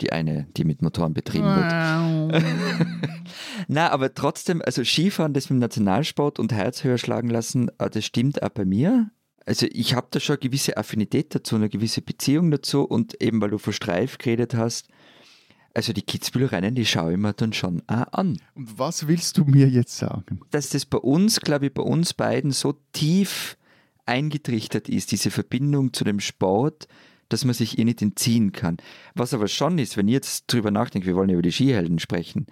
die 0.00 0.12
eine, 0.12 0.46
die 0.56 0.64
mit 0.64 0.80
Motoren 0.80 1.12
betrieben 1.12 1.44
wird. 1.44 2.42
Na, 3.68 3.90
aber 3.90 4.14
trotzdem, 4.14 4.62
also 4.64 4.82
Skifahren, 4.84 5.34
das 5.34 5.50
mit 5.50 5.56
dem 5.56 5.60
Nationalsport 5.60 6.38
und 6.38 6.52
Herz 6.52 6.82
höher 6.82 6.96
schlagen 6.96 7.28
lassen, 7.28 7.70
äh, 7.78 7.90
das 7.90 8.06
stimmt 8.06 8.42
auch 8.42 8.48
bei 8.48 8.64
mir. 8.64 9.10
Also 9.44 9.66
ich 9.70 9.94
habe 9.94 10.06
da 10.10 10.20
schon 10.20 10.34
eine 10.34 10.40
gewisse 10.40 10.76
Affinität 10.76 11.34
dazu, 11.34 11.56
eine 11.56 11.68
gewisse 11.68 12.02
Beziehung 12.02 12.50
dazu 12.50 12.84
und 12.84 13.20
eben 13.22 13.40
weil 13.40 13.50
du 13.50 13.58
von 13.58 13.72
Streif 13.72 14.16
geredet 14.16 14.54
hast, 14.54 14.88
also 15.74 15.92
die 15.92 16.02
Kitzbühel-Rennen, 16.02 16.74
die 16.74 16.86
schaue 16.86 17.12
ich 17.12 17.18
mir 17.18 17.32
dann 17.32 17.52
schon 17.52 17.82
auch 17.86 18.12
an. 18.12 18.38
Und 18.54 18.78
was 18.78 19.06
willst 19.06 19.38
du 19.38 19.44
mir 19.44 19.68
jetzt 19.68 19.96
sagen? 19.96 20.40
Dass 20.50 20.70
das 20.70 20.84
bei 20.84 20.98
uns, 20.98 21.40
glaube 21.40 21.66
ich, 21.66 21.74
bei 21.74 21.82
uns 21.82 22.14
beiden 22.14 22.50
so 22.50 22.74
tief 22.92 23.56
eingetrichtert 24.06 24.88
ist, 24.88 25.12
diese 25.12 25.30
Verbindung 25.30 25.92
zu 25.92 26.04
dem 26.04 26.20
Sport, 26.20 26.88
dass 27.28 27.44
man 27.44 27.54
sich 27.54 27.78
ihr 27.78 27.84
nicht 27.84 28.02
entziehen 28.02 28.52
kann. 28.52 28.78
Was 29.14 29.32
aber 29.32 29.46
schon 29.46 29.78
ist, 29.78 29.96
wenn 29.96 30.08
ich 30.08 30.14
jetzt 30.14 30.52
drüber 30.52 30.70
nachdenke, 30.70 31.06
wir 31.06 31.14
wollen 31.14 31.28
ja 31.28 31.34
über 31.34 31.42
die 31.42 31.52
Skihelden 31.52 32.00
sprechen, 32.00 32.46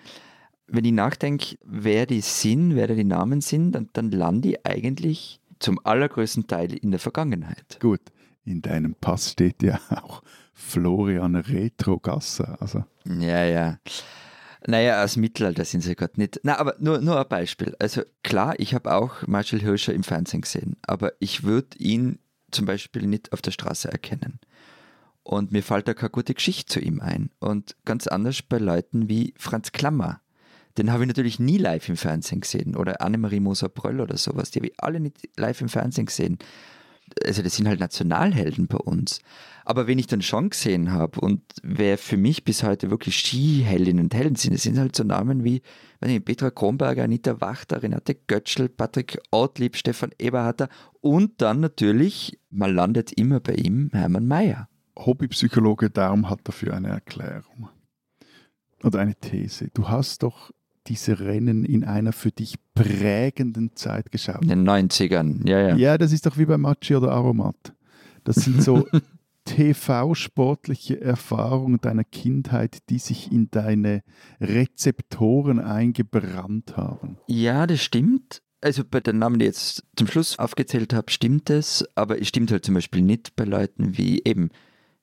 wenn 0.69 0.85
ich 0.85 0.93
nachdenke, 0.93 1.57
wer 1.65 2.07
die 2.07 2.21
sind, 2.21 2.77
wer 2.77 2.87
da 2.87 2.95
die 2.95 3.05
Namen 3.05 3.41
sind, 3.41 3.73
dann, 3.73 3.89
dann 3.95 4.11
lande 4.11 4.51
ich 4.51 4.67
eigentlich 4.67 5.41
zum 5.59 5.81
allergrößten 5.85 6.47
Teil 6.47 6.75
in 6.75 6.91
der 6.91 7.01
Vergangenheit. 7.01 7.79
Gut, 7.81 8.01
in 8.45 8.63
deinem 8.63 8.95
Pass 8.95 9.33
steht 9.33 9.63
ja 9.63 9.81
auch 9.91 10.23
Florian 10.59 11.37
Retrogasser. 11.37 12.61
Also. 12.61 12.85
Ja, 13.05 13.45
ja. 13.45 13.79
Naja, 14.67 15.05
aus 15.05 15.17
Mittelalter 15.17 15.65
sind 15.65 15.83
sie 15.83 15.95
gerade 15.95 16.19
nicht. 16.21 16.41
Na, 16.43 16.59
aber 16.59 16.75
nur, 16.81 17.01
nur 17.01 17.19
ein 17.19 17.29
Beispiel. 17.29 17.77
Also 17.79 18.03
klar, 18.25 18.59
ich 18.59 18.75
habe 18.75 18.93
auch 18.93 19.27
Marshall 19.27 19.61
Hirscher 19.61 19.95
im 19.95 20.03
Fernsehen 20.03 20.41
gesehen, 20.41 20.77
aber 20.83 21.13
ich 21.21 21.45
würde 21.45 21.79
ihn 21.79 22.19
zum 22.51 22.67
Beispiel 22.67 23.07
nicht 23.07 23.33
auf 23.33 23.41
der 23.41 23.53
Straße 23.53 23.91
erkennen. 23.91 24.41
Und 25.23 25.53
mir 25.53 25.63
fällt 25.63 25.87
da 25.87 25.95
keine 25.95 26.11
gute 26.11 26.35
Geschichte 26.35 26.73
zu 26.73 26.81
ihm 26.81 27.01
ein. 27.01 27.31
Und 27.39 27.77
ganz 27.85 28.07
anders 28.09 28.43
bei 28.43 28.59
Leuten 28.59 29.09
wie 29.09 29.35
Franz 29.39 29.73
Klammer. 29.73 30.23
Den 30.77 30.91
habe 30.91 31.05
ich 31.05 31.09
natürlich 31.09 31.39
nie 31.39 31.59
live 31.59 31.89
im 31.89 31.97
Fernsehen 31.97 32.41
gesehen. 32.41 32.75
Oder 32.75 33.01
Annemarie 33.01 33.41
Moser-Bröll 33.41 34.01
oder 34.01 34.17
sowas. 34.17 34.51
Die 34.51 34.59
habe 34.59 34.69
ich 34.69 34.75
alle 34.83 35.01
nicht 35.01 35.29
live 35.37 35.61
im 35.61 35.69
Fernsehen 35.69 36.07
gesehen. 36.07 36.39
Also 37.25 37.43
das 37.43 37.57
sind 37.57 37.69
halt 37.69 37.81
Nationalhelden 37.81 38.67
bei 38.67 38.79
uns. 38.79 39.21
Aber 39.65 39.87
wen 39.87 39.99
ich 39.99 40.07
dann 40.07 40.23
schon 40.23 40.51
gesehen 40.51 40.93
habe 40.93 41.21
und 41.21 41.43
wer 41.63 41.99
für 41.99 42.17
mich 42.17 42.45
bis 42.45 42.63
heute 42.63 42.91
wirklich 42.91 43.19
Skiheldinnen 43.19 44.05
und 44.05 44.15
Helden 44.15 44.37
sind, 44.37 44.55
das 44.55 44.63
sind 44.63 44.79
halt 44.79 44.97
so 44.97 45.05
Namen 45.05 45.45
wie 45.45 45.63
weiß 46.01 46.11
nicht, 46.11 46.25
Petra 46.25 46.51
Kronberger, 46.51 47.05
Anita 47.05 47.41
Wachter, 47.41 47.83
Renate 47.83 48.15
Götschel, 48.15 48.69
Patrick 48.69 49.19
Ortlieb, 49.31 49.77
Stefan 49.77 50.11
Eberharter 50.19 50.69
und 51.01 51.43
dann 51.43 51.61
natürlich, 51.61 52.39
man 52.51 52.75
landet 52.75 53.13
immer 53.13 53.41
bei 53.41 53.55
ihm, 53.55 53.91
Hermann 53.93 54.27
Mayer. 54.27 54.69
Hobbypsychologe 54.97 55.91
Daum 55.91 56.29
hat 56.29 56.41
dafür 56.45 56.75
eine 56.75 56.89
Erklärung 56.89 57.69
oder 58.83 59.01
eine 59.01 59.15
These. 59.15 59.69
Du 59.75 59.89
hast 59.89 60.23
doch 60.23 60.51
diese 60.89 61.21
Rennen 61.21 61.65
in 61.65 61.85
einer 61.85 62.13
für 62.13 62.31
dich 62.31 62.57
prägenden 62.75 63.77
Zeit 63.77 64.11
geschaut. 64.11 64.43
In 64.43 64.49
den 64.49 64.69
90ern, 64.69 65.49
ja, 65.49 65.69
ja. 65.69 65.77
Ja, 65.77 65.99
das 65.99 66.13
ist 66.13 66.27
doch 66.27 66.39
wie 66.39 66.47
bei 66.47 66.59
Machi 66.59 66.97
oder 66.97 67.13
Aromat. 67.13 67.73
Das 68.25 68.37
sind 68.37 68.63
so 68.63 68.87
TV-sportliche 69.45 71.01
Erfahrungen 71.01 71.81
deiner 71.81 72.05
Kindheit, 72.05 72.79
die 72.91 72.99
sich 72.99 73.33
in 73.33 73.51
deine 73.51 74.03
Rezeptoren 74.41 75.59
eingebrannt 75.59 76.77
haben. 76.77 77.19
Ja, 77.27 77.67
das 77.67 77.83
stimmt. 77.83 78.43
Also 78.61 78.83
bei 78.89 79.01
den 79.01 79.19
Namen, 79.19 79.39
die 79.39 79.47
ich 79.47 79.51
jetzt 79.51 79.85
zum 79.97 80.09
Schluss 80.09 80.39
aufgezählt 80.39 80.93
habe, 80.93 81.11
stimmt 81.11 81.49
es, 81.49 81.85
aber 81.95 82.21
es 82.21 82.29
stimmt 82.29 82.51
halt 82.51 82.65
zum 82.65 82.75
Beispiel 82.75 83.03
nicht 83.03 83.37
bei 83.37 83.45
Leuten 83.45 83.97
wie 83.97 84.23
eben 84.25 84.51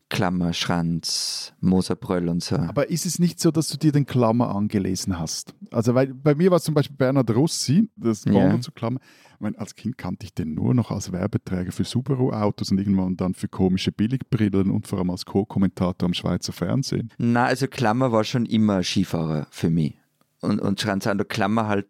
Klammerschranz, 0.10 1.53
Moserbröll 1.62 2.30
und 2.30 2.43
so. 2.43 2.56
Aber 2.58 2.89
ist 2.89 3.06
es 3.06 3.20
nicht 3.20 3.39
so, 3.39 3.51
dass 3.51 3.68
du 3.70 3.78
dir 3.78 3.91
den 3.91 4.06
Klammer 4.06 4.56
angelesen 4.56 5.20
hast? 5.20 5.53
Also 5.72 5.95
weil 5.95 6.14
bei 6.14 6.36
mir 6.36 6.51
war 6.51 6.58
es 6.58 6.64
zum 6.64 6.74
Beispiel 6.74 6.95
Bernhard 6.95 7.30
Rossi, 7.36 7.89
das 7.95 8.24
Pendant 8.24 8.53
Ja. 8.53 8.62
zu 8.62 8.72
Klammer. 8.72 8.99
Ich 9.34 9.39
meine, 9.41 9.58
als 9.60 9.76
Kind 9.76 9.97
kannte 9.97 10.26
ich 10.26 10.34
den 10.34 10.53
nur 10.53 10.74
noch 10.74 10.91
als 10.91 11.12
Werbeträger 11.12 11.72
für 11.72 11.84
Subaru-Autos 11.84 12.72
und 12.72 12.78
irgendwann 12.78 13.18
dann 13.18 13.34
für 13.34 13.47
komische 13.47 13.91
Billigbrillen 13.91 14.72
und 14.72 14.88
vor 14.88 14.99
allem 14.99 15.10
als 15.10 15.26
Co-Kommentator 15.26 16.08
am 16.08 16.14
Schweizer 16.14 16.53
Fernsehen. 16.53 17.12
Na, 17.18 17.45
also 17.45 17.68
Klammer 17.68 18.12
war 18.12 18.24
schon 18.24 18.45
immer 18.45 18.82
Skifahrer 18.84 19.47
für 19.51 19.70
mich. 19.70 19.95
Und, 20.41 20.60
und 20.60 20.80
Schranzando 20.80 21.26
Klammer 21.26 21.68
halt, 21.68 21.88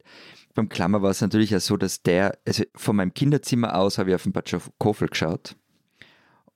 beim 0.55 0.69
Klammer 0.69 1.01
war 1.01 1.11
es 1.11 1.21
natürlich 1.21 1.55
auch 1.55 1.59
so, 1.59 1.77
dass 1.77 2.01
der, 2.01 2.37
also 2.47 2.63
von 2.75 2.95
meinem 2.95 3.13
Kinderzimmer 3.13 3.75
aus 3.75 3.97
habe 3.97 4.09
ich 4.11 4.15
auf 4.15 4.23
den 4.23 4.31
Batschow 4.31 4.71
Kofel 4.79 5.09
geschaut. 5.09 5.55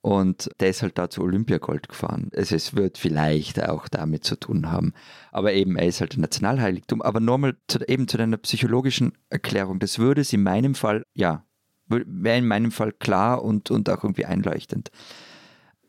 Und 0.02 0.48
der 0.60 0.70
ist 0.70 0.82
halt 0.82 0.96
da 0.96 1.10
zu 1.10 1.22
Olympiagold 1.22 1.88
gefahren. 1.88 2.30
Also 2.34 2.56
es 2.56 2.74
wird 2.74 2.96
vielleicht 2.96 3.62
auch 3.62 3.86
damit 3.86 4.24
zu 4.24 4.36
tun 4.36 4.70
haben. 4.70 4.94
Aber 5.30 5.52
eben, 5.52 5.76
er 5.76 5.86
ist 5.86 6.00
halt 6.00 6.16
ein 6.16 6.22
Nationalheiligtum. 6.22 7.02
Aber 7.02 7.20
nochmal 7.20 7.56
eben 7.86 8.08
zu 8.08 8.16
deiner 8.16 8.38
psychologischen 8.38 9.12
Erklärung. 9.28 9.78
Das 9.78 9.98
würde 9.98 10.22
es 10.22 10.32
in 10.32 10.42
meinem 10.42 10.74
Fall, 10.74 11.04
ja, 11.12 11.44
wäre 11.86 12.38
in 12.38 12.46
meinem 12.46 12.70
Fall 12.70 12.92
klar 12.92 13.42
und, 13.42 13.70
und 13.70 13.90
auch 13.90 14.02
irgendwie 14.02 14.24
einleuchtend. 14.24 14.90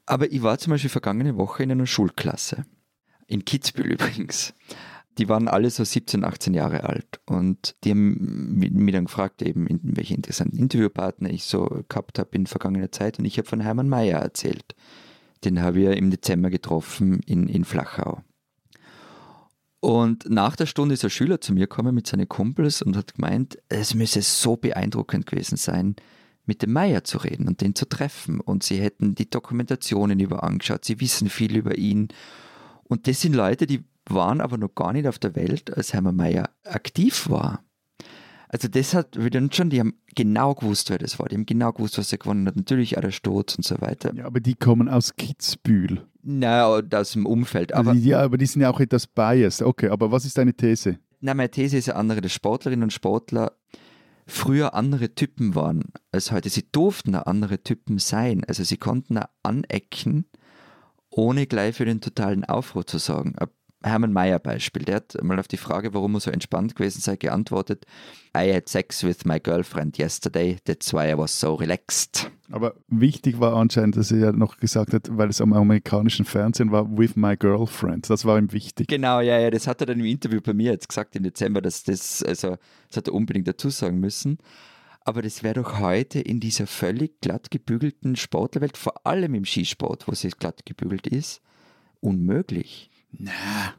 Aber 0.06 0.30
ich 0.30 0.42
war 0.42 0.58
zum 0.58 0.72
Beispiel 0.72 0.90
vergangene 0.90 1.38
Woche 1.38 1.64
in 1.64 1.72
einer 1.72 1.88
Schulklasse. 1.88 2.66
In 3.28 3.46
Kitzbühel 3.46 3.92
übrigens. 3.94 4.54
Die 5.18 5.28
waren 5.28 5.48
alle 5.48 5.70
so 5.70 5.84
17, 5.84 6.24
18 6.24 6.54
Jahre 6.54 6.84
alt 6.86 7.20
und 7.26 7.76
die 7.84 7.92
haben 7.92 8.56
mi- 8.58 8.70
mich 8.72 8.94
dann 8.94 9.06
gefragt, 9.06 9.42
eben, 9.42 9.68
welche 9.84 10.14
interessanten 10.16 10.58
Interviewpartner 10.58 11.30
ich 11.30 11.44
so 11.44 11.84
gehabt 11.90 12.18
habe 12.18 12.30
in 12.34 12.48
vergangener 12.48 12.92
Zeit 12.92 13.20
und 13.20 13.26
ich 13.26 13.38
habe 13.38 13.48
von 13.48 13.60
Hermann 13.60 13.90
Mayer 13.90 14.20
erzählt. 14.20 14.76
Den 15.44 15.62
habe 15.62 15.82
ich 15.82 15.98
im 15.98 16.12
Dezember 16.12 16.50
getroffen 16.50 17.20
in, 17.26 17.48
in 17.50 17.66
Flachau. 17.66 18.22
Und 19.80 20.30
nach 20.30 20.56
der 20.56 20.68
Stunde 20.68 20.94
ist 20.94 21.04
ein 21.04 21.10
Schüler 21.10 21.42
zu 21.42 21.54
mir 21.54 21.62
gekommen 21.62 21.96
mit 21.96 22.06
seinen 22.08 22.30
Kumpels 22.30 22.82
und 22.84 22.96
hat 22.96 23.16
gemeint, 23.16 23.58
es 23.68 23.96
müsse 23.96 24.22
so 24.22 24.56
beeindruckend 24.56 25.26
gewesen 25.26 25.58
sein, 25.58 25.96
mit 26.46 26.62
dem 26.62 26.72
Meier 26.72 27.04
zu 27.04 27.18
reden 27.18 27.48
und 27.48 27.62
den 27.62 27.74
zu 27.74 27.90
treffen. 27.90 28.40
Und 28.40 28.64
sie 28.64 28.80
hätten 28.80 29.16
die 29.16 29.30
Dokumentationen 29.30 30.20
über 30.20 30.44
angeschaut, 30.44 30.86
sie 30.86 31.00
wissen 31.02 31.30
viel 31.30 31.58
über 31.58 31.78
ihn. 31.80 32.10
Und 32.84 33.08
das 33.08 33.22
sind 33.22 33.34
Leute, 33.34 33.66
die 33.66 33.84
waren 34.08 34.42
aber 34.42 34.58
noch 34.58 34.74
gar 34.76 34.94
nicht 34.94 35.08
auf 35.08 35.20
der 35.20 35.36
Welt, 35.36 35.76
als 35.76 35.94
Hermann 35.94 36.16
Mayer 36.16 36.50
aktiv 36.64 37.30
war. 37.30 37.64
Also 38.50 38.68
das 38.68 38.94
hat 38.94 39.16
dann 39.16 39.52
schon, 39.54 39.70
die 39.70 39.80
haben 39.80 39.94
genau 40.14 40.54
gewusst, 40.54 40.90
wer 40.90 40.98
das 40.98 41.18
war. 41.20 41.30
Die 41.30 41.36
haben 41.36 41.46
genau 41.46 41.72
gewusst, 41.72 41.98
was 41.98 42.12
er 42.12 42.18
gewonnen 42.18 42.46
hat. 42.48 42.58
Natürlich 42.58 42.98
auch 42.98 43.02
der 43.02 43.12
Sturz 43.12 43.56
und 43.56 43.64
so 43.64 43.80
weiter. 43.80 44.14
Ja, 44.14 44.26
aber 44.26 44.42
die 44.42 44.56
kommen 44.56 44.90
aus 44.90 45.16
Kitzbühel. 45.16 46.06
Na, 46.22 46.66
aus 46.66 47.14
dem 47.14 47.26
Umfeld. 47.26 47.74
Aber 47.74 47.94
ja, 47.94 48.20
aber 48.20 48.38
die 48.38 48.46
sind 48.46 48.62
ja 48.62 48.70
auch 48.70 48.82
etwas 48.82 49.08
biased. 49.08 49.62
Okay, 49.62 49.88
aber 49.88 50.12
was 50.12 50.26
ist 50.26 50.38
deine 50.38 50.54
These? 50.54 51.00
Na, 51.22 51.34
meine 51.34 51.50
These 51.50 51.78
ist 51.78 51.86
ja 51.86 51.96
andere, 51.96 52.20
dass 52.20 52.34
Sportlerinnen 52.34 52.84
und 52.84 52.94
Sportler 52.94 53.54
früher 54.28 54.74
andere 54.74 55.16
Typen 55.16 55.56
waren 55.56 55.86
als 56.12 56.32
heute. 56.32 56.50
Sie 56.50 56.66
durften 56.70 57.16
auch 57.16 57.28
andere 57.28 57.64
Typen 57.64 58.00
sein. 58.00 58.44
Also 58.46 58.64
sie 58.66 58.78
konnten 58.78 59.18
auch 59.18 59.30
anecken, 59.44 60.26
ohne 61.10 61.48
gleich 61.48 61.76
für 61.76 61.86
den 61.86 62.02
totalen 62.02 62.44
Aufruhr 62.44 62.86
zu 62.86 62.98
sorgen. 62.98 63.36
Ein 63.38 63.48
Hermann 63.84 64.14
Mayer 64.14 64.40
Beispiel, 64.40 64.84
der 64.84 64.98
hat 64.98 65.18
mal 65.24 65.40
auf 65.40 65.48
die 65.48 65.58
Frage, 65.58 65.94
warum 65.94 66.16
er 66.16 66.20
so 66.20 66.32
entspannt 66.32 66.76
gewesen 66.76 67.02
sei, 67.02 67.16
geantwortet, 67.16 67.86
I 68.38 68.54
had 68.54 68.70
sex 68.70 69.04
with 69.04 69.26
my 69.26 69.40
girlfriend 69.40 69.98
yesterday, 69.98 70.58
that's 70.66 70.94
why 70.94 71.12
I 71.12 71.18
was 71.18 71.38
so 71.38 71.56
relaxed. 71.56 72.32
Aber 72.52 72.76
wichtig 72.88 73.40
war 73.40 73.56
anscheinend, 73.56 73.98
dass 73.98 74.12
er 74.12 74.18
ja 74.18 74.32
noch 74.32 74.58
gesagt 74.58 74.94
hat, 74.94 75.10
weil 75.18 75.30
es 75.30 75.42
am 75.42 75.54
amerikanischen 75.54 76.26
Fernsehen 76.26 76.72
war, 76.72 76.98
with 76.98 77.16
my 77.16 77.36
girlfriend. 77.36 78.10
Das 78.10 78.26
war 78.26 78.38
ihm 78.38 78.52
wichtig. 78.52 78.88
Genau, 78.88 79.22
ja, 79.22 79.40
ja, 79.40 79.50
das 79.50 79.68
hat 79.68 79.82
er 79.82 79.88
dann 79.88 80.00
im 80.00 80.06
Interview 80.06 80.42
bei 80.42 80.54
mir 80.54 80.72
jetzt 80.74 80.90
gesagt 80.90 81.16
im 81.16 81.24
Dezember, 81.24 81.62
dass 81.62 81.84
das, 81.84 82.22
also, 82.24 82.58
das 82.88 82.98
hat 82.98 83.08
er 83.08 83.14
unbedingt 83.14 83.48
dazu 83.48 83.70
sagen 83.70 84.00
müssen. 84.00 84.38
Aber 85.04 85.24
das 85.24 85.42
wäre 85.42 85.56
doch 85.56 85.80
heute 85.80 86.20
in 86.20 86.40
dieser 86.40 86.68
völlig 86.68 87.22
glatt 87.22 87.50
gebügelten 87.50 88.16
Sportlerwelt, 88.16 88.78
vor 88.78 89.06
allem 89.08 89.34
im 89.34 89.46
Skisport, 89.46 90.08
wo 90.08 90.14
sie 90.14 90.30
glatt 90.30 90.66
gebügelt 90.66 91.08
ist, 91.08 91.42
unmöglich. 92.02 92.91
Na, 93.12 93.74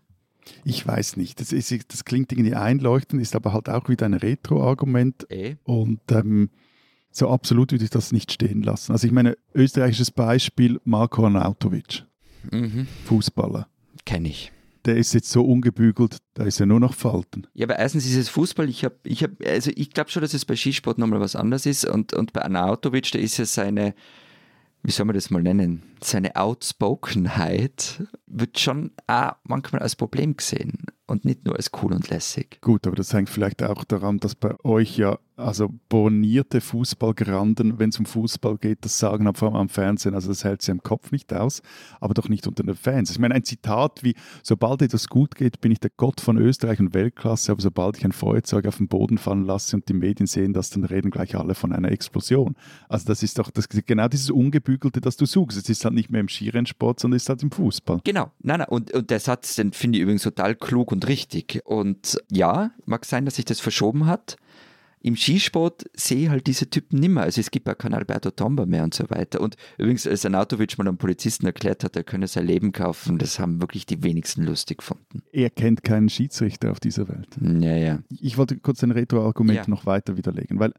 ich 0.65 0.87
weiß 0.87 1.17
nicht. 1.17 1.41
Das, 1.41 1.53
ist, 1.53 1.93
das 1.93 2.05
klingt 2.05 2.33
irgendwie 2.33 2.55
einleuchtend, 2.55 3.21
ist 3.23 3.35
aber 3.37 3.53
halt 3.53 3.69
auch 3.69 3.89
wieder 3.89 4.07
ein 4.07 4.15
Retro-Argument. 4.15 5.27
Eh? 5.31 5.57
Und 5.65 6.01
ähm, 6.11 6.51
so 7.11 7.29
absolut 7.29 7.73
würde 7.73 7.85
ich 7.85 7.91
das 7.91 8.13
nicht 8.13 8.33
stehen 8.33 8.63
lassen. 8.63 8.93
Also 8.93 9.07
ich 9.07 9.13
meine, 9.13 9.37
österreichisches 9.55 10.11
Beispiel, 10.11 10.81
Marko 10.85 11.25
Arnautovic, 11.25 12.05
Mhm. 12.51 12.89
Fußballer. 13.05 13.69
Kenne 14.05 14.29
ich. 14.29 14.51
Der 14.85 14.97
ist 14.97 15.15
jetzt 15.15 15.31
so 15.31 15.45
ungebügelt, 15.45 16.17
da 16.35 16.43
ist 16.45 16.59
ja 16.59 16.67
nur 16.67 16.81
noch 16.81 16.95
Falten. 16.95 17.47
Ja, 17.55 17.67
aber 17.67 17.79
erstens 17.79 18.05
ist 18.05 18.17
es 18.17 18.29
Fußball. 18.31 18.69
Ich 18.69 18.85
habe, 18.85 18.97
ich 19.05 19.23
habe, 19.23 19.37
also 19.47 19.71
ich 19.77 19.91
glaube 19.93 20.11
schon, 20.11 20.23
dass 20.23 20.35
es 20.35 20.45
bei 20.45 20.57
Skisport 20.57 20.99
nochmal 20.99 21.21
was 21.21 21.37
anderes 21.37 21.67
ist. 21.67 21.85
Und, 21.85 22.13
und 22.15 22.33
bei 22.33 22.43
Arnautovic, 22.43 23.13
da 23.13 23.21
ist 23.21 23.37
ja 23.37 23.45
seine, 23.45 23.95
wie 24.83 24.91
soll 24.91 25.07
man 25.07 25.15
das 25.15 25.31
mal 25.31 25.43
nennen, 25.43 25.83
seine 26.03 26.37
Outspokenheit 26.37 28.03
wird 28.27 28.59
schon 28.59 28.93
auch 29.07 29.33
manchmal 29.45 29.83
als 29.83 29.97
Problem 29.97 30.37
gesehen 30.37 30.87
und 31.07 31.25
nicht 31.25 31.45
nur 31.45 31.57
als 31.57 31.71
cool 31.83 31.93
und 31.93 32.09
lässig. 32.09 32.61
Gut, 32.61 32.87
aber 32.87 32.97
das 32.97 33.13
hängt 33.13 33.29
vielleicht 33.29 33.63
auch 33.63 33.85
daran, 33.85 34.19
dass 34.19 34.35
bei 34.35 34.55
euch 34.65 34.97
ja 34.97 35.19
also 35.37 35.71
bornierte 35.89 36.61
Fußballgranden, 36.61 37.79
wenn 37.79 37.89
es 37.89 37.99
um 37.99 38.07
Fußball 38.07 38.59
geht, 38.59 38.79
das 38.83 38.99
sagen 38.99 39.33
vor 39.35 39.49
allem 39.49 39.57
am 39.57 39.69
Fernsehen, 39.69 40.15
also 40.15 40.29
das 40.29 40.45
hält 40.45 40.63
sie 40.63 40.73
im 40.73 40.83
Kopf 40.83 41.11
nicht 41.11 41.33
aus, 41.33 41.63
aber 42.01 42.15
doch 42.15 42.29
nicht 42.29 42.47
unter 42.47 42.63
den 42.63 42.75
Fans. 42.75 43.11
Ich 43.11 43.19
meine, 43.19 43.35
ein 43.35 43.45
Zitat 43.45 44.03
wie, 44.03 44.15
sobald 44.43 44.83
etwas 44.83 45.09
gut 45.09 45.35
geht, 45.35 45.61
bin 45.61 45.73
ich 45.73 45.81
der 45.81 45.91
Gott 45.97 46.21
von 46.21 46.37
Österreich 46.37 46.81
und 46.81 46.95
Weltklasse, 46.95 47.53
aber 47.53 47.63
sobald 47.63 47.97
ich 47.97 48.05
ein 48.05 48.13
Feuerzeug 48.13 48.67
auf 48.67 48.77
den 48.77 48.89
Boden 48.89 49.19
fallen 49.19 49.45
lasse 49.45 49.77
und 49.77 49.89
die 49.89 49.95
Medien 49.95 50.27
sehen 50.27 50.53
das, 50.53 50.71
dann 50.71 50.85
reden 50.85 51.11
gleich 51.11 51.35
alle 51.35 51.55
von 51.55 51.73
einer 51.73 51.91
Explosion. 51.91 52.55
Also 52.89 53.07
das 53.07 53.23
ist 53.23 53.39
doch 53.39 53.51
das, 53.51 53.69
genau 53.69 54.09
dieses 54.09 54.31
Ungebügelte, 54.31 55.01
das 55.01 55.17
du 55.17 55.27
suchst. 55.27 55.59
Es 55.59 55.69
ist 55.69 55.85
halt 55.85 55.95
nicht 55.95 56.11
mehr 56.11 56.21
im 56.21 56.29
Skirennsport, 56.29 57.01
sondern 57.01 57.17
es 57.17 57.25
ist 57.25 57.29
halt 57.29 57.43
im 57.43 57.51
Fußball. 57.51 58.01
Genau, 58.05 58.31
nein, 58.41 58.59
nein. 58.59 58.69
Und, 58.69 58.93
und 58.93 59.11
der 59.11 59.21
Satz, 59.21 59.57
den 59.57 59.73
finde 59.73 59.99
ich 59.99 60.03
übrigens 60.03 60.23
total 60.23 60.55
klug 60.55 60.93
und 60.93 61.02
richtig. 61.09 61.61
Und 61.65 62.19
ja, 62.31 62.73
mag 62.87 63.05
sein, 63.05 63.25
dass 63.25 63.37
sich 63.37 63.45
das 63.45 63.61
verschoben 63.61 64.07
hat. 64.07 64.37
Im 65.05 65.17
Skisport 65.17 65.85
sehe 65.95 66.25
ich 66.25 66.29
halt 66.29 66.47
diese 66.47 66.71
Typen 66.71 67.01
nimmer. 67.01 67.23
Also 67.23 67.41
es 67.41 67.51
gibt 67.51 67.67
ja 67.67 67.75
keinen 67.75 67.95
Alberto 67.95 68.31
Tomba 68.31 68.67
mehr 68.67 68.85
und 68.85 68.95
so 68.95 69.11
weiter. 69.11 69.41
Und 69.41 69.57
übrigens, 69.77 70.07
als 70.07 70.25
Anatovic 70.25 70.79
mal 70.79 70.87
einem 70.87 70.97
Polizisten 70.97 71.45
erklärt 71.45 71.83
hat, 71.83 71.97
er 71.97 72.05
könne 72.05 72.29
sein 72.29 72.47
Leben 72.47 72.71
kaufen, 72.71 73.19
das 73.19 73.41
haben 73.41 73.61
wirklich 73.61 73.85
die 73.85 74.05
wenigsten 74.05 74.45
lustig 74.45 74.79
gefunden. 74.79 75.23
Er 75.33 75.51
kennt 75.51 75.83
keinen 75.83 76.09
Schiedsrichter 76.09 76.71
auf 76.71 76.79
dieser 76.79 77.09
Welt. 77.09 77.29
Ja, 77.41 77.75
ja. 77.77 77.99
Ich 78.21 78.39
wollte 78.39 78.57
kurz 78.59 78.85
ein 78.85 78.93
Retro-Argument 78.93 79.59
Ja. 79.59 79.65
noch 79.69 79.87
weiter 79.87 80.17
widerlegen, 80.17 80.61
weil 80.61 80.73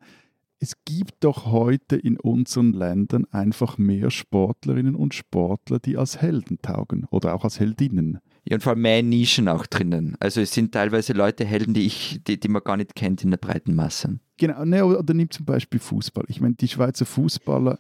es 0.60 0.76
gibt 0.86 1.16
doch 1.20 1.48
heute 1.48 1.98
in 1.98 2.18
unseren 2.18 2.72
Ländern 2.72 3.26
einfach 3.32 3.78
mehr 3.78 4.10
Sportlerinnen 4.10 4.96
und 4.96 5.14
Sportler, 5.14 5.80
die 5.80 5.98
als 5.98 6.22
Helden 6.22 6.62
taugen 6.62 7.06
oder 7.12 7.34
auch 7.36 7.44
als 7.44 7.60
Heldinnen. 7.60 8.20
Allem 8.52 8.82
mehr 8.82 9.04
Nischen 9.04 9.48
auch 9.48 9.66
drinnen. 9.66 10.16
Also 10.20 10.42
es 10.42 10.54
sind 10.54 10.74
teilweise 10.74 11.14
Leute 11.14 11.46
Helden, 11.46 11.74
die 11.74 11.86
ich, 11.86 12.22
die, 12.28 12.40
die 12.40 12.48
man 12.48 12.64
gar 12.64 12.78
nicht 12.78 12.96
kennt 12.96 13.24
in 13.24 13.32
der 13.32 13.38
breiten 13.38 13.76
Masse. 13.76 14.20
Genau, 14.38 14.66
ne, 14.66 14.86
oder 14.86 15.14
nimm 15.14 15.32
zum 15.32 15.46
Beispiel 15.46 15.80
Fußball. 15.80 16.26
Ich 16.28 16.42
meine, 16.42 16.56
die 16.56 16.68
Schweizer 16.68 17.06
Fußballer, 17.06 17.80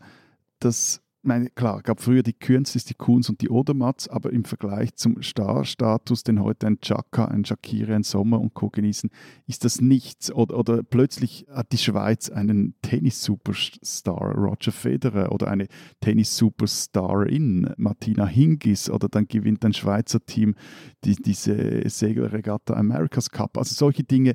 das, 0.59 1.01
meine, 1.25 1.49
klar, 1.49 1.81
gab 1.81 2.01
früher 2.01 2.23
die 2.23 2.33
Kürnstes, 2.33 2.85
die 2.85 2.93
Kuhns 2.93 3.29
und 3.29 3.41
die 3.41 3.49
Odermatz, 3.49 4.07
aber 4.07 4.31
im 4.31 4.45
Vergleich 4.45 4.95
zum 4.95 5.21
Star-Status, 5.21 6.23
den 6.23 6.41
heute 6.41 6.67
ein 6.67 6.79
Chaka, 6.79 7.25
ein 7.25 7.45
Shakira, 7.45 7.95
ein 7.95 8.03
Sommer 8.03 8.39
und 8.39 8.53
Co. 8.53 8.69
genießen, 8.69 9.09
ist 9.47 9.65
das 9.65 9.81
nichts. 9.81 10.31
Oder, 10.31 10.57
oder 10.57 10.83
plötzlich 10.83 11.45
hat 11.49 11.71
die 11.71 11.77
Schweiz 11.77 12.29
einen 12.29 12.75
Tennis-Superstar, 12.81 14.35
Roger 14.35 14.71
Federer, 14.71 15.31
oder 15.31 15.47
eine 15.47 15.67
Tennis-Superstarin, 16.01 17.73
Martina 17.77 18.25
Hingis, 18.25 18.89
oder 18.89 19.07
dann 19.09 19.27
gewinnt 19.27 19.63
ein 19.65 19.73
Schweizer 19.73 20.25
Team 20.25 20.55
die, 21.03 21.15
diese 21.15 21.87
Segelregatta 21.89 22.73
America's 22.73 23.29
Cup. 23.29 23.57
Also 23.57 23.75
solche 23.75 24.03
Dinge 24.03 24.33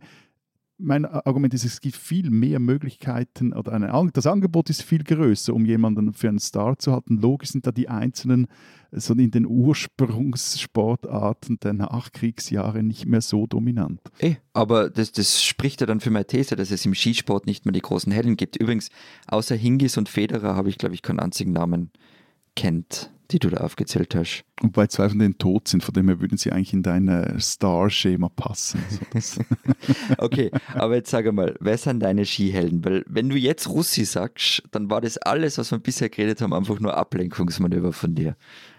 mein 0.79 1.05
Argument 1.05 1.53
ist, 1.55 1.65
es 1.65 1.81
gibt 1.81 1.97
viel 1.97 2.31
mehr 2.31 2.61
Möglichkeiten 2.61 3.53
oder 3.53 3.73
eine, 3.73 3.91
das 4.13 4.27
Angebot 4.27 4.71
ist 4.71 4.83
viel 4.83 5.03
größer, 5.03 5.53
um 5.53 5.67
jemanden 5.67 6.15
für 6.15 6.29
einen 6.29 6.39
Star 6.39 6.79
zu 6.79 6.93
halten. 6.93 7.19
Logisch 7.19 7.51
sind 7.51 7.67
da 7.67 7.73
die 7.73 7.89
einzelnen, 7.89 8.47
so 8.93 9.15
in 9.15 9.33
den 9.33 9.45
Ursprungssportarten 9.45 11.59
der 11.61 11.75
Nachkriegsjahre 11.75 12.83
nicht 12.83 13.05
mehr 13.07 13.21
so 13.21 13.47
dominant. 13.47 14.01
Eh, 14.21 14.37
aber 14.53 14.89
das, 14.89 15.13
das 15.13 15.43
spricht 15.43 15.81
ja 15.81 15.87
dann 15.87 16.01
für 16.01 16.11
meine 16.11 16.27
These, 16.27 16.57
dass 16.57 16.71
es 16.71 16.87
im 16.87 16.95
Skisport 16.95 17.45
nicht 17.47 17.67
mehr 17.67 17.73
die 17.73 17.83
großen 17.83 18.13
Helden 18.13 18.37
gibt. 18.37 18.57
Übrigens, 18.57 18.91
außer 19.27 19.57
Hingis 19.57 19.99
und 19.99 20.09
Federer 20.09 20.55
habe 20.55 20.69
ich, 20.69 20.79
glaube 20.79 20.95
ich, 20.95 21.03
keinen 21.03 21.21
einzigen 21.21 21.53
Namen 21.53 21.91
kennt, 22.55 23.11
die 23.31 23.39
du 23.39 23.51
da 23.51 23.59
aufgezählt 23.59 24.15
hast. 24.15 24.45
Wobei 24.63 24.87
zwei 24.87 25.09
von 25.09 25.19
denen 25.19 25.39
tot 25.39 25.69
sind, 25.69 25.85
von 25.85 25.93
dem 25.93 26.09
her 26.09 26.21
würden 26.21 26.39
sie 26.39 26.51
eigentlich 26.51 26.73
in 26.73 26.83
dein 26.83 27.09
äh, 27.09 27.39
Star-Schema 27.39 28.29
passen. 28.31 28.83
So 29.21 29.43
Okay, 30.19 30.51
aber 30.75 30.97
jetzt 30.97 31.11
sag 31.11 31.31
mal, 31.33 31.55
wer 31.61 31.77
sind 31.77 32.01
deine 32.01 32.25
Skihelden? 32.25 32.85
Weil 32.85 33.05
wenn 33.07 33.29
du 33.29 33.37
jetzt 33.37 33.69
Russi 33.69 34.05
sagst, 34.05 34.63
dann 34.71 34.91
war 34.91 35.01
das 35.01 35.19
alles, 35.19 35.59
was 35.59 35.71
wir 35.71 35.79
bisher 35.79 36.09
geredet 36.09 36.41
haben, 36.41 36.55
einfach 36.55 36.81
nur 36.81 36.97
Ablenkungsmanöver 36.97 37.93
von 37.93 38.15
dir. 38.15 38.37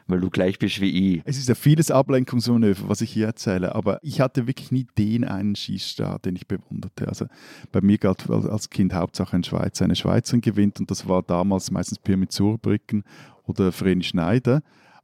weil 0.09 0.19
du 0.19 0.29
gleich 0.29 0.57
bist 0.57 0.81
wie 0.81 1.15
ich. 1.15 1.21
Es 1.25 1.37
ist 1.37 1.47
ja 1.47 1.55
vieles 1.55 1.91
Ablenkungsmanöver, 1.91 2.89
was 2.89 3.01
ich 3.01 3.11
hier 3.11 3.27
erzähle, 3.27 3.75
aber 3.75 3.99
ich 4.01 4.21
hatte 4.21 4.47
wirklich 4.47 4.71
nie 4.71 4.87
den 4.97 5.23
einen 5.23 5.55
Skistar, 5.55 6.19
den 6.19 6.35
ich 6.35 6.47
bewunderte. 6.47 7.07
Also 7.07 7.27
bei 7.71 7.81
mir 7.81 7.97
galt 7.97 8.29
als 8.29 8.69
Kind 8.69 8.93
Hauptsache 8.93 9.35
ein 9.35 9.43
Schweizer, 9.43 9.85
eine 9.85 9.95
Schweizerin 9.95 10.41
gewinnt 10.41 10.79
und 10.79 10.89
das 10.89 11.07
war 11.07 11.21
damals 11.21 11.69
meistens 11.69 11.99
Pirmit 11.99 12.31
Zurbrücken 12.31 13.03
oder 13.49 13.71
Vreni 13.71 14.03
Schneider. 14.03 14.61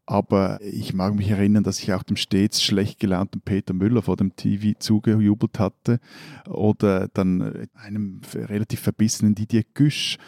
Aber 0.07 0.59
ich 0.61 0.93
mag 0.93 1.15
mich 1.15 1.31
erinnern, 1.31 1.63
dass 1.63 1.79
ich 1.79 1.91
auch 1.91 2.03
dem 2.03 2.15
stets 2.15 2.61
schlecht 2.61 2.99
gelaunten 2.99 3.41
Peter 3.41 3.73
Müller 3.73 4.03
vor 4.03 4.17
dem 4.17 4.35
TV 4.35 4.77
zugejubelt 4.77 5.57
hatte 5.57 5.99
oder 6.47 7.07
dann 7.07 7.67
einem 7.73 8.21
relativ 8.35 8.81
verbissenen 8.81 9.33
Didier 9.33 9.63
Güsch. 9.73 10.19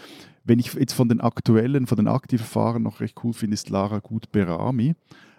Wenn 0.44 0.58
ich 0.58 0.74
jetzt 0.74 0.94
von 0.94 1.10
den 1.10 1.22
aktuellen, 1.22 1.86
von 1.86 1.98
den 1.98 2.08
aktiven 2.08 2.46
Fahrern 2.46 2.84
noch 2.84 3.02
recht 3.02 3.18
cool 3.24 3.34
finde, 3.34 3.54
ist 3.54 3.70
Lara 3.70 4.00
Gut 4.00 4.32
Berami. 4.32 4.96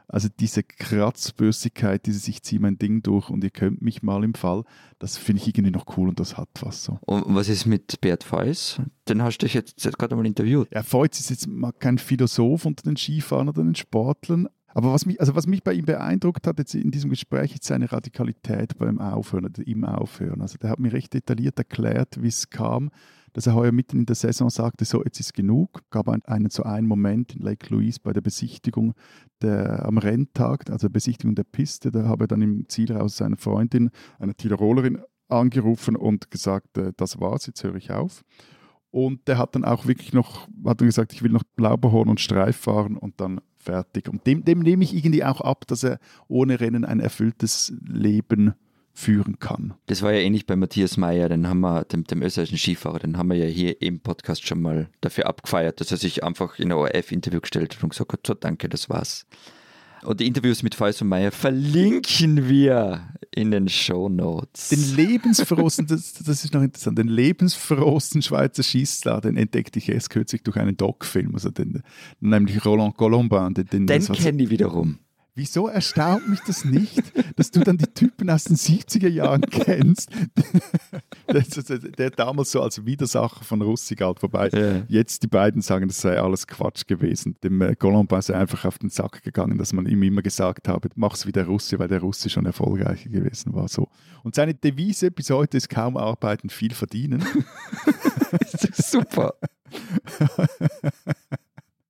Also 0.08 0.28
diese 0.40 0.62
Kratzbürsigkeit, 0.62 2.06
dieses 2.06 2.26
Ich 2.28 2.42
ziehe 2.42 2.60
mein 2.60 2.78
Ding 2.78 3.02
durch 3.02 3.28
und 3.28 3.44
ihr 3.44 3.50
könnt 3.50 3.82
mich 3.82 4.02
mal 4.02 4.24
im 4.24 4.34
Fall, 4.34 4.64
das 4.98 5.18
finde 5.18 5.42
ich 5.42 5.48
irgendwie 5.48 5.70
noch 5.70 5.96
cool 5.96 6.08
und 6.08 6.18
das 6.18 6.38
hat 6.38 6.48
was 6.60 6.82
so. 6.82 6.98
Und 7.02 7.34
was 7.34 7.48
ist 7.48 7.66
mit 7.66 8.00
Bert 8.00 8.24
Feuss? 8.24 8.80
Den 9.08 9.22
hast 9.22 9.38
du 9.38 9.46
dich 9.46 9.54
jetzt 9.54 9.98
gerade 9.98 10.16
mal 10.16 10.26
interviewt. 10.26 10.68
Ja, 10.72 10.82
Feuss 10.82 11.20
ist 11.20 11.30
jetzt 11.30 11.46
mal 11.46 11.72
kein 11.72 11.98
Philosoph 11.98 12.64
unter 12.64 12.84
den 12.84 12.96
Skifahrern 12.96 13.50
oder 13.50 13.62
den 13.62 13.74
Sportlern, 13.74 14.48
aber 14.78 14.92
was 14.92 15.06
mich, 15.06 15.20
also 15.20 15.34
was 15.34 15.46
mich 15.46 15.64
bei 15.64 15.72
ihm 15.72 15.86
beeindruckt 15.86 16.46
hat 16.46 16.58
jetzt 16.58 16.74
in 16.74 16.90
diesem 16.90 17.10
Gespräch, 17.10 17.54
ist 17.54 17.64
seine 17.64 17.90
Radikalität 17.90 18.78
beim 18.78 19.00
Aufhören 19.00 19.46
oder 19.46 19.66
im 19.66 19.84
Aufhören. 19.84 20.40
Also 20.40 20.58
der 20.58 20.70
hat 20.70 20.78
mir 20.78 20.92
recht 20.92 21.14
detailliert 21.14 21.58
erklärt, 21.58 22.22
wie 22.22 22.28
es 22.28 22.48
kam, 22.50 22.90
dass 23.38 23.46
er 23.46 23.54
heuer 23.54 23.70
mitten 23.70 24.00
in 24.00 24.06
der 24.06 24.16
Saison 24.16 24.50
sagte, 24.50 24.84
so 24.84 25.04
jetzt 25.04 25.20
ist 25.20 25.32
genug. 25.32 25.82
Gab 25.90 26.08
einen 26.08 26.50
so 26.50 26.64
einen 26.64 26.88
Moment 26.88 27.36
in 27.36 27.42
Lake 27.42 27.72
Louise 27.72 28.00
bei 28.02 28.12
der 28.12 28.20
Besichtigung 28.20 28.94
der, 29.42 29.86
am 29.86 29.96
Renntag, 29.96 30.68
also 30.68 30.88
der 30.88 30.92
Besichtigung 30.92 31.36
der 31.36 31.44
Piste. 31.44 31.92
Da 31.92 32.06
habe 32.06 32.24
er 32.24 32.26
dann 32.26 32.42
im 32.42 32.68
Zielhaus 32.68 33.16
seine 33.16 33.36
Freundin, 33.36 33.90
eine 34.18 34.34
Tirolerin, 34.34 34.98
angerufen 35.28 35.94
und 35.94 36.32
gesagt, 36.32 36.78
äh, 36.78 36.92
das 36.96 37.20
war's, 37.20 37.46
jetzt 37.46 37.62
höre 37.62 37.76
ich 37.76 37.92
auf. 37.92 38.24
Und 38.90 39.28
der 39.28 39.38
hat 39.38 39.54
dann 39.54 39.64
auch 39.64 39.86
wirklich 39.86 40.12
noch, 40.12 40.48
hat 40.66 40.80
dann 40.80 40.88
gesagt, 40.88 41.12
ich 41.12 41.22
will 41.22 41.30
noch 41.30 41.44
Blauberhorn 41.54 42.08
und 42.08 42.18
Streif 42.18 42.56
fahren 42.56 42.96
und 42.96 43.20
dann 43.20 43.40
fertig. 43.56 44.08
Und 44.08 44.26
dem, 44.26 44.44
dem 44.44 44.58
nehme 44.58 44.82
ich 44.82 44.96
irgendwie 44.96 45.22
auch 45.22 45.42
ab, 45.42 45.64
dass 45.68 45.84
er 45.84 46.00
ohne 46.26 46.58
Rennen 46.58 46.84
ein 46.84 46.98
erfülltes 46.98 47.72
Leben 47.86 48.54
führen 48.98 49.38
kann. 49.38 49.74
Das 49.86 50.02
war 50.02 50.12
ja 50.12 50.18
ähnlich 50.18 50.44
bei 50.44 50.56
Matthias 50.56 50.96
Meyer, 50.96 51.28
den 51.28 51.46
haben 51.46 51.60
wir, 51.60 51.84
dem, 51.84 52.02
dem 52.02 52.20
österreichischen 52.20 52.58
Skifahrer, 52.58 52.98
den 52.98 53.16
haben 53.16 53.30
wir 53.30 53.36
ja 53.36 53.46
hier 53.46 53.80
im 53.80 54.00
Podcast 54.00 54.44
schon 54.44 54.60
mal 54.60 54.90
dafür 55.00 55.26
abgefeiert, 55.26 55.80
dass 55.80 55.92
er 55.92 55.98
sich 55.98 56.24
einfach 56.24 56.58
in 56.58 56.72
ein 56.72 56.78
ORF-Interview 56.78 57.40
gestellt 57.40 57.76
hat 57.76 57.82
und 57.84 57.90
gesagt 57.90 58.12
hat, 58.12 58.26
so 58.26 58.34
danke, 58.34 58.68
das 58.68 58.90
war's. 58.90 59.26
Und 60.02 60.18
die 60.20 60.26
Interviews 60.26 60.62
mit 60.62 60.80
und 60.80 61.08
Meyer 61.08 61.30
verlinken 61.30 62.48
wir 62.48 63.08
in 63.30 63.52
den 63.52 63.68
Show 63.68 64.08
Notes. 64.08 64.68
Den 64.68 64.96
lebensfrohen, 64.96 65.86
das, 65.86 66.14
das, 66.14 66.44
ist 66.44 66.52
noch 66.52 66.62
interessant, 66.62 66.98
den 66.98 67.08
lebensfrohen 67.08 68.22
Schweizer 68.22 68.62
Skistar, 68.64 69.20
den 69.20 69.36
entdeckte 69.36 69.78
ich 69.78 69.88
erst 69.88 70.10
kürzlich 70.10 70.42
durch 70.42 70.56
einen 70.56 70.76
Doc-Film, 70.76 71.34
also 71.34 71.50
den, 71.50 71.82
nämlich 72.20 72.64
Roland 72.64 72.96
Colombin. 72.96 73.54
Den, 73.54 73.86
den 73.86 74.06
kenne 74.06 74.42
ich 74.42 74.50
wiederum. 74.50 74.98
Wieso 75.38 75.68
erstaunt 75.68 76.28
mich 76.28 76.40
das 76.40 76.64
nicht, 76.64 77.00
dass 77.36 77.52
du 77.52 77.60
dann 77.60 77.78
die 77.78 77.86
Typen 77.86 78.28
aus 78.28 78.42
den 78.42 78.56
70er 78.56 79.06
Jahren 79.06 79.42
kennst, 79.42 80.10
der, 81.28 81.78
der, 81.78 82.10
damals 82.10 82.50
so 82.50 82.60
als 82.60 82.84
Widersacher 82.84 83.44
von 83.44 83.62
Russi 83.62 83.94
galt, 83.94 84.20
wobei 84.24 84.50
yeah. 84.52 84.82
jetzt 84.88 85.22
die 85.22 85.28
beiden 85.28 85.62
sagen, 85.62 85.86
das 85.86 86.00
sei 86.00 86.20
alles 86.20 86.48
Quatsch 86.48 86.88
gewesen. 86.88 87.36
Dem 87.44 87.62
äh, 87.62 87.76
sei 88.20 88.34
einfach 88.34 88.64
auf 88.64 88.78
den 88.78 88.90
Sack 88.90 89.22
gegangen, 89.22 89.58
dass 89.58 89.72
man 89.72 89.86
ihm 89.86 90.02
immer 90.02 90.22
gesagt 90.22 90.66
habe, 90.66 90.88
mach's 90.96 91.24
wie 91.24 91.30
der 91.30 91.46
Russi, 91.46 91.78
weil 91.78 91.86
der 91.86 92.00
Russi 92.00 92.30
schon 92.30 92.44
erfolgreicher 92.44 93.08
gewesen 93.08 93.54
war. 93.54 93.68
So. 93.68 93.86
Und 94.24 94.34
seine 94.34 94.54
Devise 94.54 95.12
bis 95.12 95.30
heute 95.30 95.56
ist 95.56 95.68
kaum 95.68 95.96
arbeiten, 95.96 96.50
viel 96.50 96.74
verdienen. 96.74 97.24
Super. 98.72 99.34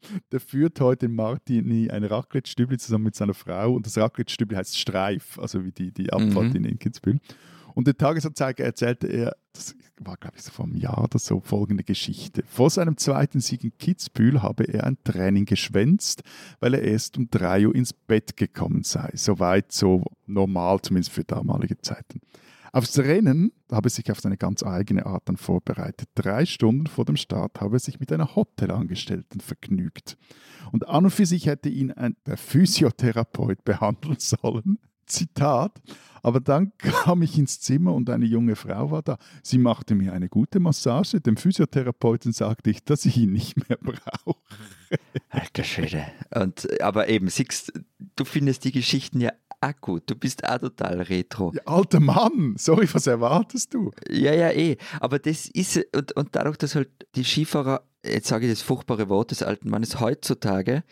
der 0.33 0.41
führt 0.41 0.81
heute 0.81 1.07
in 1.07 1.15
Martini 1.15 1.91
ein 1.91 2.05
Raclette-Stübli 2.05 2.79
zusammen 2.79 3.05
mit 3.05 3.15
seiner 3.15 3.35
Frau 3.35 3.75
und 3.75 3.87
das 3.87 3.99
Raclette-Stübli 3.99 4.57
heißt 4.57 4.79
Streif, 4.79 5.39
also 5.39 5.65
wie 5.65 5.73
die, 5.73 5.93
die 5.93 6.13
Abfahrt 6.13 6.55
mhm. 6.55 6.65
in 6.65 6.79
Kitzbühel. 6.79 7.21
Und 7.75 7.87
der 7.87 7.97
Tagesanzeiger 7.97 8.65
erzählte 8.65 9.07
er, 9.07 9.37
das 9.53 9.77
war 10.01 10.17
glaube 10.17 10.37
ich 10.37 10.43
so 10.43 10.51
vor 10.51 10.65
einem 10.65 10.77
Jahr 10.77 11.05
oder 11.05 11.19
so, 11.19 11.41
folgende 11.41 11.85
Geschichte. 11.85 12.43
Vor 12.47 12.71
seinem 12.71 12.97
zweiten 12.97 13.41
Sieg 13.41 13.63
in 13.63 13.77
Kitzbühel 13.79 14.43
habe 14.43 14.65
er 14.65 14.85
ein 14.85 14.99
Training 15.05 15.45
geschwänzt, 15.45 16.23
weil 16.61 16.75
er 16.75 16.83
erst 16.83 17.19
um 17.19 17.31
drei 17.31 17.67
Uhr 17.67 17.75
ins 17.75 17.93
Bett 17.93 18.37
gekommen 18.37 18.83
sei. 18.83 19.11
Soweit 19.15 19.71
so 19.71 20.05
normal, 20.27 20.81
zumindest 20.81 21.13
für 21.13 21.25
damalige 21.25 21.79
Zeiten. 21.79 22.21
Aufs 22.73 22.99
Rennen 22.99 23.53
habe 23.71 23.89
er 23.89 23.91
sich 23.91 24.11
auf 24.11 24.21
seine 24.21 24.37
ganz 24.37 24.63
eigene 24.63 25.07
Art 25.07 25.29
dann 25.29 25.37
vorbereitet. 25.37 26.09
Drei 26.15 26.47
Stunden 26.47 26.87
vor 26.87 27.05
dem 27.05 27.17
Start 27.17 27.61
habe 27.61 27.77
er 27.77 27.81
sich 27.81 28.01
mit 28.01 28.13
einer 28.13 28.35
Hotelangestellten 28.35 29.41
vergnügt. 29.41 30.17
Und 30.73 30.89
an 30.89 31.05
und 31.05 31.11
für 31.11 31.27
sich 31.27 31.47
hätte 31.47 31.69
ihn 31.69 31.93
ein, 31.93 32.17
der 32.27 32.37
Physiotherapeut 32.37 33.65
behandeln 33.65 34.17
sollen. 34.19 34.79
Zitat. 35.09 35.81
Aber 36.23 36.41
dann 36.41 36.73
kam 36.79 37.23
ich 37.23 37.39
ins 37.39 37.61
Zimmer 37.61 37.95
und 37.95 38.11
eine 38.11 38.27
junge 38.27 38.57
Frau 38.57 38.91
war 38.91 39.03
da. 39.03 39.19
Sie 39.43 39.57
machte 39.57 39.95
mir 39.95 40.13
eine 40.13 40.29
gute 40.29 40.61
Massage. 40.61 41.21
Dem 41.21 41.37
Physiotherapeuten 41.37 42.33
sagte 42.33 42.71
ich, 42.71 42.85
dass 42.85 43.07
ich 43.07 43.17
ihn 43.17 43.33
nicht 43.33 43.69
mehr 43.69 43.79
brauche. 43.79 44.41
Alter 45.31 45.65
Schwede. 45.65 46.05
Und, 46.35 46.81
aber 46.83 47.09
eben, 47.09 47.29
siehst, 47.29 47.73
du 48.17 48.25
findest 48.25 48.65
die 48.65 48.73
Geschichten 48.73 49.21
ja 49.21 49.33
gut. 49.81 50.05
Du 50.07 50.15
bist 50.15 50.47
auch 50.49 50.59
total 50.59 51.03
retro. 51.03 51.53
Ja, 51.55 51.63
alter 51.67 52.01
Mann, 52.01 52.55
sorry, 52.57 52.89
was 52.93 53.07
erwartest 53.07 53.75
du? 53.75 53.91
Ja, 54.09 54.33
ja, 54.33 54.51
eh. 54.51 54.77
Aber 55.01 55.19
das 55.19 55.49
ist, 55.49 55.85
und, 55.95 56.13
und 56.13 56.37
dadurch, 56.37 56.57
dass 56.57 56.75
halt 56.75 56.91
die 57.15 57.25
Skifahrer, 57.25 57.83
jetzt 58.05 58.29
sage 58.29 58.47
ich 58.47 58.53
das 58.53 58.63
furchtbare 58.63 59.09
Wort 59.09 59.31
des 59.31 59.43
alten 59.43 59.71
Mannes, 59.71 60.01
heutzutage 60.01 60.85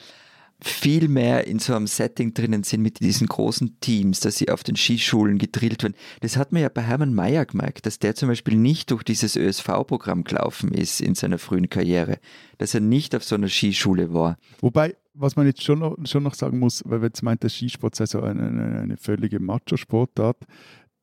viel 0.66 1.08
mehr 1.08 1.46
in 1.46 1.58
so 1.58 1.74
einem 1.74 1.86
Setting 1.86 2.34
drinnen 2.34 2.62
sind 2.64 2.82
mit 2.82 3.00
diesen 3.00 3.26
großen 3.26 3.80
Teams, 3.80 4.20
dass 4.20 4.36
sie 4.36 4.50
auf 4.50 4.62
den 4.62 4.76
Skischulen 4.76 5.38
gedrillt 5.38 5.82
werden. 5.82 5.94
Das 6.20 6.36
hat 6.36 6.52
man 6.52 6.62
ja 6.62 6.68
bei 6.68 6.82
Hermann 6.82 7.14
Mayer 7.14 7.46
gemerkt, 7.46 7.86
dass 7.86 7.98
der 7.98 8.14
zum 8.14 8.28
Beispiel 8.28 8.56
nicht 8.56 8.90
durch 8.90 9.02
dieses 9.02 9.36
ÖSV-Programm 9.36 10.24
gelaufen 10.24 10.72
ist 10.72 11.00
in 11.00 11.14
seiner 11.14 11.38
frühen 11.38 11.68
Karriere, 11.68 12.18
dass 12.58 12.74
er 12.74 12.80
nicht 12.80 13.14
auf 13.14 13.24
so 13.24 13.34
einer 13.34 13.48
Skischule 13.48 14.12
war. 14.12 14.38
Wobei, 14.60 14.96
was 15.14 15.36
man 15.36 15.46
jetzt 15.46 15.62
schon 15.62 15.78
noch, 15.78 15.96
schon 16.04 16.22
noch 16.22 16.34
sagen 16.34 16.58
muss, 16.58 16.82
weil 16.86 17.02
jetzt 17.02 17.22
meint, 17.22 17.42
der 17.42 17.50
Skisport 17.50 17.94
sei 17.94 18.06
so 18.06 18.20
eine, 18.20 18.46
eine, 18.46 18.80
eine 18.80 18.96
völlige 18.96 19.40
Macho-Sportart, 19.40 20.38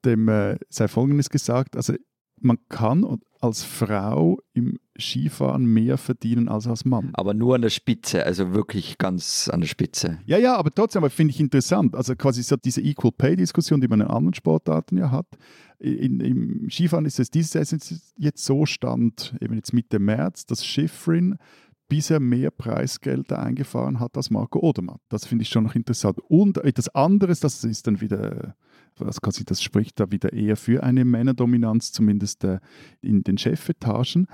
dem 0.05 0.28
äh, 0.30 0.57
sei 0.70 0.88
Folgendes 0.88 1.30
gesagt, 1.30 1.76
also 1.76 1.93
man 2.44 2.58
kann 2.70 3.20
als 3.41 3.64
Frau 3.64 4.39
im 4.54 4.80
Skifahren 4.98 5.66
mehr 5.66 5.98
verdienen 5.98 6.48
als 6.48 6.68
als 6.68 6.86
Mann. 6.86 7.10
Aber 7.14 7.34
nur 7.34 7.56
an 7.56 7.62
der 7.62 7.70
Spitze, 7.70 8.26
also 8.26 8.54
wirklich 8.54 8.98
ganz 8.98 9.50
an 9.52 9.62
der 9.62 9.68
Spitze. 9.68 10.20
Ja, 10.26 10.38
ja, 10.38 10.56
aber 10.56 10.72
trotzdem 10.72 11.08
finde 11.10 11.34
ich 11.34 11.39
interessant. 11.39 11.96
Also 11.96 12.16
quasi 12.16 12.44
so 12.44 12.56
diese 12.56 12.82
Equal 12.82 13.12
Pay-Diskussion, 13.12 13.82
die 13.82 13.88
man 13.88 14.02
in 14.02 14.08
anderen 14.08 14.34
Sportarten 14.34 14.98
ja 14.98 15.12
hat. 15.12 15.28
In, 15.80 16.20
Im 16.20 16.70
Skifahren 16.70 17.06
ist 17.06 17.20
es 17.20 17.30
dieses 17.30 18.14
jetzt 18.18 18.46
so 18.46 18.66
stand, 18.66 19.36
eben 19.41 19.56
jetzt 19.56 19.74
Mitte 19.74 20.00
März, 20.00 20.46
dass 20.46 20.66
Schifrin 20.66 21.38
bisher 21.89 22.20
mehr 22.20 22.50
Preisgelder 22.52 23.39
eingefahren 23.39 24.00
hat 24.00 24.16
als 24.16 24.30
Marco 24.30 24.60
Odermatt. 24.60 25.02
Das 25.10 25.26
finde 25.26 25.44
ich 25.44 25.50
schon 25.50 25.64
noch 25.64 25.76
interessant. 25.76 26.20
Und 26.28 26.58
etwas 26.60 26.89
anderes, 26.96 27.39
das 27.39 27.64
ist 27.64 27.86
dann 27.88 28.02
wieder, 28.02 28.56
das, 28.98 29.22
quasi, 29.22 29.44
das 29.46 29.62
spricht 29.62 30.00
da 30.00 30.12
wieder 30.12 30.34
eher 30.34 30.58
für 30.58 30.84
eine 30.84 31.06
Männerdominanz, 31.06 31.91
zumindest 31.91 32.44
äh, 32.44 32.60
in 33.02 33.24
den 33.24 33.38
Chefetagen. 33.38 34.28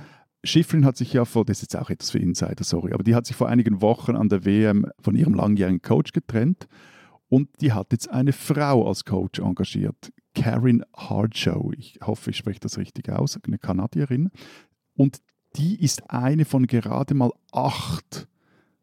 Schiffrin 0.43 0.85
hat 0.85 0.97
sich 0.97 1.13
ja 1.13 1.25
vor, 1.25 1.45
das 1.45 1.57
ist 1.57 1.73
jetzt 1.73 1.81
auch 1.81 1.89
etwas 1.89 2.11
für 2.11 2.19
Insider, 2.19 2.63
sorry, 2.63 2.93
aber 2.93 3.03
die 3.03 3.15
hat 3.15 3.25
sich 3.25 3.35
vor 3.35 3.49
einigen 3.49 3.81
Wochen 3.81 4.15
an 4.15 4.29
der 4.29 4.45
WM 4.45 4.85
von 5.01 5.15
ihrem 5.15 5.33
langjährigen 5.33 5.81
Coach 5.81 6.13
getrennt 6.13 6.67
und 7.29 7.49
die 7.61 7.73
hat 7.73 7.91
jetzt 7.91 8.09
eine 8.09 8.33
Frau 8.33 8.87
als 8.87 9.05
Coach 9.05 9.39
engagiert, 9.39 10.11
Karen 10.33 10.83
Hardshow. 10.95 11.71
Ich 11.77 11.99
hoffe, 12.01 12.31
ich 12.31 12.37
spreche 12.37 12.59
das 12.59 12.77
richtig 12.77 13.09
aus, 13.09 13.37
eine 13.43 13.59
Kanadierin. 13.59 14.31
Und 14.95 15.21
die 15.55 15.81
ist 15.81 16.09
eine 16.09 16.45
von 16.45 16.67
gerade 16.67 17.13
mal 17.13 17.31
acht 17.51 18.27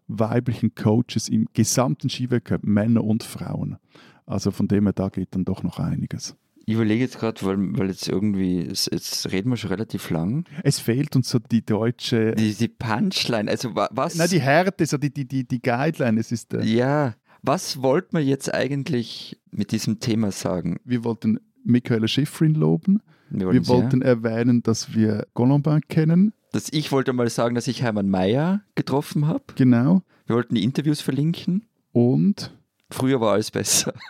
weiblichen 0.07 0.75
Coaches 0.75 1.29
im 1.29 1.49
gesamten 1.53 2.09
Skiweltcup, 2.09 2.63
Männer 2.63 3.03
und 3.03 3.25
Frauen. 3.25 3.79
Also 4.27 4.51
von 4.51 4.69
dem 4.69 4.85
her, 4.85 4.93
da 4.93 5.09
geht 5.09 5.35
dann 5.35 5.45
doch 5.45 5.63
noch 5.63 5.79
einiges. 5.79 6.37
Ich 6.69 6.75
überlege 6.75 7.05
jetzt 7.05 7.21
gerade, 7.21 7.41
weil, 7.47 7.57
weil 7.79 7.89
jetzt 7.89 8.09
irgendwie, 8.09 8.63
jetzt 8.63 9.31
reden 9.31 9.51
wir 9.51 9.57
schon 9.57 9.71
relativ 9.71 10.11
lang. 10.11 10.45
Es 10.65 10.81
fehlt 10.81 11.15
uns 11.15 11.29
so 11.29 11.39
die 11.39 11.65
deutsche. 11.65 12.35
Die, 12.35 12.55
die 12.55 12.67
Punchline, 12.67 13.49
also 13.49 13.77
was. 13.77 14.17
Nein, 14.17 14.29
die 14.31 14.41
Härte, 14.41 14.85
so 14.85 14.99
die, 14.99 15.15
die, 15.15 15.29
die, 15.29 15.47
die 15.47 15.63
Guideline. 15.63 16.19
Es 16.19 16.33
ist, 16.33 16.55
äh 16.55 16.65
ja, 16.65 17.15
was 17.43 17.83
wollten 17.83 18.17
wir 18.17 18.25
jetzt 18.25 18.53
eigentlich 18.53 19.41
mit 19.53 19.71
diesem 19.71 20.01
Thema 20.01 20.33
sagen? 20.33 20.81
Wir 20.85 21.05
wollten 21.05 21.39
Michaela 21.63 22.09
Schifrin 22.09 22.55
loben. 22.55 23.01
Wir, 23.31 23.53
wir 23.53 23.69
wollten 23.69 24.01
ja. 24.01 24.09
erwähnen, 24.09 24.65
dass 24.65 24.93
wir 24.93 25.29
Colombin 25.35 25.83
kennen. 25.89 26.33
Das, 26.51 26.73
ich 26.73 26.91
wollte 26.91 27.13
mal 27.13 27.31
sagen, 27.31 27.55
dass 27.55 27.69
ich 27.69 27.83
Hermann 27.83 28.09
Mayer 28.09 28.63
getroffen 28.75 29.29
habe. 29.29 29.45
Genau. 29.55 30.03
Wir 30.27 30.35
wollten 30.35 30.57
die 30.57 30.65
Interviews 30.65 31.01
verlinken. 31.01 31.65
Und 31.93 32.57
Früher 32.91 33.21
war 33.21 33.33
alles 33.33 33.51
besser. 33.51 33.93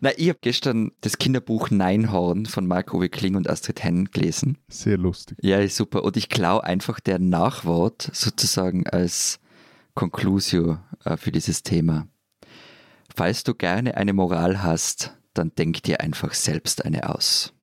Na, 0.00 0.10
ich 0.16 0.28
habe 0.28 0.38
gestern 0.42 0.92
das 1.00 1.16
Kinderbuch 1.18 1.70
Neinhorn 1.70 2.46
von 2.46 2.66
Marc-Uwe 2.66 3.08
Kling 3.08 3.34
und 3.34 3.48
Astrid 3.48 3.82
Henn 3.82 4.04
gelesen. 4.10 4.58
sehr 4.68 4.98
lustig. 4.98 5.38
Ja, 5.40 5.58
ist 5.58 5.76
super. 5.76 6.04
Und 6.04 6.16
ich 6.16 6.28
klaue 6.28 6.62
einfach 6.62 7.00
der 7.00 7.18
Nachwort 7.18 8.10
sozusagen 8.12 8.86
als 8.86 9.40
Conclusio 9.94 10.78
äh, 11.04 11.16
für 11.16 11.32
dieses 11.32 11.62
Thema. 11.62 12.06
Falls 13.14 13.44
du 13.44 13.54
gerne 13.54 13.96
eine 13.96 14.12
Moral 14.12 14.62
hast, 14.62 15.16
dann 15.32 15.52
denk 15.56 15.82
dir 15.82 16.00
einfach 16.00 16.34
selbst 16.34 16.84
eine 16.84 17.08
aus. 17.08 17.54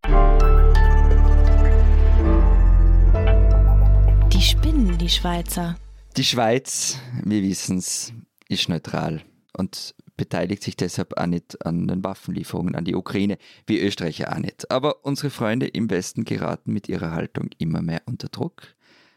Die 4.33 4.41
spinnen, 4.41 4.97
die 4.97 5.09
Schweizer. 5.09 5.75
Die 6.15 6.23
Schweiz, 6.23 6.99
wir 7.23 7.41
wissen 7.41 7.79
es, 7.79 8.13
ist 8.47 8.69
neutral 8.69 9.23
und 9.57 9.95
beteiligt 10.15 10.61
sich 10.61 10.77
deshalb 10.77 11.17
auch 11.17 11.25
nicht 11.25 11.65
an 11.65 11.87
den 11.87 12.03
Waffenlieferungen 12.03 12.75
an 12.75 12.85
die 12.85 12.93
Ukraine, 12.93 13.39
wie 13.65 13.79
Österreich 13.79 14.19
ja 14.19 14.31
auch 14.31 14.37
nicht. 14.37 14.69
Aber 14.69 15.05
unsere 15.05 15.31
Freunde 15.31 15.65
im 15.65 15.89
Westen 15.89 16.23
geraten 16.23 16.71
mit 16.71 16.87
ihrer 16.87 17.13
Haltung 17.13 17.49
immer 17.57 17.81
mehr 17.81 18.03
unter 18.05 18.27
Druck, 18.27 18.75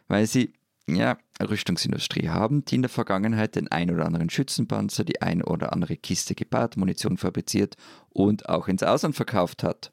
weil 0.09 0.27
sie 0.27 0.55
ja, 0.89 1.19
Rüstungsindustrie 1.39 2.31
haben, 2.31 2.65
die 2.65 2.77
in 2.77 2.83
der 2.83 2.89
Vergangenheit 2.89 3.57
den 3.57 3.69
ein 3.69 3.91
oder 3.91 4.07
anderen 4.07 4.31
Schützenpanzer, 4.31 5.05
die 5.05 5.21
ein 5.21 5.43
oder 5.43 5.75
andere 5.75 5.99
Kiste 5.99 6.35
Gepartmunition 6.35 7.19
fabriziert 7.19 7.77
und 8.09 8.49
auch 8.49 8.69
ins 8.69 8.83
Ausland 8.83 9.17
verkauft 9.17 9.65
hat, 9.65 9.93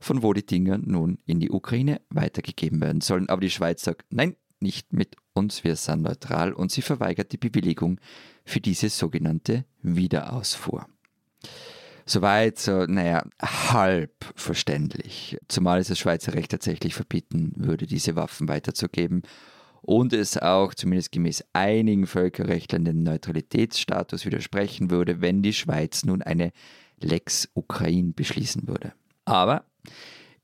von 0.00 0.24
wo 0.24 0.32
die 0.32 0.44
Dinger 0.44 0.78
nun 0.78 1.18
in 1.24 1.38
die 1.38 1.50
Ukraine 1.50 2.00
weitergegeben 2.10 2.80
werden 2.80 3.00
sollen. 3.00 3.28
Aber 3.28 3.42
die 3.42 3.50
Schweiz 3.50 3.84
sagt, 3.84 4.06
nein, 4.10 4.34
nicht 4.62 4.92
mit 4.92 5.16
uns, 5.34 5.64
wir 5.64 5.76
sind 5.76 6.02
neutral 6.02 6.52
und 6.52 6.70
sie 6.70 6.82
verweigert 6.82 7.32
die 7.32 7.38
Bewilligung 7.38 8.00
für 8.44 8.60
diese 8.60 8.88
sogenannte 8.88 9.64
Wiederausfuhr. 9.82 10.86
Soweit, 12.04 12.58
so, 12.58 12.84
naja, 12.86 13.24
halb 13.40 14.12
verständlich. 14.34 15.38
Zumal 15.48 15.78
es 15.78 15.88
das 15.88 15.98
Schweizer 15.98 16.34
Recht 16.34 16.50
tatsächlich 16.50 16.94
verbieten 16.94 17.52
würde, 17.56 17.86
diese 17.86 18.16
Waffen 18.16 18.48
weiterzugeben 18.48 19.22
und 19.82 20.12
es 20.12 20.38
auch 20.38 20.74
zumindest 20.74 21.12
gemäß 21.12 21.44
einigen 21.52 22.06
Völkerrechtlern 22.06 22.84
den 22.84 23.02
Neutralitätsstatus 23.02 24.24
widersprechen 24.24 24.90
würde, 24.90 25.20
wenn 25.20 25.42
die 25.42 25.52
Schweiz 25.52 26.04
nun 26.04 26.22
eine 26.22 26.52
Lex 27.00 27.48
Ukraine 27.54 28.12
beschließen 28.12 28.68
würde. 28.68 28.92
Aber 29.24 29.64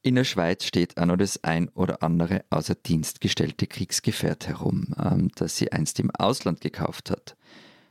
in 0.02 0.14
der 0.14 0.24
Schweiz 0.24 0.64
steht 0.64 0.96
auch 0.96 1.06
noch 1.06 1.16
das 1.16 1.42
ein 1.44 1.68
oder 1.70 2.02
andere 2.02 2.44
außer 2.50 2.74
Dienst 2.74 3.20
gestellte 3.20 3.66
Kriegsgefährt 3.66 4.48
herum, 4.48 4.94
ähm, 4.98 5.28
das 5.34 5.56
sie 5.56 5.72
einst 5.72 5.98
im 6.00 6.10
Ausland 6.12 6.60
gekauft 6.60 7.10
hat. 7.10 7.36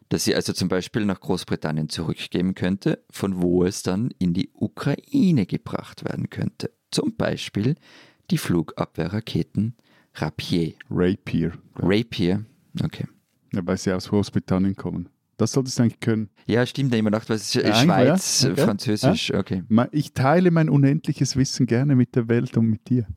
Das 0.10 0.24
sie 0.24 0.34
also 0.36 0.54
zum 0.54 0.70
Beispiel 0.70 1.06
nach 1.06 1.20
Großbritannien 1.20 1.90
zurückgeben 1.90 2.56
könnte, 2.56 3.04
von 3.10 3.42
wo 3.42 3.66
es 3.66 3.84
dann 3.84 4.12
in 4.20 4.34
die 4.34 4.50
Ukraine 4.54 5.46
gebracht 5.46 6.06
werden 6.06 6.30
könnte. 6.30 6.72
Zum 6.92 7.16
Beispiel 7.18 7.76
die 8.32 8.38
Flugabwehrraketen 8.38 9.76
Rapier. 10.16 10.74
Rapier. 10.90 11.54
Rapier, 11.76 12.46
okay. 12.82 13.06
Ja, 13.54 13.66
weil 13.66 13.78
sie 13.78 13.94
aus 13.94 14.10
Großbritannien 14.10 14.76
kommen. 14.76 15.10
Das 15.38 15.52
solltest 15.52 15.78
du 15.78 15.84
eigentlich 15.84 16.00
können. 16.00 16.30
Ja, 16.48 16.66
stimmt, 16.66 16.92
da 16.94 16.98
immer 16.98 17.12
gedacht, 17.12 17.30
was 17.30 17.42
ist 17.42 17.54
Ja, 17.56 17.74
Schweiz, 17.76 18.42
ja. 18.42 18.52
Okay. 18.52 18.62
Französisch, 18.66 19.34
okay. 19.34 19.64
Ma- 19.70 19.88
Ich 19.92 20.14
teile 20.14 20.50
mein 20.50 20.68
unendliches 20.70 21.36
Wissen 21.36 21.68
gerne 21.68 21.96
mit 21.96 22.16
der 22.16 22.28
Welt 22.28 22.58
und 22.58 22.66
mit 22.68 22.90
dir. 22.90 23.06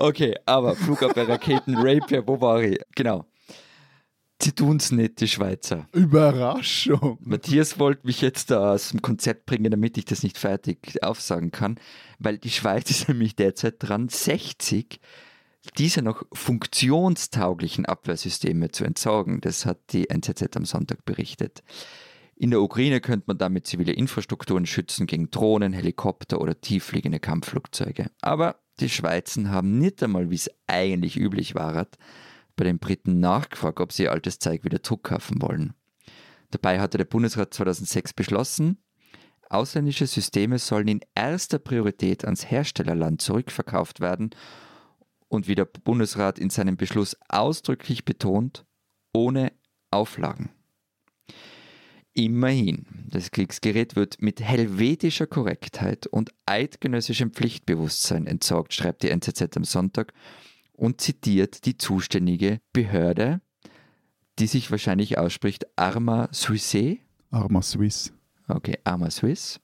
Okay, 0.00 0.36
aber 0.46 0.76
Flugabwehrraketen, 0.76 1.74
Rapier, 1.76 2.24
wo 2.26 2.40
war 2.40 2.62
ich? 2.62 2.78
Genau. 2.94 3.24
Sie 4.40 4.52
tun's 4.52 4.92
nicht, 4.92 5.20
die 5.20 5.26
Schweizer. 5.26 5.88
Überraschung. 5.92 7.18
Matthias 7.20 7.80
wollte 7.80 8.06
mich 8.06 8.20
jetzt 8.20 8.52
da 8.52 8.74
aus 8.74 8.90
dem 8.90 9.02
Konzept 9.02 9.46
bringen, 9.46 9.72
damit 9.72 9.98
ich 9.98 10.04
das 10.04 10.22
nicht 10.22 10.38
fertig 10.38 11.02
aufsagen 11.02 11.50
kann, 11.50 11.80
weil 12.20 12.38
die 12.38 12.50
Schweiz 12.50 12.88
ist 12.90 13.08
nämlich 13.08 13.34
derzeit 13.34 13.76
dran, 13.80 14.08
60 14.08 15.00
dieser 15.76 16.02
noch 16.02 16.22
funktionstauglichen 16.32 17.86
Abwehrsysteme 17.86 18.70
zu 18.70 18.84
entsorgen. 18.84 19.40
Das 19.40 19.66
hat 19.66 19.78
die 19.92 20.08
NZZ 20.10 20.56
am 20.56 20.64
Sonntag 20.64 21.04
berichtet. 21.04 21.62
In 22.36 22.50
der 22.50 22.62
Ukraine 22.62 23.00
könnte 23.00 23.24
man 23.26 23.38
damit 23.38 23.66
zivile 23.66 23.92
Infrastrukturen 23.92 24.66
schützen 24.66 25.06
gegen 25.06 25.30
Drohnen, 25.30 25.72
Helikopter 25.72 26.40
oder 26.40 26.60
tieffliegende 26.60 27.18
Kampfflugzeuge. 27.18 28.10
Aber 28.20 28.60
die 28.78 28.88
Schweizen 28.88 29.50
haben 29.50 29.78
nicht 29.78 30.02
einmal, 30.02 30.30
wie 30.30 30.36
es 30.36 30.50
eigentlich 30.68 31.16
üblich 31.16 31.56
war, 31.56 31.88
bei 32.54 32.64
den 32.64 32.78
Briten 32.78 33.18
nachgefragt, 33.18 33.80
ob 33.80 33.92
sie 33.92 34.04
ihr 34.04 34.12
altes 34.12 34.38
Zeug 34.38 34.64
wieder 34.64 34.82
zurückkaufen 34.82 35.42
wollen. 35.42 35.74
Dabei 36.50 36.78
hatte 36.80 36.96
der 36.96 37.04
Bundesrat 37.04 37.52
2006 37.52 38.12
beschlossen, 38.12 38.78
ausländische 39.50 40.06
Systeme 40.06 40.58
sollen 40.58 40.88
in 40.88 41.00
erster 41.14 41.58
Priorität 41.58 42.24
ans 42.24 42.50
Herstellerland 42.50 43.20
zurückverkauft 43.20 44.00
werden 44.00 44.30
und 45.28 45.48
wie 45.48 45.54
der 45.54 45.64
Bundesrat 45.64 46.38
in 46.38 46.50
seinem 46.50 46.76
Beschluss 46.76 47.16
ausdrücklich 47.28 48.04
betont, 48.04 48.64
ohne 49.12 49.52
Auflagen. 49.90 50.50
Immerhin, 52.14 52.86
das 53.08 53.30
Kriegsgerät 53.30 53.94
wird 53.94 54.20
mit 54.20 54.40
helvetischer 54.40 55.26
Korrektheit 55.26 56.06
und 56.06 56.32
eidgenössischem 56.46 57.32
Pflichtbewusstsein 57.32 58.26
entsorgt, 58.26 58.74
schreibt 58.74 59.04
die 59.04 59.10
NZZ 59.10 59.56
am 59.56 59.64
Sonntag 59.64 60.12
und 60.72 61.00
zitiert 61.00 61.64
die 61.64 61.78
zuständige 61.78 62.60
Behörde, 62.72 63.40
die 64.38 64.46
sich 64.46 64.70
wahrscheinlich 64.70 65.18
ausspricht 65.18 65.66
Arma 65.76 66.28
Suisse. 66.32 66.98
Arma 67.30 67.62
Swiss. 67.62 68.12
Okay, 68.48 68.78
Arma 68.84 69.10
Swiss. 69.10 69.60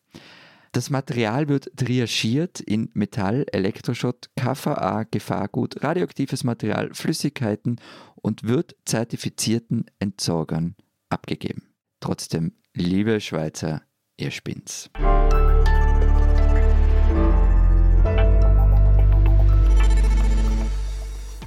Das 0.75 0.91
Material 0.91 1.49
wird 1.49 1.71
triagiert 1.77 2.59
in 2.59 2.91
Metall, 2.95 3.47
Elektroschrott, 3.53 4.29
KVA, 4.35 5.05
Gefahrgut, 5.09 5.85
radioaktives 5.85 6.43
Material, 6.43 6.93
Flüssigkeiten 6.93 7.81
und 8.17 8.43
wird 8.43 8.75
zertifizierten 8.85 9.85
Entsorgern 10.01 10.75
abgegeben. 11.11 11.73
Trotzdem, 12.01 12.55
liebe 12.73 13.21
Schweizer, 13.21 13.83
ihr 14.17 14.33
spinnt's. 14.33 14.91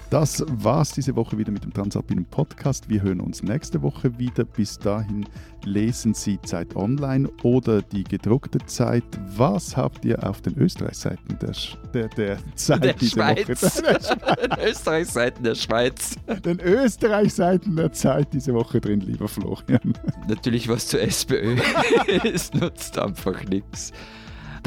Das 0.10 0.42
war's 0.48 0.94
diese 0.94 1.18
Woche 1.18 1.38
wieder 1.38 1.52
mit 1.52 1.66
dem 1.66 1.74
Transalpinen 1.74 2.24
Podcast. 2.24 2.90
Wir 2.90 3.02
hören 3.02 3.20
uns 3.20 3.44
nächste 3.44 3.82
Woche 3.82 4.18
wieder. 4.18 4.46
Bis 4.46 4.80
dahin 4.80 5.26
lesen 5.66 6.14
Sie 6.14 6.40
Zeit 6.44 6.78
Online 6.78 7.30
oder 7.44 7.82
die 7.82 8.06
gedruckte 8.06 8.60
Zeit. 8.68 9.04
Was 9.36 9.76
habt 9.76 10.06
ihr 10.06 10.26
auf 10.26 10.42
den 10.42 10.58
Österreich-Seiten 10.58 11.38
der, 11.42 11.52
der, 11.94 12.08
der 12.08 12.38
Zeit 12.56 12.86
Der 12.86 12.94
diese 12.94 13.12
Schweiz. 13.12 13.48
Woche? 13.84 14.70
Österreichs-Seiten 14.70 15.44
der 15.44 15.56
Schweiz. 15.56 16.16
den 16.46 16.62
Österreich-Seiten 16.62 17.76
der 17.76 17.92
Zeit 17.92 18.32
diese 18.32 18.54
Woche 18.54 18.80
drin, 18.80 19.02
lieber 19.02 19.28
Florian. 19.28 19.92
Natürlich 20.30 20.70
was 20.70 20.88
zur 20.88 21.02
SPÖ. 21.02 21.58
es 22.24 22.54
nutzt 22.54 22.98
einfach 22.98 23.44
nichts. 23.44 23.92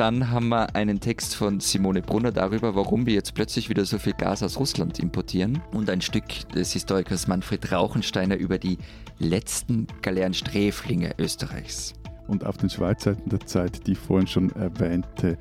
Dann 0.01 0.31
haben 0.31 0.49
wir 0.49 0.75
einen 0.77 0.99
Text 0.99 1.37
von 1.37 1.61
Simone 1.61 2.01
Brunner 2.01 2.33
darüber, 2.33 2.75
warum 2.75 3.05
wir 3.05 3.13
jetzt 3.13 3.35
plötzlich 3.35 3.69
wieder 3.69 3.85
so 3.85 3.99
viel 3.99 4.15
Gas 4.15 4.43
aus 4.43 4.59
Russland 4.59 4.99
importieren. 4.99 5.61
Und 5.75 5.91
ein 5.91 6.01
Stück 6.01 6.49
des 6.55 6.73
Historikers 6.73 7.29
Manfred 7.29 7.71
Rauchensteiner 7.71 8.39
über 8.39 8.57
die 8.57 8.79
letzten 9.19 9.87
Galeeren-Sträflinge 10.01 11.13
Österreichs. 11.19 11.93
Und 12.29 12.47
auf 12.47 12.57
den 12.57 12.71
Schweizseiten 12.71 13.29
der 13.29 13.41
Zeit 13.41 13.87
die 13.87 13.95
vorhin 13.95 14.27
schon 14.27 14.51
erwähnte 14.53 15.37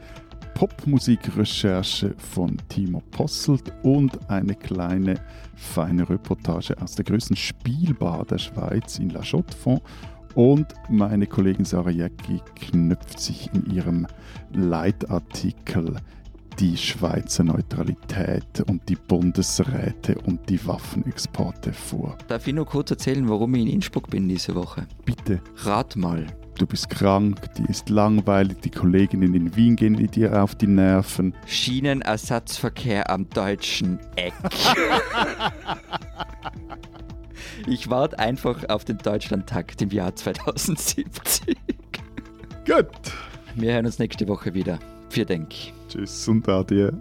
Popmusikrecherche 0.56 2.14
von 2.18 2.58
Timo 2.68 3.02
Posselt 3.12 3.72
und 3.84 4.30
eine 4.30 4.56
kleine 4.56 5.22
feine 5.56 6.10
Reportage 6.10 6.76
aus 6.82 6.96
der 6.96 7.06
größten 7.06 7.38
Spielbar 7.38 8.26
der 8.26 8.40
Schweiz 8.40 9.00
in 9.00 9.10
La 9.12 9.22
Chaux-de-Fonds. 9.22 9.82
Und 10.36 10.68
meine 10.90 11.28
Kollegin 11.28 11.66
Sarah 11.66 11.90
Jäcki 11.90 12.42
knüpft 12.56 13.20
sich 13.20 13.50
in 13.54 13.66
ihrem 13.74 14.08
Leitartikel 14.54 15.96
die 16.60 16.76
Schweizer 16.76 17.44
Neutralität 17.46 18.62
und 18.68 18.88
die 18.90 18.96
Bundesräte 18.96 20.16
und 20.26 20.50
die 20.50 20.66
Waffenexporte 20.68 21.72
vor. 21.72 22.18
Darf 22.28 22.48
ich 22.48 22.54
nur 22.54 22.66
kurz 22.66 22.92
erzählen, 22.92 23.30
warum 23.30 23.56
ich 23.56 23.62
in 23.62 23.68
Innsbruck 23.70 24.10
bin 24.10 24.28
diese 24.28 24.56
Woche? 24.56 24.86
Bitte 25.06 25.40
Rat 25.64 25.96
mal. 25.96 26.26
du 26.58 26.68
bist 26.68 26.90
krank, 26.90 27.40
die 27.58 27.64
ist 27.72 27.90
langweilig, 27.90 28.58
die 28.60 28.72
Kolleginnen 28.72 29.34
in 29.34 29.56
Wien 29.56 29.78
gehen 29.78 29.96
dir 30.08 30.44
auf 30.44 30.54
die 30.56 30.68
Nerven. 30.68 31.34
Schienenersatzverkehr 31.46 33.10
am 33.10 33.30
deutschen 33.30 33.98
Eck. 34.18 34.34
ich 37.68 37.90
warte 37.90 38.20
einfach 38.20 38.68
auf 38.70 38.86
den 38.86 38.98
Deutschlandtakt 38.98 39.82
im 39.82 39.90
Jahr 39.90 40.16
2070. 40.16 41.58
Gut. 42.66 42.86
Wir 43.56 43.74
hören 43.74 43.86
uns 43.86 44.00
nächste 44.00 44.28
Woche 44.28 44.54
wieder. 44.54 44.80
Vielen 45.10 45.28
Dank. 45.28 45.54
Tschüss 45.90 46.28
und 46.28 46.48
adieu. 46.48 46.92